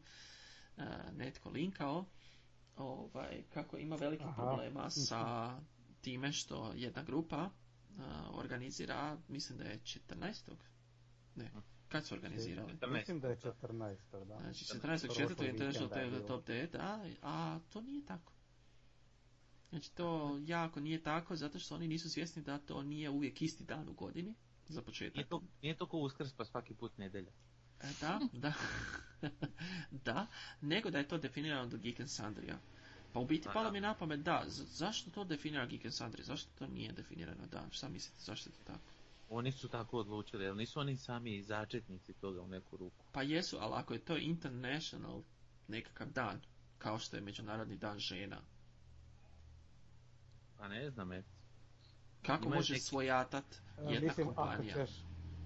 uh, 0.76 0.84
netko 1.16 1.50
linkao, 1.50 2.04
ovaj, 2.76 3.42
kako 3.54 3.76
ima 3.76 3.96
velikih 3.96 4.26
Aha. 4.26 4.42
problema 4.42 4.90
sa 4.90 5.54
time 6.00 6.32
što 6.32 6.72
jedna 6.74 7.02
grupa 7.02 7.50
uh, 7.90 8.04
organizira, 8.38 9.16
mislim 9.28 9.58
da 9.58 9.64
je 9.64 9.78
14. 9.78 10.52
Ne, 11.34 11.50
kad 11.88 12.06
su 12.06 12.14
organizirali? 12.14 12.72
14. 12.72 12.92
Mislim 12.92 13.20
da 13.20 13.28
je 13.28 13.36
14. 13.36 14.24
da. 14.24 14.38
Znači, 14.40 14.64
Prošlog 14.82 15.10
14.4. 15.10 15.50
International 15.50 15.88
vikenda 15.88 16.00
je 16.00 16.10
bilo. 16.10 16.26
Tabletop 16.28 16.48
Day, 16.48 16.70
da, 16.70 17.04
a 17.22 17.58
to 17.72 17.80
nije 17.80 18.06
tako. 18.06 18.33
Znači, 19.70 19.94
to 19.94 20.38
jako 20.46 20.80
nije 20.80 21.02
tako, 21.02 21.36
zato 21.36 21.58
što 21.58 21.74
oni 21.74 21.88
nisu 21.88 22.10
svjesni 22.10 22.42
da 22.42 22.58
to 22.58 22.82
nije 22.82 23.10
uvijek 23.10 23.42
isti 23.42 23.64
dan 23.64 23.88
u 23.88 23.92
godini, 23.92 24.34
za 24.68 24.82
početak. 24.82 25.16
Nije 25.16 25.28
to, 25.28 25.42
nije 25.62 25.76
to 25.76 25.86
ko 25.86 25.98
uskrs 25.98 26.32
pa 26.32 26.44
svaki 26.44 26.74
put 26.74 26.98
nedelja. 26.98 27.30
E, 27.80 27.86
Da, 28.00 28.20
da, 28.32 28.52
da, 30.06 30.26
nego 30.60 30.90
da 30.90 30.98
je 30.98 31.08
to 31.08 31.18
definirano 31.18 31.66
do 31.68 31.78
Geek 31.78 32.00
and 32.00 32.10
Sundrija. 32.10 32.58
Pa 33.12 33.20
u 33.20 33.26
biti 33.26 33.48
palo 33.52 33.70
mi 33.70 33.80
na 33.80 33.94
pamet, 33.94 34.20
da, 34.20 34.44
zašto 34.48 35.10
to 35.10 35.24
definira 35.24 35.66
Geek 35.66 35.86
zašto 36.18 36.50
to 36.58 36.66
nije 36.66 36.92
definirano 36.92 37.46
dan, 37.46 37.70
šta 37.70 37.88
mislite, 37.88 38.20
zašto 38.20 38.50
je 38.50 38.54
to 38.54 38.64
tako? 38.64 38.90
Oni 39.28 39.52
su 39.52 39.68
tako 39.68 39.98
odlučili, 39.98 40.44
jer 40.44 40.56
nisu 40.56 40.80
oni 40.80 40.96
sami 40.96 41.42
začetnici 41.42 42.12
toga 42.12 42.42
u 42.42 42.48
neku 42.48 42.76
ruku. 42.76 43.04
Pa 43.12 43.22
jesu, 43.22 43.56
ali 43.60 43.74
ako 43.76 43.94
je 43.94 44.04
to 44.04 44.16
international 44.16 45.22
nekakav 45.68 46.10
dan, 46.10 46.40
kao 46.78 46.98
što 46.98 47.16
je 47.16 47.22
Međunarodni 47.22 47.76
dan 47.76 47.98
žena, 47.98 48.40
Pa 50.64 50.68
ne 50.68 50.90
znam, 50.90 51.12
et. 51.12 51.24
kako 52.22 52.44
Imaju 52.44 52.58
može 52.58 52.72
neki- 52.72 52.84
svojatat 52.84 53.44
E, 53.78 53.82
jedna 53.82 54.00
Mislim, 54.00 54.28
ako 54.28 54.34
kompanija? 54.36 54.74
ćeš, 54.76 54.90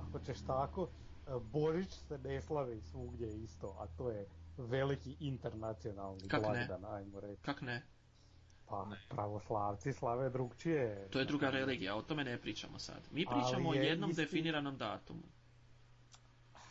ako 0.00 0.18
ćeš 0.20 0.38
tako, 0.40 0.88
e, 1.26 1.30
Božić 1.42 1.90
se 1.90 2.18
ne 2.18 2.40
slavi 2.42 2.80
svugdje 2.82 3.28
isto, 3.34 3.76
a 3.78 3.86
to 3.88 4.10
je 4.10 4.26
veliki 4.58 5.16
internacionalni 5.20 6.28
Kak 6.28 6.42
ne? 6.42 6.48
blagdan, 6.48 6.84
ajmo 6.86 7.20
reći. 7.20 7.42
Kak 7.42 7.60
ne? 7.62 7.82
Pa 8.66 8.84
Ne. 8.86 8.96
pravoslavci 9.08 9.92
slave 9.92 10.30
drugčije. 10.30 11.08
To 11.10 11.18
je 11.18 11.24
druga 11.24 11.50
religija, 11.50 11.96
o 11.96 12.02
tome 12.02 12.24
ne 12.24 12.38
pričamo 12.38 12.78
sad. 12.78 13.02
Mi 13.10 13.26
pričamo 13.26 13.68
o 13.68 13.74
jednom 13.74 14.10
isti- 14.10 14.16
definiranom 14.16 14.76
datumu. 14.76 15.22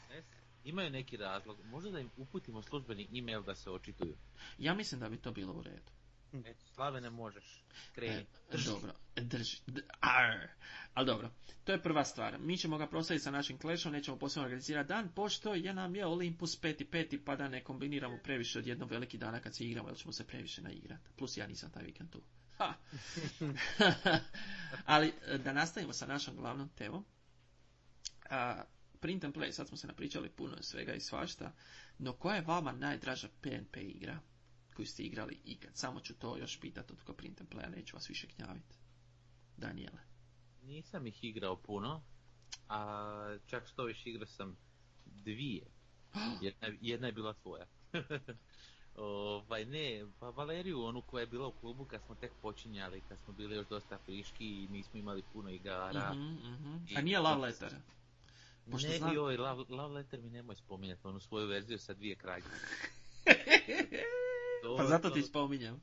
Ne 0.10 0.22
znam. 0.22 0.40
Imaju 0.64 0.90
neki 0.90 1.18
razlog. 1.18 1.58
Možda 1.62 1.92
da 1.92 2.00
im 2.00 2.10
uputimo 2.18 2.62
službeni 2.62 3.08
e-mail 3.14 3.44
da 3.44 3.56
se 3.56 3.72
očituju. 3.72 4.16
Ja 4.58 4.74
mislim 4.74 5.00
da 5.02 5.10
bi 5.10 5.18
to 5.18 5.32
bilo 5.32 5.54
u 5.54 5.62
redu. 5.64 5.92
Eto, 6.36 6.66
slave 6.66 7.02
ne 7.02 7.10
možeš. 7.10 7.64
Kreni. 7.94 8.14
E, 8.52 8.58
dobro, 8.66 8.94
drži, 9.16 9.58
d- 9.68 9.82
ar. 10.00 10.48
Ali 10.94 11.06
dobro, 11.06 11.30
to 11.64 11.72
je 11.72 11.82
prva 11.84 12.04
stvar. 12.06 12.40
Mi 12.40 12.58
ćemo 12.58 12.78
ga 12.78 12.88
proslaviti 12.88 13.24
sa 13.24 13.32
našim 13.32 13.58
klešom, 13.58 13.92
nećemo 13.92 14.18
posebno 14.18 14.44
organizirati 14.44 14.88
dan, 14.88 15.10
pošto 15.10 15.54
je 15.54 15.74
nam 15.74 15.96
je 15.96 16.06
Olympus 16.06 16.62
peti 16.62 16.86
peti, 16.86 17.26
pa 17.26 17.36
da 17.36 17.48
ne 17.48 17.64
kombiniramo 17.64 18.18
previše 18.18 18.60
od 18.60 18.68
jednog 18.68 18.92
veliki 18.92 19.18
dana 19.18 19.40
kad 19.40 19.56
se 19.56 19.64
igramo, 19.66 19.90
jer 19.90 19.98
ćemo 19.98 20.12
se 20.12 20.28
previše 20.28 20.62
naigrati. 20.62 21.10
Plus 21.16 21.38
ja 21.38 21.48
nisam 21.48 21.72
taj 21.72 21.84
vikend 21.84 22.10
tu. 22.10 22.22
Ha. 22.58 22.74
Ali 24.86 25.14
e, 25.28 25.38
da 25.38 25.54
nastavimo 25.54 25.94
sa 25.94 26.06
našom 26.06 26.36
glavnom 26.36 26.70
temom. 26.70 27.06
A, 28.30 28.64
print 29.00 29.24
and 29.24 29.36
play, 29.36 29.52
sad 29.52 29.68
smo 29.68 29.78
se 29.78 29.88
napričali 29.88 30.30
puno 30.30 30.58
svega 30.62 30.94
i 30.94 31.00
svašta, 31.00 31.54
no 31.98 32.14
koja 32.14 32.36
je 32.36 32.42
vama 32.42 32.72
najdraža 32.72 33.28
PNP 33.42 33.78
igra 33.78 34.20
koju 34.78 34.86
ste 34.86 35.04
igrali 35.04 35.40
ikad? 35.46 35.76
Samo 35.76 36.00
ću 36.00 36.14
to 36.14 36.38
još 36.38 36.60
pitati 36.60 36.94
od 37.08 37.16
print 37.16 37.42
and 37.42 37.50
playa, 37.50 37.70
neću 37.70 37.96
vas 37.96 38.10
više 38.10 38.28
gnjaviti. 38.28 38.76
Daniele. 39.58 40.00
Nisam 40.64 41.08
ih 41.08 41.24
igrao 41.24 41.56
puno, 41.58 42.02
a 42.70 43.38
čak 43.48 43.68
što 43.68 43.84
više 43.84 44.10
igrao 44.10 44.28
sam 44.28 44.58
dvije. 45.06 45.66
Jedna, 46.42 46.68
jedna 46.82 47.08
je 47.08 47.14
bila 47.14 47.34
tvoja. 47.34 47.66
ovaj, 48.96 49.66
ne, 49.66 50.06
pa 50.20 50.30
Valeriju, 50.30 50.84
onu 50.84 51.02
koja 51.02 51.22
je 51.22 51.28
bila 51.28 51.48
u 51.48 51.52
klubu 51.52 51.86
kad 51.86 52.02
smo 52.02 52.16
tek 52.16 52.32
počinjali, 52.42 53.02
kad 53.02 53.20
smo 53.20 53.34
bili 53.34 53.56
još 53.56 53.68
dosta 53.68 53.98
friški 53.98 54.64
i 54.64 54.68
nismo 54.68 55.00
imali 55.00 55.24
puno 55.34 55.50
igara. 55.50 56.14
Mhm, 56.14 56.34
mhm. 56.54 56.78
I- 56.90 56.98
A 56.98 57.02
nije 57.02 57.20
love 57.20 57.42
letter. 57.42 57.76
Pošto 58.72 58.90
ne, 58.90 58.98
znam- 58.98 59.14
joj, 59.14 59.38
love, 59.38 59.64
love 59.70 59.94
letter 59.94 60.22
mi 60.22 60.30
nemoj 60.30 60.56
spominjati, 60.56 61.08
onu 61.08 61.20
svoju 61.20 61.48
verziju 61.48 61.80
sa 61.80 61.94
dvije 61.94 62.16
kralje. 62.16 62.44
To- 64.62 64.78
pa 64.78 64.86
zato 64.86 65.10
to- 65.10 65.16
ti 65.16 65.22
spominjam. 65.22 65.82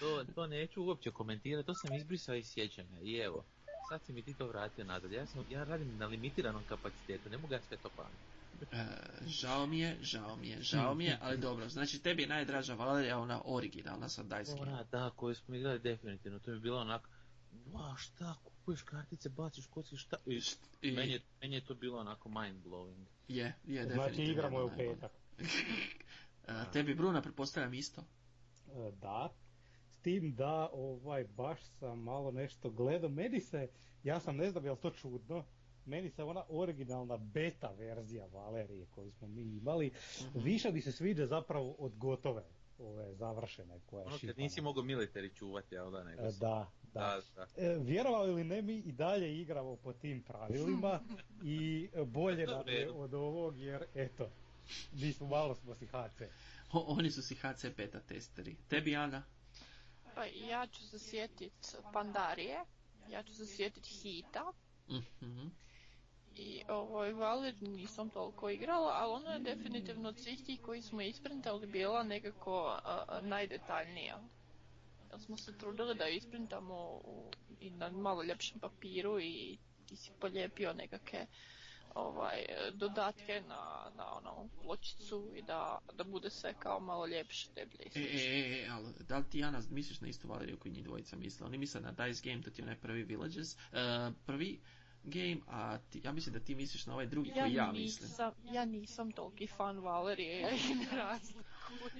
To, 0.00 0.24
to 0.34 0.46
neću 0.46 0.82
uopće 0.84 1.10
komentirati, 1.10 1.66
to 1.66 1.74
sam 1.74 1.94
izbrisao 1.94 2.34
iz 2.34 2.46
sjećanja 2.46 3.00
i 3.00 3.16
evo, 3.16 3.44
sad 3.88 4.04
si 4.04 4.12
mi 4.12 4.22
ti 4.22 4.34
to 4.34 4.46
vratio 4.46 4.84
nazad. 4.84 5.12
Ja, 5.12 5.26
sam, 5.26 5.44
ja 5.48 5.64
radim 5.64 5.96
na 5.96 6.06
limitiranom 6.06 6.64
kapacitetu, 6.64 7.28
ne 7.30 7.38
mogu 7.38 7.54
ja 7.54 7.62
sve 7.62 7.76
to 7.76 7.90
pameti. 7.90 8.22
E, 8.70 8.86
žao 9.26 9.66
mi 9.66 9.78
je, 9.80 9.98
žao 10.00 10.36
mi 10.36 10.48
je, 10.48 10.62
žao 10.62 10.94
mi 10.94 11.04
je, 11.04 11.18
ali 11.20 11.38
dobro. 11.38 11.68
Znači, 11.68 12.02
tebi 12.02 12.22
je 12.22 12.28
najdraža 12.28 12.74
Valerija 12.74 13.18
ona 13.18 13.42
originalna 13.44 14.08
sa 14.08 14.22
Game. 14.22 14.44
Ona, 14.60 14.84
da, 14.84 15.10
koju 15.16 15.34
smo 15.34 15.54
igrali 15.54 15.78
definitivno, 15.78 16.38
to 16.38 16.50
mi 16.50 16.56
je 16.56 16.60
bilo 16.60 16.80
onako, 16.80 17.08
wow, 17.52 17.96
šta, 17.98 18.34
kupuješ 18.44 18.82
kartice, 18.82 19.28
baciš 19.28 19.66
kocki, 19.66 19.96
šta, 19.96 20.16
i, 20.26 20.40
I, 20.82 20.90
meni, 20.92 21.12
je, 21.12 21.20
meni 21.40 21.54
je 21.54 21.64
to 21.64 21.74
bilo 21.74 21.98
onako 21.98 22.28
mind 22.28 22.64
blowing. 22.64 23.06
je, 23.28 23.54
je, 23.64 23.82
Znači 23.84 23.98
definitivno. 23.98 24.32
igramo 24.32 24.58
je 24.58 24.64
u 24.64 24.70
petak. 24.76 25.12
Tebi 26.64 26.94
Bruna, 26.94 27.22
pretpostavljam 27.22 27.74
isto. 27.74 28.02
E, 28.68 28.90
Da. 28.92 29.28
S 29.86 29.98
tim 29.98 30.34
da 30.34 30.70
ovaj 30.72 31.24
baš 31.26 31.60
sam 31.62 31.98
malo 32.00 32.30
nešto 32.30 32.70
gledao. 32.70 33.10
Meni 33.10 33.40
se, 33.40 33.68
ja 34.02 34.20
sam 34.20 34.36
ne 34.36 34.50
znam 34.50 34.64
je 34.64 34.70
li 34.70 34.78
to 34.78 34.90
čudno, 34.92 35.44
meni 35.84 36.10
se 36.10 36.24
ona 36.24 36.44
originalna 36.48 37.16
beta 37.18 37.70
verzija 37.70 38.26
Valerije 38.26 38.86
koju 38.86 39.10
smo 39.12 39.28
mi 39.28 39.42
imali, 39.42 39.92
Mhm. 40.22 40.38
više 40.40 40.72
mi 40.72 40.80
se 40.80 40.92
sviđa 40.92 41.26
zapravo 41.26 41.72
od 41.72 41.96
gotove, 41.96 42.42
ove 42.78 43.14
završene 43.14 43.80
koja 43.80 44.00
je 44.00 44.06
Ono 44.06 44.18
kad 44.20 44.38
nisi 44.38 44.60
mogao 44.60 44.82
military 44.82 45.34
čuvati, 45.34 45.74
jel 45.74 45.90
da, 45.90 46.04
nego 46.04 46.22
E, 46.22 46.30
sam- 46.30 46.40
Da, 46.40 46.70
da. 46.84 47.00
da, 47.00 47.46
da. 47.56 47.62
E, 47.62 47.78
vjerovali 47.78 48.30
ili 48.30 48.44
ne, 48.44 48.62
mi 48.62 48.74
i 48.74 48.92
dalje 48.92 49.40
igramo 49.40 49.76
po 49.76 49.92
tim 49.92 50.22
pravilima 50.22 51.00
i 51.44 51.88
bolje 52.06 52.46
nam 52.46 52.68
je 52.68 52.74
redu. 52.76 52.92
od 52.94 53.14
ovog 53.14 53.58
jer 53.58 53.84
eto, 53.94 54.30
mi 54.92 55.12
smo 55.12 55.26
malo 55.26 55.54
smo 55.54 55.74
si 55.74 55.86
HC. 55.86 56.22
O, 56.72 56.78
oni 56.88 57.10
su 57.10 57.22
si 57.22 57.34
HC 57.34 57.64
beta 57.76 58.00
testeri. 58.00 58.56
Tebi, 58.68 58.96
Ana? 58.96 59.22
Pa 60.14 60.24
ja 60.24 60.66
ću 60.66 60.82
se 60.82 60.98
sjetit 60.98 61.52
Pandarije, 61.92 62.64
ja 63.08 63.22
ću 63.22 63.34
se 63.34 63.46
sjetit 63.46 63.86
Hita 63.86 64.52
Mhm. 64.88 65.46
i 66.36 66.62
ovoj 66.68 67.12
Valer 67.12 67.54
nisam 67.62 68.10
toliko 68.10 68.50
igrala, 68.50 68.92
ali 68.92 69.12
ona 69.12 69.32
je 69.32 69.38
definitivno 69.40 70.08
od 70.08 70.18
svih 70.18 70.44
tih 70.44 70.60
koji 70.60 70.82
smo 70.82 71.00
isprintali 71.00 71.66
bila 71.66 72.02
nekako 72.02 72.78
a, 72.84 73.04
a, 73.08 73.20
najdetaljnija. 73.20 74.22
Jer 75.10 75.20
smo 75.20 75.36
se 75.36 75.58
trudili 75.58 75.94
da 75.94 76.08
isprintamo 76.08 76.74
u, 77.04 77.30
i 77.60 77.70
na 77.70 77.90
malo 77.90 78.22
ljepšem 78.22 78.60
papiru 78.60 79.20
i 79.20 79.58
ti 79.86 79.96
si 79.96 80.10
polijepio 80.20 80.72
nekakve 80.72 81.26
ovaj, 81.94 82.44
dodatke 82.72 83.42
na, 83.48 83.90
na 83.96 84.04
onu 84.16 84.48
pločicu 84.62 85.32
i 85.36 85.42
da, 85.42 85.78
da 85.94 86.04
bude 86.04 86.30
sve 86.30 86.54
kao 86.58 86.80
malo 86.80 87.06
ljepše, 87.06 87.48
deblje 87.54 87.78
i 87.84 87.90
E, 87.94 88.02
e, 88.02 88.02
e, 88.02 88.62
e, 88.62 88.68
ali 88.70 88.86
da 89.08 89.18
li 89.18 89.24
ti 89.30 89.38
Jana 89.38 89.60
misliš 89.70 90.00
na 90.00 90.08
istu 90.08 90.28
Valeriju 90.28 90.58
koju 90.58 90.72
njih 90.72 90.84
dvojica 90.84 91.16
misle? 91.16 91.46
Oni 91.46 91.58
misle 91.58 91.80
na 91.80 91.92
Dice 91.92 92.22
Game, 92.24 92.42
to 92.42 92.50
ti 92.50 92.60
je 92.60 92.64
onaj 92.64 92.76
prvi 92.76 93.02
Villages, 93.02 93.56
e, 93.56 93.58
prvi 94.26 94.60
game, 95.04 95.38
a 95.48 95.78
ti, 95.78 96.00
ja 96.04 96.12
mislim 96.12 96.32
da 96.32 96.40
ti 96.40 96.54
misliš 96.54 96.86
na 96.86 96.94
ovaj 96.94 97.06
drugi 97.06 97.30
koji 97.30 97.54
ja 97.54 97.72
mislim. 97.72 98.08
nisam, 98.08 98.32
ja 98.52 98.64
nisam 98.64 99.12
toliki 99.12 99.46
fan 99.46 99.78
Valerije, 99.78 100.40
ja 100.40 100.50
ih 100.50 100.76
ne 100.76 100.96
razlikujem. 100.96 101.46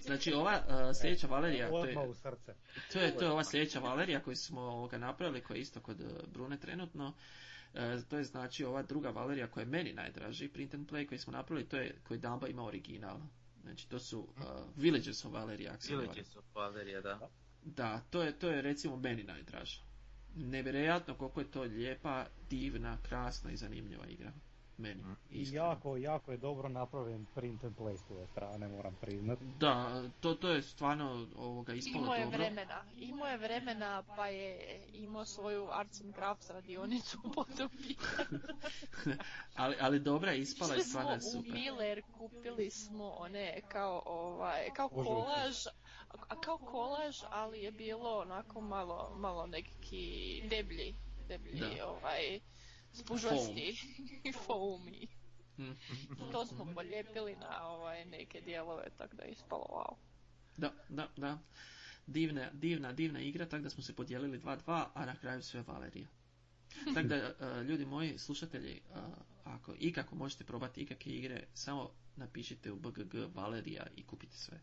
Znači 0.01 0.33
ova 0.33 0.65
uh, 0.69 0.75
sljedeća 1.01 1.27
Valerija, 1.27 1.69
to 1.69 1.85
je, 1.85 1.99
Odmah 1.99 2.09
u 2.09 2.15
srce. 2.15 2.55
to 2.93 2.99
je, 2.99 3.17
to 3.17 3.25
je 3.25 3.31
ova 3.31 3.45
sljedeća 3.45 3.81
Valerija 3.81 4.23
koju 4.23 4.37
smo 4.37 4.61
ovoga 4.61 4.99
napravili, 4.99 5.41
koja 5.41 5.57
je 5.57 5.61
isto 5.61 5.81
kod 5.81 6.01
uh, 6.01 6.07
Brune 6.33 6.57
trenutno. 6.57 7.15
E, 7.75 8.01
to 8.09 8.19
je 8.19 8.25
znači 8.25 8.65
ova 8.65 8.83
druga 8.83 9.11
Valerija 9.11 9.47
koja 9.47 9.63
je 9.63 9.69
meni 9.69 9.93
najdraži 9.93 10.49
print 10.49 10.75
and 10.75 10.91
play 10.91 11.07
koji 11.09 11.19
smo 11.19 11.33
napravili, 11.33 11.69
to 11.69 11.77
je 11.77 11.95
koji 12.09 12.21
Damba 12.21 12.49
ima 12.49 12.65
original. 12.65 13.19
Znači 13.63 13.89
to 13.89 13.99
su 13.99 14.21
uh, 14.21 14.27
Villages 14.77 15.25
of 15.25 15.33
Valerija. 15.33 15.77
Villages 15.89 16.37
of 16.37 16.45
Valerija, 16.55 17.01
da. 17.01 17.29
Da, 17.65 18.01
to 18.11 18.23
je, 18.23 18.39
to 18.39 18.49
je 18.49 18.63
recimo 18.63 18.97
meni 18.97 19.23
najdraža. 19.25 19.81
Nevjerojatno 20.37 21.15
koliko 21.15 21.41
je 21.41 21.51
to 21.51 21.63
lijepa, 21.63 22.27
divna, 22.51 22.99
krasna 23.03 23.51
i 23.53 23.57
zanimljiva 23.57 24.07
igra. 24.07 24.33
Meni. 24.79 25.03
I 25.31 25.41
iskreno. 25.41 25.65
jako, 25.65 25.97
jako 25.97 26.33
je 26.33 26.37
dobro 26.39 26.69
napravljen 26.69 27.27
print 27.35 27.65
and 27.65 27.77
play 27.77 27.97
s 27.97 28.11
ove 28.11 28.27
strane, 28.27 28.69
moram 28.69 28.95
priznat. 29.01 29.39
Da, 29.59 30.03
to, 30.21 30.35
to 30.35 30.49
je 30.49 30.63
stvarno 30.63 31.27
ovoga 31.37 31.73
ispalo 31.73 32.05
Imao 32.05 32.15
je 32.15 32.25
dobro. 32.25 32.39
vremena, 32.39 32.85
imao 32.97 33.29
je 33.29 33.39
vremena 33.39 34.03
pa 34.17 34.27
je 34.27 34.81
imao 34.93 35.25
svoju 35.25 35.69
arts 35.73 36.01
and 36.01 36.15
crafts 36.15 36.51
radionicu 36.51 37.19
po 37.35 37.45
tom 37.45 37.69
pitanju. 37.69 38.41
ali, 39.57 39.77
ali 39.81 40.01
dobra 40.01 40.33
je 40.33 40.39
ispala 40.39 40.75
i 40.75 40.79
Išli 40.79 40.89
stvarno 40.89 41.21
smo 41.21 41.31
je 41.31 41.39
u 41.39 41.43
super. 41.43 41.61
Miller, 41.61 42.03
kupili 42.19 42.71
smo 42.71 43.09
one 43.09 43.61
kao, 43.69 44.03
ovaj, 44.07 44.71
kao 44.77 44.89
kolaž, 44.89 45.67
a 46.29 46.41
kao 46.41 46.59
kolaž, 46.59 47.17
ali 47.31 47.63
je 47.63 47.73
bilo 47.73 48.19
onako 48.19 48.61
malo, 48.61 49.17
malo 49.17 49.47
neki 49.47 50.43
deblji, 50.51 50.95
deblji 51.29 51.61
Da. 51.61 51.87
ovaj, 51.87 52.41
spužvasti 52.93 53.77
i 54.25 54.33
foamy. 54.47 55.07
To 56.33 56.47
smo 56.47 56.73
polijepili 56.75 57.37
na 57.37 57.67
ovaj, 57.67 58.05
neke 58.05 58.41
dijelove, 58.41 58.85
tako 58.99 59.17
da 59.17 59.23
je 59.23 59.31
ispalo 59.31 59.65
wow. 59.71 59.95
Da, 60.57 60.73
da, 60.89 61.09
da. 61.17 61.39
Divna, 62.07 62.51
divna, 62.53 62.93
divna 62.93 63.21
igra, 63.21 63.49
tako 63.49 63.63
da 63.63 63.71
smo 63.71 63.83
se 63.83 63.97
podijelili 63.97 64.39
2-2, 64.39 64.85
a 64.95 65.07
na 65.07 65.17
kraju 65.17 65.43
sve 65.43 65.63
Valerija. 65.63 66.09
Tako 66.95 67.09
da, 67.09 67.15
e, 67.41 67.65
ljudi 67.65 67.87
moji, 67.87 68.19
slušatelji, 68.19 68.73
e, 68.73 68.81
ako 69.45 69.75
ikako 69.79 70.15
možete 70.15 70.45
probati 70.45 70.81
ikakve 70.81 71.13
igre, 71.13 71.45
samo 71.55 71.91
napišite 72.17 72.73
u 72.73 72.77
BGG 72.77 73.15
Valerija 73.35 73.87
i 73.97 74.03
kupite 74.03 74.37
sve. 74.37 74.61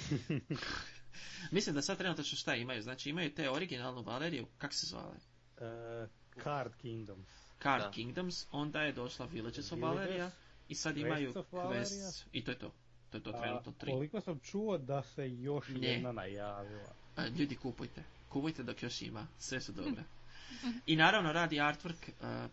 Mislim 1.50 1.74
da 1.74 1.82
sad 1.82 1.98
trenutno 1.98 2.24
šta 2.24 2.54
imaju, 2.54 2.82
znači 2.82 3.10
imaju 3.10 3.34
te 3.34 3.50
originalnu 3.50 4.02
Valeriju, 4.02 4.46
kak 4.58 4.74
se 4.74 4.86
zvale? 4.86 5.16
Uh, 5.56 6.42
Card 6.44 6.74
Kingdoms. 6.76 7.41
Card 7.62 7.82
Da. 7.82 7.90
Kingdoms, 7.90 8.46
onda 8.52 8.82
je 8.82 8.92
došla 8.92 9.26
Villages 9.26 9.72
of 9.72 9.80
Valerija 9.80 10.30
i 10.68 10.74
sad 10.74 10.96
imaju 10.96 11.34
Valeria. 11.52 11.82
Quests 11.84 12.24
i 12.32 12.44
to 12.44 12.50
je 12.50 12.58
to. 12.58 12.72
To 13.10 13.16
je 13.18 13.22
to 13.22 13.32
trenutno 13.32 13.72
tri. 13.72 13.92
koliko 13.92 14.20
sam 14.20 14.38
čuo 14.38 14.78
da 14.78 15.02
se 15.02 15.30
još 15.32 15.68
Ne. 15.68 15.88
jedna 15.88 16.12
najavila. 16.12 16.92
A, 17.16 17.26
ljudi 17.26 17.56
kupujte. 17.56 18.02
Kupujte 18.28 18.62
dok 18.62 18.82
još 18.82 19.02
ima. 19.02 19.26
Sve 19.38 19.60
su 19.60 19.72
dobre. 19.72 20.02
I 20.86 20.96
naravno 20.96 21.32
radi 21.32 21.56
artwork, 21.56 22.08
uh, 22.20 22.50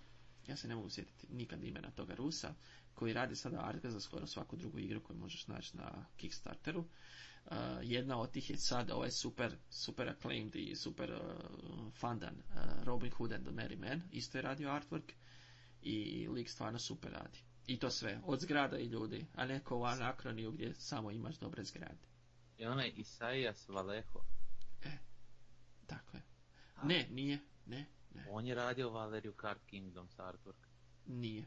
ja 0.47 0.55
se 0.55 0.67
ne 0.67 0.75
mogu 0.75 0.89
sjetiti 0.89 1.27
nikad 1.33 1.63
imena 1.63 1.91
toga 1.91 2.15
Rusa, 2.15 2.53
koji 2.95 3.13
radi 3.13 3.35
sada 3.35 3.61
artka 3.65 3.89
za 3.89 3.99
skoro 3.99 4.27
svaku 4.27 4.55
drugu 4.55 4.79
igru 4.79 4.99
koju 5.01 5.17
možeš 5.17 5.47
naći 5.47 5.77
na 5.77 5.91
Kickstarteru. 6.17 6.83
Uh, 7.51 7.55
jedna 7.81 8.19
od 8.19 8.31
tih 8.31 8.49
je 8.49 8.57
sad 8.57 8.91
ovaj 8.91 9.11
super, 9.11 9.55
super 9.69 10.09
acclaimed 10.09 10.55
i 10.55 10.75
super 10.75 11.11
uh, 11.11 11.93
fundan 11.93 12.35
uh, 12.35 12.83
Robin 12.83 13.11
Hood 13.11 13.31
and 13.31 13.45
the 13.45 13.53
Merry 13.53 13.77
Men. 13.77 14.01
Isto 14.11 14.37
je 14.37 14.41
radio 14.41 14.69
artwork 14.69 15.11
i 15.81 16.27
lik 16.27 16.49
stvarno 16.49 16.79
super 16.79 17.11
radi. 17.11 17.39
I 17.67 17.79
to 17.79 17.89
sve, 17.89 18.21
od 18.25 18.39
zgrada 18.39 18.77
i 18.77 18.85
ljudi, 18.85 19.25
a 19.35 19.45
ne 19.45 19.63
kao 19.63 19.79
u 19.79 19.83
Anakroniju 19.83 20.51
gdje 20.51 20.75
samo 20.75 21.11
imaš 21.11 21.37
dobre 21.37 21.63
zgrade. 21.63 22.07
I 22.57 22.65
onaj 22.65 22.91
Isaijas 22.95 23.67
Valeho. 23.67 24.19
Tako 25.87 26.17
je. 26.17 26.23
Ne, 26.83 27.07
nije, 27.09 27.39
ne, 27.65 27.85
ne, 28.15 28.25
On 28.29 28.47
je 28.47 28.55
radio 28.55 28.89
Valeriju 28.89 29.33
Card 29.41 29.59
Kingdoms 29.65 30.17
artwork. 30.17 30.65
nije. 31.05 31.45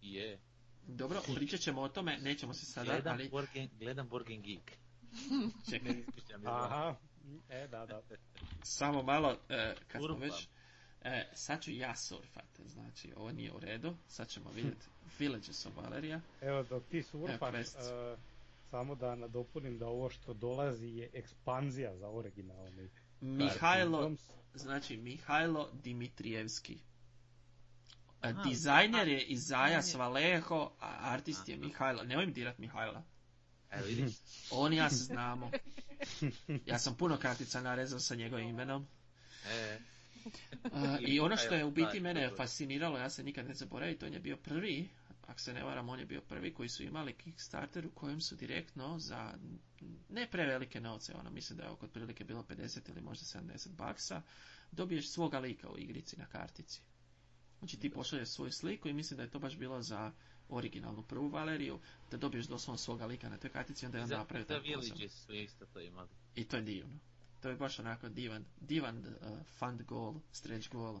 Je. 0.00 0.40
Dobro, 0.86 1.22
pričat 1.34 1.60
ćemo 1.60 1.80
o 1.80 1.88
tome, 1.88 2.18
nećemo 2.18 2.54
se 2.54 2.66
sada, 2.66 2.92
Gledam, 2.92 3.14
ali 3.14 3.28
Borgen, 3.28 3.68
gledam 3.78 4.08
Borgen 4.08 4.42
Geek. 4.42 4.72
čekaj. 5.70 6.04
Aha, 6.44 6.94
e 7.48 7.68
da, 7.68 7.86
da. 7.86 8.02
samo 8.62 9.02
malo, 9.02 9.36
e, 9.48 9.74
kad 9.88 10.02
smo 10.02 10.16
već, 10.16 10.48
e, 11.02 11.28
sad 11.34 11.62
ću 11.62 11.70
ja 11.70 11.96
surfat, 11.96 12.60
znači 12.66 13.12
ovo 13.16 13.32
nije 13.32 13.52
u 13.52 13.60
redu, 13.60 13.96
sad 14.08 14.28
ćemo 14.28 14.50
vidjeti 14.50 14.86
Villages 15.18 15.66
of 15.66 15.76
Valeria, 15.76 16.20
Evo 16.40 16.62
dok 16.62 16.82
ti 16.84 17.02
surfaš, 17.02 17.66
uh, 17.66 18.18
samo 18.70 18.94
da 18.94 19.14
nadopunim 19.14 19.78
da 19.78 19.86
ovo 19.86 20.10
što 20.10 20.34
dolazi 20.34 20.86
je 20.86 21.10
ekspanzija 21.12 21.96
za 21.96 22.08
originalni 22.08 22.90
Mihajlo, 23.20 24.12
znači 24.54 24.96
Mihajlo 24.96 25.70
Dimitrijevski. 25.72 26.78
E, 28.22 28.28
Aha, 28.28 28.42
Dizajner 28.42 29.08
je 29.08 29.24
Izajas 29.24 29.94
Valeho, 29.94 30.70
a 30.80 30.98
artist 31.00 31.48
je 31.48 31.56
Mihajlo. 31.56 32.02
Nemoj 32.02 32.26
mi 32.26 32.32
dirat 32.32 32.58
Mihajla. 32.58 33.02
Evo 33.72 33.86
vidiš, 33.86 34.14
On 34.50 34.72
ja 34.72 34.90
se 34.90 35.04
znamo. 35.04 35.50
Ja 36.66 36.78
sam 36.78 36.94
puno 36.94 37.16
kartica 37.16 37.60
narezao 37.60 38.00
sa 38.00 38.14
njegovim 38.14 38.48
imenom. 38.48 38.86
e, 39.46 39.78
I 41.00 41.20
ono 41.20 41.36
što 41.36 41.54
je 41.54 41.64
u 41.64 41.70
biti 41.70 42.00
mene 42.00 42.30
fasciniralo, 42.36 42.98
ja 42.98 43.10
se 43.10 43.22
nikad 43.24 43.48
ne 43.48 43.54
zaboravim, 43.54 43.96
on 44.02 44.12
je 44.12 44.20
bio 44.20 44.36
prvi, 44.36 44.88
ako 45.26 45.40
se 45.40 45.52
ne 45.52 45.64
varam, 45.64 45.88
on 45.88 45.98
je 45.98 46.06
bio 46.06 46.20
prvi 46.20 46.54
koji 46.54 46.68
su 46.68 46.82
imali 46.82 47.12
Kickstarter 47.12 47.86
u 47.86 47.90
kojem 47.90 48.20
su 48.20 48.36
direktno 48.36 48.98
za 48.98 49.34
ne 50.08 50.26
prevelike 50.26 50.80
novce, 50.80 51.14
ono 51.14 51.30
mislim 51.30 51.56
da 51.58 51.64
je 51.64 51.70
oko 51.70 51.86
otprilike 51.86 52.24
bilo 52.24 52.42
50 52.42 52.90
ili 52.90 53.00
možda 53.00 53.40
70 53.40 53.68
baksa, 53.68 54.22
dobiješ 54.72 55.08
svoga 55.08 55.38
lika 55.38 55.68
u 55.68 55.78
igrici 55.78 56.16
na 56.16 56.26
kartici. 56.26 56.80
Znači 57.58 57.80
ti 57.80 57.90
pošalješ 57.90 58.28
svoju 58.28 58.52
sliku 58.52 58.88
i 58.88 58.92
mislim 58.92 59.16
da 59.16 59.22
je 59.22 59.30
to 59.30 59.38
baš 59.38 59.56
bilo 59.56 59.82
za 59.82 60.12
originalnu 60.48 61.02
prvu 61.02 61.28
Valeriju, 61.28 61.78
da 62.10 62.16
dobiješ 62.16 62.46
doslovno 62.46 62.78
svoga 62.78 63.06
lika 63.06 63.28
na 63.28 63.38
toj 63.38 63.50
kartici, 63.50 63.86
onda 63.86 63.98
je 63.98 64.02
on 64.02 64.08
za, 64.08 64.16
napravio 64.18 64.44
za 64.44 64.48
taj 64.48 64.58
posao. 64.58 64.80
Villages 64.80 65.26
su 65.26 65.34
isto 65.34 65.66
to 65.66 65.80
imali. 65.80 66.08
I 66.34 66.44
to 66.44 66.56
je 66.56 66.62
divno. 66.62 66.98
To 67.40 67.48
je 67.48 67.56
baš 67.56 67.78
onako 67.78 68.08
divan, 68.08 68.44
divan 68.60 68.98
uh, 68.98 69.06
fund 69.48 69.82
goal, 69.82 70.14
stretch 70.32 70.70
goal. 70.70 71.00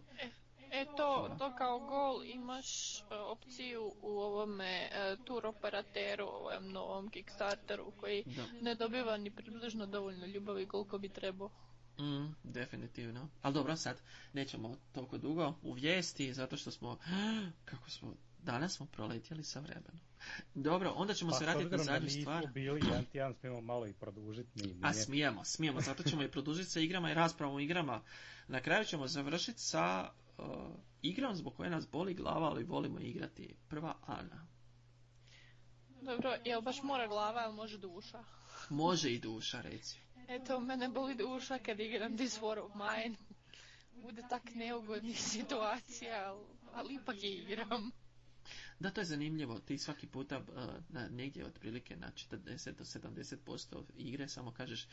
E 0.72 0.84
to, 0.96 1.36
to 1.38 1.56
kao 1.56 1.78
gol 1.80 2.24
imaš 2.24 2.98
e, 3.00 3.02
opciju 3.14 3.92
u 4.02 4.10
ovome 4.10 4.88
e, 4.92 5.16
tour 5.24 5.46
operateru, 5.46 6.26
ovom 6.26 6.68
novom 6.68 7.10
Kickstarteru 7.10 7.92
koji 7.96 8.24
Da. 8.26 8.46
ne 8.60 8.74
dobiva 8.74 9.16
ni 9.16 9.30
približno 9.30 9.86
dovoljno 9.86 10.26
ljubavi 10.26 10.66
koliko 10.66 10.98
bi 10.98 11.08
trebao. 11.08 11.50
Mm, 11.98 12.34
definitivno. 12.44 13.28
Ali 13.42 13.54
dobro, 13.54 13.76
sad 13.76 13.96
nećemo 14.32 14.76
toliko 14.92 15.18
dugo 15.18 15.54
u 15.62 15.72
vijesti, 15.72 16.34
zato 16.34 16.56
što 16.56 16.70
smo, 16.70 16.98
kako 17.70 17.90
smo, 17.90 18.14
danas 18.42 18.76
smo 18.76 18.86
proletjeli 18.86 19.44
sa 19.44 19.60
vremenom. 19.60 20.00
Dobro, 20.54 20.92
onda 20.96 21.14
ćemo 21.14 21.30
Pa 21.30 21.36
se 21.36 21.44
vratiti 21.44 21.70
na 21.70 21.76
da 21.76 21.82
zadnju 21.82 22.04
nismo 22.04 22.20
stvar. 22.20 22.46
bili 22.46 22.80
jedan 22.86 23.04
tjedan, 23.04 23.34
smijemo 23.34 23.60
malo 23.60 23.86
i 23.86 23.92
produžiti. 23.92 24.62
Nije. 24.62 24.76
A 24.82 24.92
smijemo, 24.92 25.44
smijemo, 25.44 25.80
zato 25.80 26.02
ćemo 26.02 26.22
i 26.22 26.30
produžiti 26.30 26.70
sa 26.70 26.80
igrama 26.80 27.10
i 27.10 27.14
raspravom 27.14 27.56
o 27.56 27.60
igrama. 27.60 28.02
Na 28.48 28.60
kraju 28.60 28.84
ćemo 28.84 29.06
završiti 29.06 29.60
sa 29.60 30.10
uh, 30.38 30.44
igrom 31.02 31.34
zbog 31.36 31.56
koje 31.56 31.70
nas 31.70 31.88
boli 31.88 32.14
glava, 32.14 32.46
ali 32.46 32.64
volimo 32.64 33.00
igrati. 33.00 33.54
Prva 33.68 33.94
Ana. 34.06 34.46
Dobro, 36.02 36.36
jel 36.44 36.60
baš 36.60 36.82
mora 36.82 37.06
glava 37.06 37.44
ili 37.46 37.54
može 37.54 37.78
duša? 37.78 38.24
Može 38.70 39.12
i 39.12 39.18
duša, 39.18 39.60
reci. 39.60 39.98
Eto, 40.28 40.60
mene 40.60 40.88
boli 40.88 41.14
duša 41.14 41.58
kad 41.58 41.80
igram 41.80 42.16
This 42.16 42.40
War 42.40 42.58
of 42.58 42.72
Mine. 42.74 43.16
Bude 44.02 44.22
tak 44.30 44.54
neugodnih 44.54 45.22
situacija, 45.22 46.28
ali, 46.28 46.44
ali 46.74 46.94
ipak 46.94 47.22
je 47.22 47.34
igram. 47.34 47.92
Da, 48.82 48.90
to 48.90 49.00
je 49.00 49.04
zanimljivo. 49.04 49.58
Ti 49.58 49.78
svaki 49.78 50.06
puta 50.06 50.38
uh, 50.38 50.44
na, 50.88 51.08
negdje 51.08 51.46
otprilike 51.46 51.96
na 51.96 52.10
40 52.30 52.72
do 52.72 52.84
70% 52.84 53.82
igre 53.96 54.28
samo 54.28 54.50
kažeš 54.50 54.86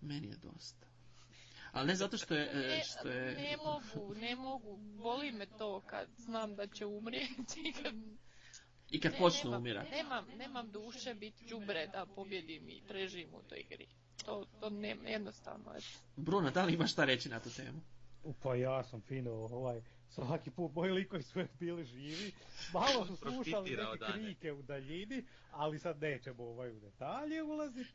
meni 0.00 0.28
je 0.28 0.36
dosta. 0.36 0.86
Ali 1.72 1.86
ne 1.86 1.94
zato 1.94 2.16
što 2.16 2.34
je... 2.34 2.50
e, 2.52 2.68
Ne, 2.68 2.82
što 2.84 3.08
je 3.08 3.34
ne 3.34 3.56
mogu, 3.56 4.14
ne 4.14 4.36
mogu. 4.36 4.76
Boli 4.76 5.32
me 5.32 5.46
to 5.46 5.80
kad 5.80 6.08
znam 6.16 6.54
da 6.54 6.66
će 6.66 6.86
umrijeti. 6.86 7.72
Kad... 7.82 7.94
I 8.90 9.00
kad 9.00 9.12
Ne, 9.12 9.18
počnu 9.18 9.50
nemam, 9.50 9.60
umirati. 9.60 9.90
Nemam, 9.90 10.26
nemam 10.38 10.70
duše 10.70 11.14
biti 11.14 11.44
đubre 11.48 11.86
da 11.86 12.06
pobjedim 12.06 12.68
i 12.68 12.82
preživim 12.88 13.34
u 13.34 13.42
toj 13.42 13.58
igri. 13.58 13.86
To, 14.24 14.46
to 14.60 14.70
ne, 14.70 14.96
jednostavno, 15.06 15.72
eto. 15.76 15.86
Bruno, 16.16 16.50
da 16.50 16.64
li 16.64 16.74
imaš 16.74 16.92
šta 16.92 17.04
reći 17.04 17.28
na 17.28 17.40
tu 17.40 17.50
temu? 17.50 17.80
Pa 18.42 18.54
ja 18.54 18.84
sam 18.84 19.00
fino, 19.00 19.30
ovaj, 19.30 19.82
svaki 20.08 20.50
put 20.50 20.74
moji 20.74 20.92
likovi 20.92 21.22
su 21.22 21.40
bili 21.60 21.84
živi, 21.84 22.32
malo 22.72 23.06
su 23.06 23.16
slušali 23.16 23.70
neke 23.70 23.98
Dane. 24.00 24.12
krike 24.12 24.52
u 24.52 24.62
daljini, 24.62 25.24
ali 25.50 25.78
sad 25.78 26.02
nećemo 26.02 26.44
ovaj 26.44 26.70
u 26.70 26.80
detalje 26.80 27.42
ulaziti. 27.42 27.90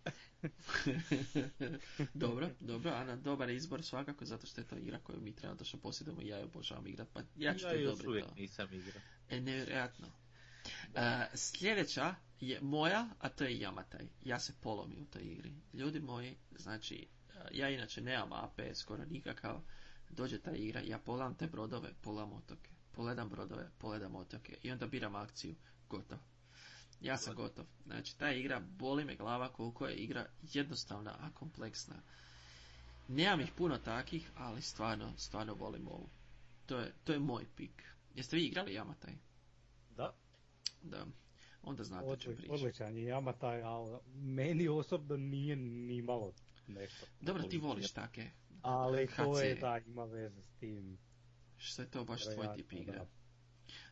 dobro, 2.14 2.50
dobro, 2.60 2.92
Ana, 2.92 3.16
dobar 3.16 3.50
izbor 3.50 3.84
svakako, 3.84 4.26
zato 4.26 4.48
što 4.48 4.62
je 4.62 4.68
to 4.68 4.76
igra 4.76 5.00
koju 5.00 5.22
mi 5.22 5.36
trenutno 5.36 5.80
posjedujemo 5.82 6.22
i 6.22 6.28
ja 6.28 6.38
je 6.38 6.44
obožavam 6.44 6.88
igrat, 6.88 7.08
pa 7.14 7.22
ja 7.36 7.56
ću 7.56 7.66
Ja 7.68 7.94
uvijek 8.08 8.26
to. 8.26 8.34
nisam 8.36 8.68
igrao. 8.74 9.02
E, 9.30 9.42
nevjerojatno. 9.42 10.08
E, 10.96 11.26
sljedeća 11.34 12.16
je 12.40 12.60
moja, 12.62 13.10
a 13.20 13.30
to 13.30 13.44
je 13.44 13.60
Yamatai. 13.60 14.08
Ja 14.24 14.40
se 14.40 14.54
polomim 14.62 15.02
u 15.02 15.06
toj 15.06 15.22
igri. 15.22 15.54
Ljudi 15.74 16.00
moji, 16.00 16.36
znači, 16.52 17.08
ja 17.52 17.70
inače 17.70 18.02
nemam 18.02 18.34
AP 18.34 18.60
skoro 18.74 19.06
nikakav. 19.06 19.62
Dođe 20.14 20.40
ta 20.40 20.52
igra, 20.52 20.82
ja 20.82 20.98
pogledam 21.00 21.36
te 21.36 21.48
brodove, 21.48 21.94
pogledam 22.02 22.34
otoke. 22.34 22.70
Pogledam 22.92 23.30
brodove, 23.30 23.70
pogledam 23.78 24.16
otoke. 24.16 24.58
I 24.64 24.72
onda 24.72 24.88
biram 24.88 25.16
akciju. 25.16 25.56
Gotov. 25.90 26.18
Ja 27.02 27.18
sam 27.18 27.36
gotov. 27.36 27.66
Znači, 27.86 28.18
ta 28.18 28.32
igra 28.32 28.60
boli 28.60 29.06
me 29.06 29.16
glava 29.16 29.50
koliko 29.50 29.88
je 29.88 29.96
igra 29.96 30.26
jednostavna, 30.54 31.12
a 31.20 31.30
kompleksna. 31.34 31.96
Nemam 33.08 33.42
ih 33.42 33.52
puno 33.58 33.78
takih, 33.78 34.32
ali 34.38 34.62
stvarno, 34.62 35.14
stvarno 35.18 35.54
volim 35.54 35.88
ovu. 35.88 36.10
To 36.66 36.78
je, 36.78 36.94
to 37.04 37.14
je 37.14 37.20
moj 37.20 37.46
pik. 37.56 37.84
Jeste 38.16 38.36
vi 38.36 38.46
igrali 38.46 38.72
Yamatai? 38.74 39.16
Da, 39.96 40.14
Da, 40.82 41.06
onda 41.64 41.84
znate 41.84 42.06
odli, 42.06 42.36
pričam. 42.36 42.56
odličan 42.56 42.98
je 42.98 43.14
Yamatai, 43.14 43.64
ali 43.64 44.00
meni 44.14 44.68
osobno 44.68 45.18
nije 45.18 45.56
ni 45.56 46.02
malo 46.02 46.34
nešto. 46.68 47.06
Dobro, 47.22 47.44
ti 47.44 47.58
voliš 47.58 47.92
take. 47.92 48.30
Ali 48.64 49.08
to 49.08 49.40
je 49.40 49.56
da, 49.56 49.80
ima 49.80 50.06
veze 50.06 50.42
s 50.42 50.50
tim. 50.50 50.98
Što 51.58 51.82
je 51.82 51.92
to 51.92 52.04
baš 52.04 52.24
tvoj 52.24 52.48
tip 52.56 52.74
igre. 52.74 52.94
da. 52.94 53.06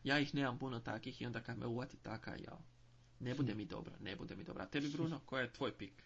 Ja 0.04 0.18
ih 0.18 0.34
nemam 0.34 0.58
puno 0.58 0.80
takih 0.80 1.22
i 1.22 1.26
onda 1.26 1.40
kad 1.40 1.58
me 1.58 1.66
uvati 1.66 1.96
taka, 1.96 2.30
ja. 2.36 2.58
Ne 3.20 3.34
bude 3.34 3.54
mi 3.54 3.64
dobro, 3.64 3.92
ne 4.00 4.16
bude 4.16 4.36
mi 4.36 4.44
dobro. 4.44 4.62
A 4.62 4.66
tebi, 4.66 4.88
Bruno, 4.88 5.20
koji 5.26 5.42
je 5.42 5.52
tvoj 5.52 5.72
pik? 5.72 6.02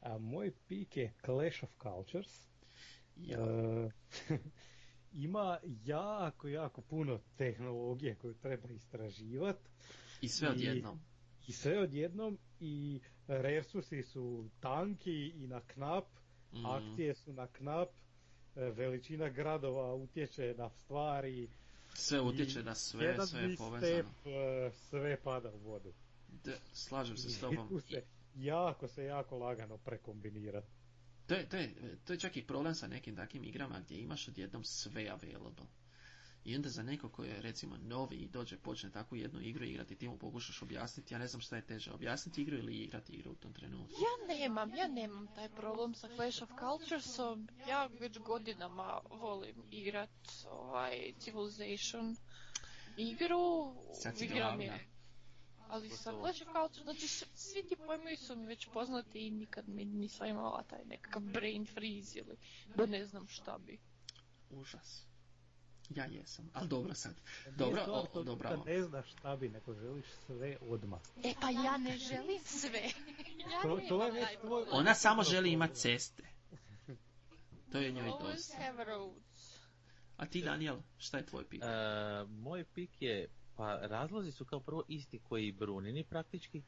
A 0.00 0.18
moj 0.18 0.52
pik 0.68 0.96
je 0.96 1.12
Clash 1.24 1.64
of 1.64 1.70
Cultures. 1.82 2.48
Ja. 3.16 3.38
E, 3.38 3.90
ima 5.26 5.58
jako, 5.84 6.48
jako 6.48 6.80
puno 6.80 7.20
tehnologije 7.36 8.14
koju 8.14 8.34
treba 8.34 8.68
istraživati 8.68 9.68
I 10.20 10.28
sve 10.28 10.48
i- 10.48 10.50
odjednom. 10.50 11.00
i 11.46 11.52
sve 11.52 11.78
odjednom 11.78 12.38
i 12.60 13.00
resursi 13.28 14.02
su 14.02 14.50
tanki 14.60 15.12
i 15.28 15.46
na 15.46 15.60
knap, 15.60 16.04
Mm. 16.52 16.66
akcije 16.66 17.14
su 17.14 17.32
na 17.32 17.46
knap, 17.46 17.88
e, 18.56 18.60
veličina 18.60 19.28
gradova 19.28 19.94
utječe 19.94 20.54
na 20.58 20.70
stvari, 20.70 21.48
Sve 21.94 22.20
utječe 22.20 22.62
na 22.62 22.74
sve, 22.74 23.06
jedan 23.06 23.26
sve 23.26 23.42
je 23.42 23.56
povezano. 23.56 24.10
e, 24.24 24.70
sve 24.72 25.20
pada 25.22 25.50
u 25.50 25.58
vodu. 25.58 25.92
Da, 26.44 26.52
slažem 26.72 27.16
se 27.16 27.30
s 27.30 27.40
tobom. 27.40 27.80
se 27.80 28.02
jako 28.34 28.88
se 28.88 29.04
jako 29.04 29.38
lagano 29.38 29.78
prekombinirati. 29.78 30.68
To 31.26 31.34
je, 31.34 31.48
to, 31.48 31.56
je, 31.56 31.74
to 32.04 32.12
je 32.12 32.18
čak 32.18 32.36
i 32.36 32.46
problem 32.46 32.74
sa 32.74 32.88
nekim 32.88 33.16
takvim 33.16 33.44
igrama 33.44 33.80
gdje 33.80 33.98
imaš 34.00 34.28
odjednom 34.28 34.64
sve 34.64 35.08
available. 35.08 35.66
I 36.44 36.56
onda 36.56 36.68
za 36.68 36.82
neko 36.82 37.08
koji 37.08 37.28
je 37.28 37.42
recimo 37.42 37.76
novi 37.76 38.16
i 38.16 38.28
dođe 38.28 38.56
počne 38.56 38.90
takvu 38.90 39.16
jednu 39.16 39.40
igru 39.40 39.64
igrati, 39.64 39.96
ti 39.96 40.08
mu 40.08 40.18
pokušaš 40.18 40.62
objasniti, 40.62 41.14
ja 41.14 41.18
ne 41.18 41.26
znam 41.26 41.40
šta 41.40 41.56
je 41.56 41.66
teže, 41.66 41.92
objasniti 41.92 42.42
igru 42.42 42.56
ili 42.56 42.76
igrati 42.76 43.12
igru 43.12 43.32
u 43.32 43.34
tom 43.34 43.52
trenutku. 43.52 43.94
Ja 43.94 44.36
nemam, 44.36 44.74
ja 44.74 44.88
nemam 44.88 45.26
taj 45.34 45.48
problem 45.48 45.94
sa 45.94 46.08
Clash 46.16 46.42
of 46.42 46.50
Culturesom. 46.60 47.48
Ja 47.68 47.88
već 48.00 48.18
godinama 48.18 49.00
volim 49.10 49.62
igrat 49.70 50.10
ovaj 50.50 51.12
Civilization 51.18 52.16
igru. 52.96 53.74
Sad 54.02 54.22
igram 54.22 54.60
je. 54.60 54.88
Ali 55.68 55.90
sa. 55.90 56.12
Clash 56.12 56.42
of 56.42 56.48
Cultures, 56.52 56.84
znači 56.84 57.08
svi 57.34 57.62
ti 57.68 57.76
pojmovi 57.76 58.16
su 58.16 58.36
mi 58.36 58.46
već 58.46 58.68
poznati 58.72 59.26
i 59.26 59.30
nikad 59.30 59.68
mi 59.68 59.84
nisam 59.84 60.26
imala 60.26 60.62
taj 60.62 60.84
nekakav 60.84 61.22
brain 61.22 61.66
freeze 61.66 62.18
ili 62.18 62.36
da 62.76 62.86
ne 62.86 63.06
znam 63.06 63.28
šta 63.28 63.58
bi. 63.58 63.78
Užas. 64.50 65.08
Ja 65.90 66.04
jesam, 66.06 66.50
ali 66.52 66.68
dobro 66.68 66.94
sad. 66.94 67.14
Dobro, 67.48 67.82
o- 67.82 68.02
to 68.04 68.20
odobravam. 68.20 68.58
Da 68.58 68.64
ne 68.66 68.82
znaš 68.82 69.06
šta 69.08 69.36
bi, 69.36 69.48
nego 69.48 69.74
želiš 69.74 70.04
sve 70.18 70.56
odmah. 70.62 71.00
E 71.18 71.34
pa 71.40 71.50
ja 71.50 71.76
ne 71.78 71.98
želim 71.98 72.40
sve. 72.40 72.82
Ja 73.52 73.62
To- 73.62 73.80
to 73.88 74.04
je 74.04 74.12
već 74.12 74.28
tvoj-. 74.38 74.66
Ona 74.70 74.94
samo 74.94 75.22
želi 75.24 75.50
imati 75.50 75.74
ceste. 75.74 76.22
To 77.72 77.78
je 77.78 77.92
njoj 77.92 78.10
dosta. 78.22 78.56
A 80.16 80.26
ti, 80.26 80.42
Daniel, 80.42 80.76
šta 80.98 81.16
je 81.18 81.26
tvoj 81.26 81.44
pik? 81.44 81.62
E, 81.62 81.66
moj 82.26 82.64
pik 82.64 82.90
je, 83.02 83.28
pa 83.56 83.76
razlozi 83.76 84.32
su 84.32 84.44
kao 84.44 84.60
prvo 84.60 84.82
isti 84.88 85.20
koji 85.20 85.46
i 85.46 85.52
Brunini 85.52 86.04
praktički, 86.04 86.62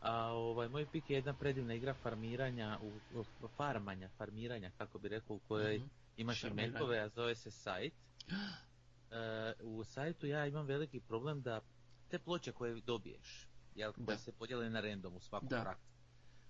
a 0.00 0.24
ovaj, 0.24 0.68
moj 0.68 0.86
pik 0.86 1.10
je 1.10 1.14
jedna 1.14 1.32
predivna 1.34 1.74
igra 1.74 1.94
farmiranja, 1.94 2.78
u, 2.82 2.92
u- 3.14 3.48
farmanja, 3.48 4.08
farmiranja, 4.08 4.70
kako 4.70 4.98
bi 4.98 5.08
rekao, 5.08 5.36
u 5.36 5.40
kojoj 5.40 5.78
Mhm. 5.78 5.86
imaš 6.16 6.38
Šarmiranje. 6.38 6.72
metove, 6.72 6.98
a 6.98 7.08
zove 7.08 7.34
se 7.34 7.50
sajt. 7.50 7.92
E, 9.10 9.16
u 9.62 9.84
sajtu 9.84 10.26
ja 10.26 10.46
imam 10.46 10.66
veliki 10.66 11.00
problem 11.00 11.42
da 11.42 11.60
te 12.08 12.18
ploče 12.18 12.52
koje 12.52 12.80
dobiješ, 12.80 13.48
jel, 13.74 13.92
koje 13.92 14.04
Da. 14.06 14.16
se 14.16 14.32
podijele 14.32 14.70
na 14.70 14.80
random 14.80 15.16
u 15.16 15.20
svaku 15.20 15.46
Da. 15.46 15.60
frakciju, 15.62 15.96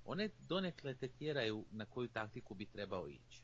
one 0.04 0.30
donekle 0.38 0.94
te 0.94 1.09
tjeraju 1.09 1.66
na 1.70 1.84
koju 1.86 2.09
taktiku 2.09 2.54
bi 2.54 2.66
trebao 2.66 3.09
ići. 3.09 3.42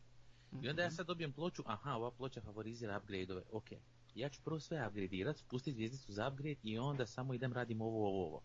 I 0.62 0.68
onda 0.68 0.82
ja 0.82 0.88
Mhm. 0.88 0.94
sad 0.94 1.06
dobijem 1.06 1.32
ploču, 1.32 1.62
aha, 1.66 1.94
ova 1.94 2.10
ploča 2.10 2.40
favorizira 2.40 2.96
upgrade-ove, 2.96 3.42
ok. 3.52 3.68
Ja 4.14 4.28
ću 4.28 4.42
prvo 4.42 4.60
sve 4.60 4.86
upgradirati, 4.88 5.38
spustiti 5.40 5.74
zvijezdicu 5.74 6.12
za 6.12 6.28
upgrade 6.28 6.60
i 6.62 6.78
onda 6.78 7.06
samo 7.06 7.34
idem 7.34 7.52
radim 7.52 7.80
ovo, 7.80 8.08
ovo, 8.08 8.26
ovo. 8.26 8.42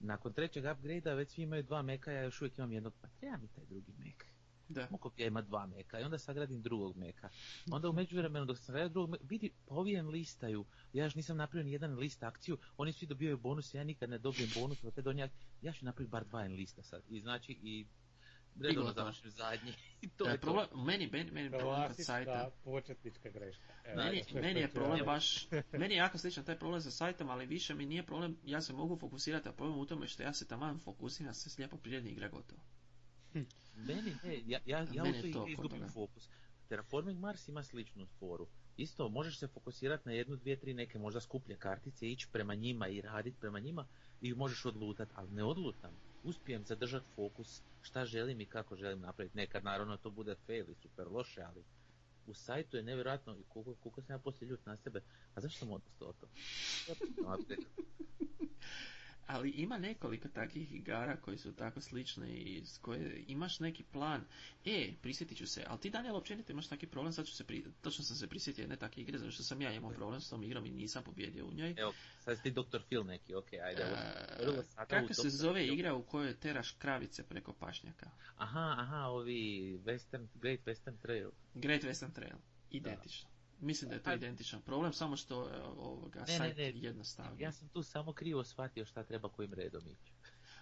Nakon 0.00 0.32
trećeg 0.32 0.64
upgrade-a 0.64 1.14
već 1.14 1.30
svi 1.30 1.42
imaju 1.42 1.62
dva 1.62 1.82
meka, 1.82 2.12
ja 2.12 2.22
još 2.22 2.40
uvijek 2.42 2.58
imam 2.58 2.72
jednog, 2.72 2.94
pa 3.00 3.08
treba 3.08 3.36
mi 3.36 3.48
taj 3.48 3.64
drugi 3.66 3.92
mek. 3.98 4.31
Da. 4.72 4.86
Mokop 4.90 5.18
ja 5.18 5.26
ima 5.26 5.42
dva 5.42 5.66
meka 5.66 6.00
i 6.00 6.04
onda 6.04 6.18
sagradim 6.18 6.62
drugog 6.62 6.96
meka. 6.96 7.28
Onda 7.70 7.88
u 7.88 7.92
međuvremenu 7.92 8.46
dok 8.46 8.56
sam 8.58 8.64
sagradio 8.66 8.88
drugog 8.88 9.10
meka, 9.10 9.24
vidi, 9.28 9.50
ovi 9.66 10.02
listaju, 10.02 10.64
ja 10.92 11.04
još 11.04 11.14
nisam 11.14 11.36
napravio 11.36 11.64
ni 11.64 11.72
jedan 11.72 11.98
list 11.98 12.22
akciju, 12.22 12.58
oni 12.76 12.92
svi 12.92 13.06
dobijaju 13.06 13.38
bonus, 13.38 13.74
ja 13.74 13.84
nikad 13.84 14.10
ne 14.10 14.18
dobijem 14.18 14.50
bonus, 14.54 14.84
opet 14.84 15.04
donijak, 15.04 15.30
ja 15.62 15.72
ću 15.72 15.84
napraviti 15.84 16.10
bar 16.10 16.24
dva 16.24 16.40
lista 16.42 16.82
sad. 16.82 17.02
I 17.08 17.20
znači, 17.20 17.52
i 17.52 17.86
redovno 18.60 18.92
završim 18.92 19.30
zadnji. 19.30 19.72
I 20.02 20.08
to 20.08 20.28
E, 20.28 20.30
je 20.30 20.36
to. 20.36 20.40
problem, 20.40 20.84
meni, 20.86 21.08
meni, 21.12 21.30
meni 21.30 21.46
je 21.46 21.58
problem 21.58 21.86
kod 21.88 22.04
sajta. 22.04 22.50
Početnička 22.64 23.30
greška. 23.30 23.72
Evo, 23.84 24.02
Meni, 24.02 24.22
meni 24.34 24.60
je 24.60 24.68
problem 24.70 24.98
ja 24.98 25.04
baš, 25.04 25.48
meni 25.80 25.94
je 25.94 25.98
jako 25.98 26.18
sličan 26.18 26.44
taj 26.44 26.58
problem 26.58 26.80
sa 26.80 26.90
sajtom, 26.90 27.30
ali 27.30 27.46
više 27.46 27.74
mi 27.74 27.86
nije 27.86 28.02
problem, 28.06 28.36
ja 28.44 28.60
se 28.60 28.72
mogu 28.72 28.96
fokusirati, 28.96 29.48
a 29.48 29.52
problem 29.52 29.78
u 29.78 29.86
tome 29.86 30.06
što 30.06 30.22
ja 30.22 30.32
se 30.32 30.46
taman 30.48 30.78
fokusiram, 30.78 31.34
se 31.34 31.50
slijepo 31.50 31.76
priredni 31.76 32.10
igra 32.10 32.28
gotovo. 32.28 32.60
Meni 33.76 34.16
ne, 34.24 34.42
ja, 34.46 34.60
ja, 34.66 34.86
ja 34.92 35.02
u 35.02 35.32
to 35.32 35.46
izgubim 35.48 35.88
fokus. 35.88 36.28
Terraforming 36.68 37.20
Mars 37.20 37.48
ima 37.48 37.62
sličnu 37.62 38.06
foru. 38.18 38.46
Isto, 38.76 39.08
možeš 39.08 39.38
se 39.38 39.48
fokusirati 39.48 40.08
na 40.08 40.12
jednu, 40.12 40.36
dvije, 40.36 40.56
tri 40.56 40.74
neke 40.74 40.98
možda 40.98 41.20
skuplje 41.20 41.56
kartice, 41.56 42.10
ići 42.10 42.28
prema 42.32 42.54
njima 42.54 42.88
i 42.88 43.00
raditi 43.00 43.36
prema 43.40 43.58
njima 43.58 43.86
i 44.20 44.34
možeš 44.34 44.64
odlutat, 44.64 45.08
ali 45.14 45.30
ne 45.30 45.44
odlutam. 45.44 45.90
Uspijem 46.24 46.64
zadržati 46.64 47.06
fokus 47.14 47.62
šta 47.82 48.04
želim 48.04 48.40
i 48.40 48.46
kako 48.46 48.76
želim 48.76 49.00
napraviti. 49.00 49.36
Nekad 49.36 49.64
naravno 49.64 49.96
to 49.96 50.10
bude 50.10 50.34
fail 50.46 50.70
i 50.70 50.74
super 50.74 51.08
loše, 51.08 51.42
ali 51.42 51.64
u 52.26 52.34
sajtu 52.34 52.76
je 52.76 52.82
nevjerojatno 52.82 53.36
i 53.36 53.42
koliko, 53.48 53.74
koliko 53.74 54.02
sam 54.02 54.14
ja 54.14 54.18
poslije 54.18 54.48
ljut 54.48 54.66
na 54.66 54.76
sebe, 54.76 55.02
a 55.34 55.40
zašto 55.40 55.58
sam 55.58 55.72
odustao 55.72 56.08
od 56.08 56.16
toga? 56.16 56.32
Ali 59.26 59.50
ima 59.50 59.78
nekoliko 59.78 60.28
takvih 60.28 60.74
igara 60.74 61.16
koji 61.16 61.38
su 61.38 61.52
tako 61.52 61.80
slične 61.80 62.34
i 62.34 62.62
s 62.66 62.78
koje 62.78 63.24
imaš 63.28 63.60
neki 63.60 63.82
plan. 63.82 64.24
E, 64.64 64.92
prisjetit 65.02 65.38
ću 65.38 65.46
se, 65.46 65.64
ali 65.68 65.80
ti 65.80 65.90
Daniel 65.90 66.16
općenito 66.16 66.52
imaš 66.52 66.68
taki 66.68 66.86
problem, 66.86 67.12
sad 67.12 67.26
ću 67.26 67.34
se 67.34 67.44
pri... 67.44 67.64
točno 67.82 68.04
sam 68.04 68.16
se 68.16 68.26
prisjetio 68.26 68.62
jedne 68.62 68.76
takve 68.76 69.02
igre, 69.02 69.18
zato 69.18 69.30
što 69.30 69.42
sam 69.42 69.62
ja 69.62 69.72
imao 69.72 69.90
problem 69.90 70.20
s 70.20 70.28
tom 70.28 70.42
igrom 70.42 70.66
i 70.66 70.70
nisam 70.70 71.02
pobjedio 71.04 71.46
u 71.46 71.54
njoj. 71.54 71.74
Evo, 71.78 71.92
sad 72.20 72.42
ti 72.42 72.50
Dr. 72.50 72.78
Phil 72.80 73.04
neki, 73.04 73.34
ok, 73.34 73.52
ajde. 73.54 73.84
ovo 73.84 73.96
sam- 73.96 74.06
E, 74.40 74.44
vrlo 74.44 74.62
sada 74.64 74.82
u 74.84 74.88
kako 75.00 75.14
se 75.14 75.30
zove 75.30 75.66
igra 75.66 75.94
u 75.94 76.02
kojoj 76.02 76.34
teraš 76.34 76.70
kravice 76.70 77.22
preko 77.22 77.52
pašnjaka? 77.52 78.10
Aha, 78.36 78.74
aha, 78.78 78.96
ovi 78.98 79.40
Western, 79.76 80.26
Great 80.34 80.60
Western 80.60 80.98
Trail. 80.98 81.30
Great 81.54 81.82
Western 81.82 82.12
Trail. 82.12 82.36
Identično. 82.70 83.31
Mislim 83.62 83.88
da 83.88 83.96
je 83.96 84.02
to 84.02 84.12
identičan 84.12 84.62
problem, 84.62 84.92
samo 84.92 85.16
što 85.16 85.48
je 85.48 85.62
ovoga 85.62 86.20
Ne, 86.20 86.26
ne, 86.32 86.38
sajt 86.38 86.56
ne. 86.56 86.72
jednostavno. 86.74 87.36
Ja 87.38 87.52
sam 87.52 87.68
tu 87.68 87.82
samo 87.82 88.12
krivo 88.12 88.44
shvatio 88.44 88.84
šta 88.84 89.02
treba 89.02 89.28
kojim 89.28 89.52
redom 89.52 89.82
ići. 89.88 90.12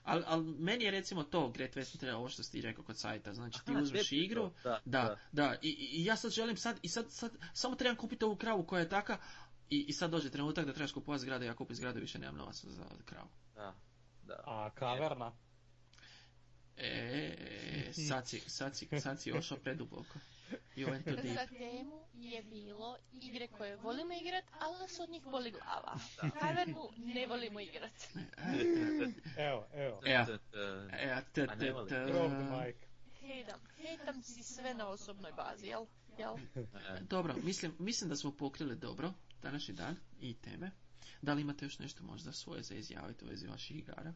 Ali 0.02 0.24
al, 0.26 0.42
meni 0.42 0.84
je 0.84 0.90
recimo 0.90 1.22
to 1.22 1.50
Great 1.50 1.74
Western 1.76 1.98
Trail, 1.98 2.16
ovo 2.16 2.28
što 2.28 2.42
si 2.42 2.52
ti 2.52 2.60
rekao 2.60 2.84
kod 2.84 2.98
sajta, 2.98 3.34
znači 3.34 3.64
ti 3.64 3.72
Aha, 3.72 3.80
uzmeš 3.80 4.12
igru, 4.12 4.50
to, 4.62 4.68
da, 4.70 4.80
da, 4.84 5.18
da, 5.32 5.56
i, 5.62 5.68
i 5.68 6.04
ja 6.04 6.16
sad 6.16 6.30
želim 6.30 6.56
sad, 6.56 6.78
i 6.82 6.88
sad, 6.88 7.10
sad, 7.10 7.32
samo 7.52 7.74
trebam 7.74 7.96
kupiti 7.96 8.24
ovu 8.24 8.36
kravu 8.36 8.66
koja 8.66 8.80
je 8.80 8.88
taka, 8.88 9.18
i, 9.70 9.84
i 9.88 9.92
sad 9.92 10.10
dođe 10.10 10.30
trenutak 10.30 10.66
da 10.66 10.72
trebaš 10.72 10.92
kupovati 10.92 11.22
zgrade, 11.22 11.46
ja 11.46 11.54
kupim 11.54 11.76
zgrade, 11.76 12.00
više 12.00 12.18
nemam 12.18 12.36
novaca 12.36 12.70
za 12.70 12.84
kravu. 13.04 13.28
da, 13.54 13.74
da. 14.22 14.42
A 14.46 14.70
kaverna? 14.74 15.32
E, 16.76 17.92
sad 18.08 18.28
si, 18.28 18.40
sad 18.40 18.76
si, 18.76 18.88
sad 19.00 19.20
si 19.20 19.32
ošao 19.38 19.58
preduboko. 19.58 20.18
You 20.76 20.86
went 20.86 21.04
too 21.04 21.16
deep. 21.16 21.34
Za 21.34 21.46
temu 21.46 22.06
je 22.14 22.42
bilo 22.42 22.96
igre 23.12 23.48
koje 23.48 23.76
volimo 23.76 24.12
igrat, 24.12 24.44
ali 24.60 24.78
nas 24.78 25.00
od 25.00 25.10
njih 25.10 25.22
boli 25.22 25.50
glava. 25.50 25.98
Tavernu 26.40 26.88
ne 26.96 27.26
volimo 27.26 27.60
igrat. 27.60 27.92
Evo, 29.48 29.66
evo. 29.72 30.00
E, 30.06 30.24
mic. 32.66 32.76
Hejtam, 33.20 33.60
hejtam 33.76 34.22
si 34.22 34.42
sve 34.42 34.74
na 34.74 34.88
osobnoj 34.88 35.32
bazi, 35.32 35.66
jel? 35.66 35.86
Jel? 36.18 36.36
e, 36.54 37.00
Dobro, 37.00 37.34
mislim, 37.42 37.72
mislim 37.78 38.10
da 38.10 38.16
smo 38.16 38.36
pokrili 38.36 38.76
dobro 38.76 39.12
današnji 39.42 39.74
dan 39.74 39.96
i 40.20 40.34
teme. 40.34 40.70
Da 41.22 41.34
li 41.34 41.42
imate 41.42 41.64
još 41.64 41.78
nešto 41.78 42.04
možda 42.04 42.32
svoje 42.32 42.62
za 42.62 42.74
izjaviti 42.74 43.24
u 43.24 43.28
vezi 43.28 43.46
vaših 43.46 43.76
igara? 43.78 44.14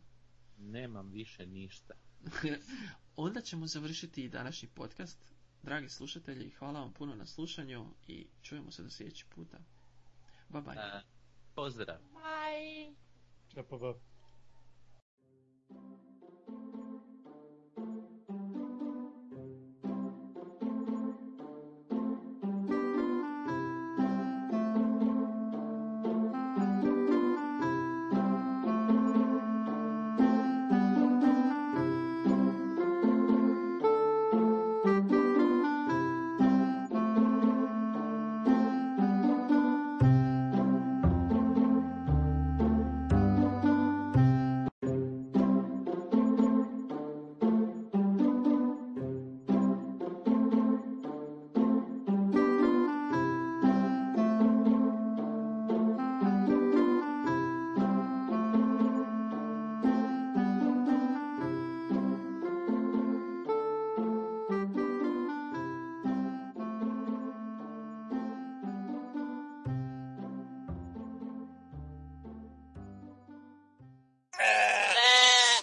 Nemam 0.58 1.10
više 1.10 1.46
ništa. 1.46 1.94
Onda 3.16 3.40
ćemo 3.40 3.66
završiti 3.66 4.24
i 4.24 4.28
današnji 4.28 4.68
podcast. 4.68 5.18
Dragi 5.64 5.88
slušatelji, 5.88 6.50
hvala 6.50 6.80
vam 6.80 6.92
puno 6.92 7.14
na 7.14 7.26
slušanju 7.26 7.86
i 8.06 8.26
čujemo 8.42 8.70
se 8.70 8.82
do 8.82 8.90
sljedećeg 8.90 9.28
puta. 9.28 9.58
Bye 10.48 10.62
bye. 10.62 11.00
Pozdrav. 11.54 11.96
Bye! 12.12 12.94
ČPV. 13.48 13.84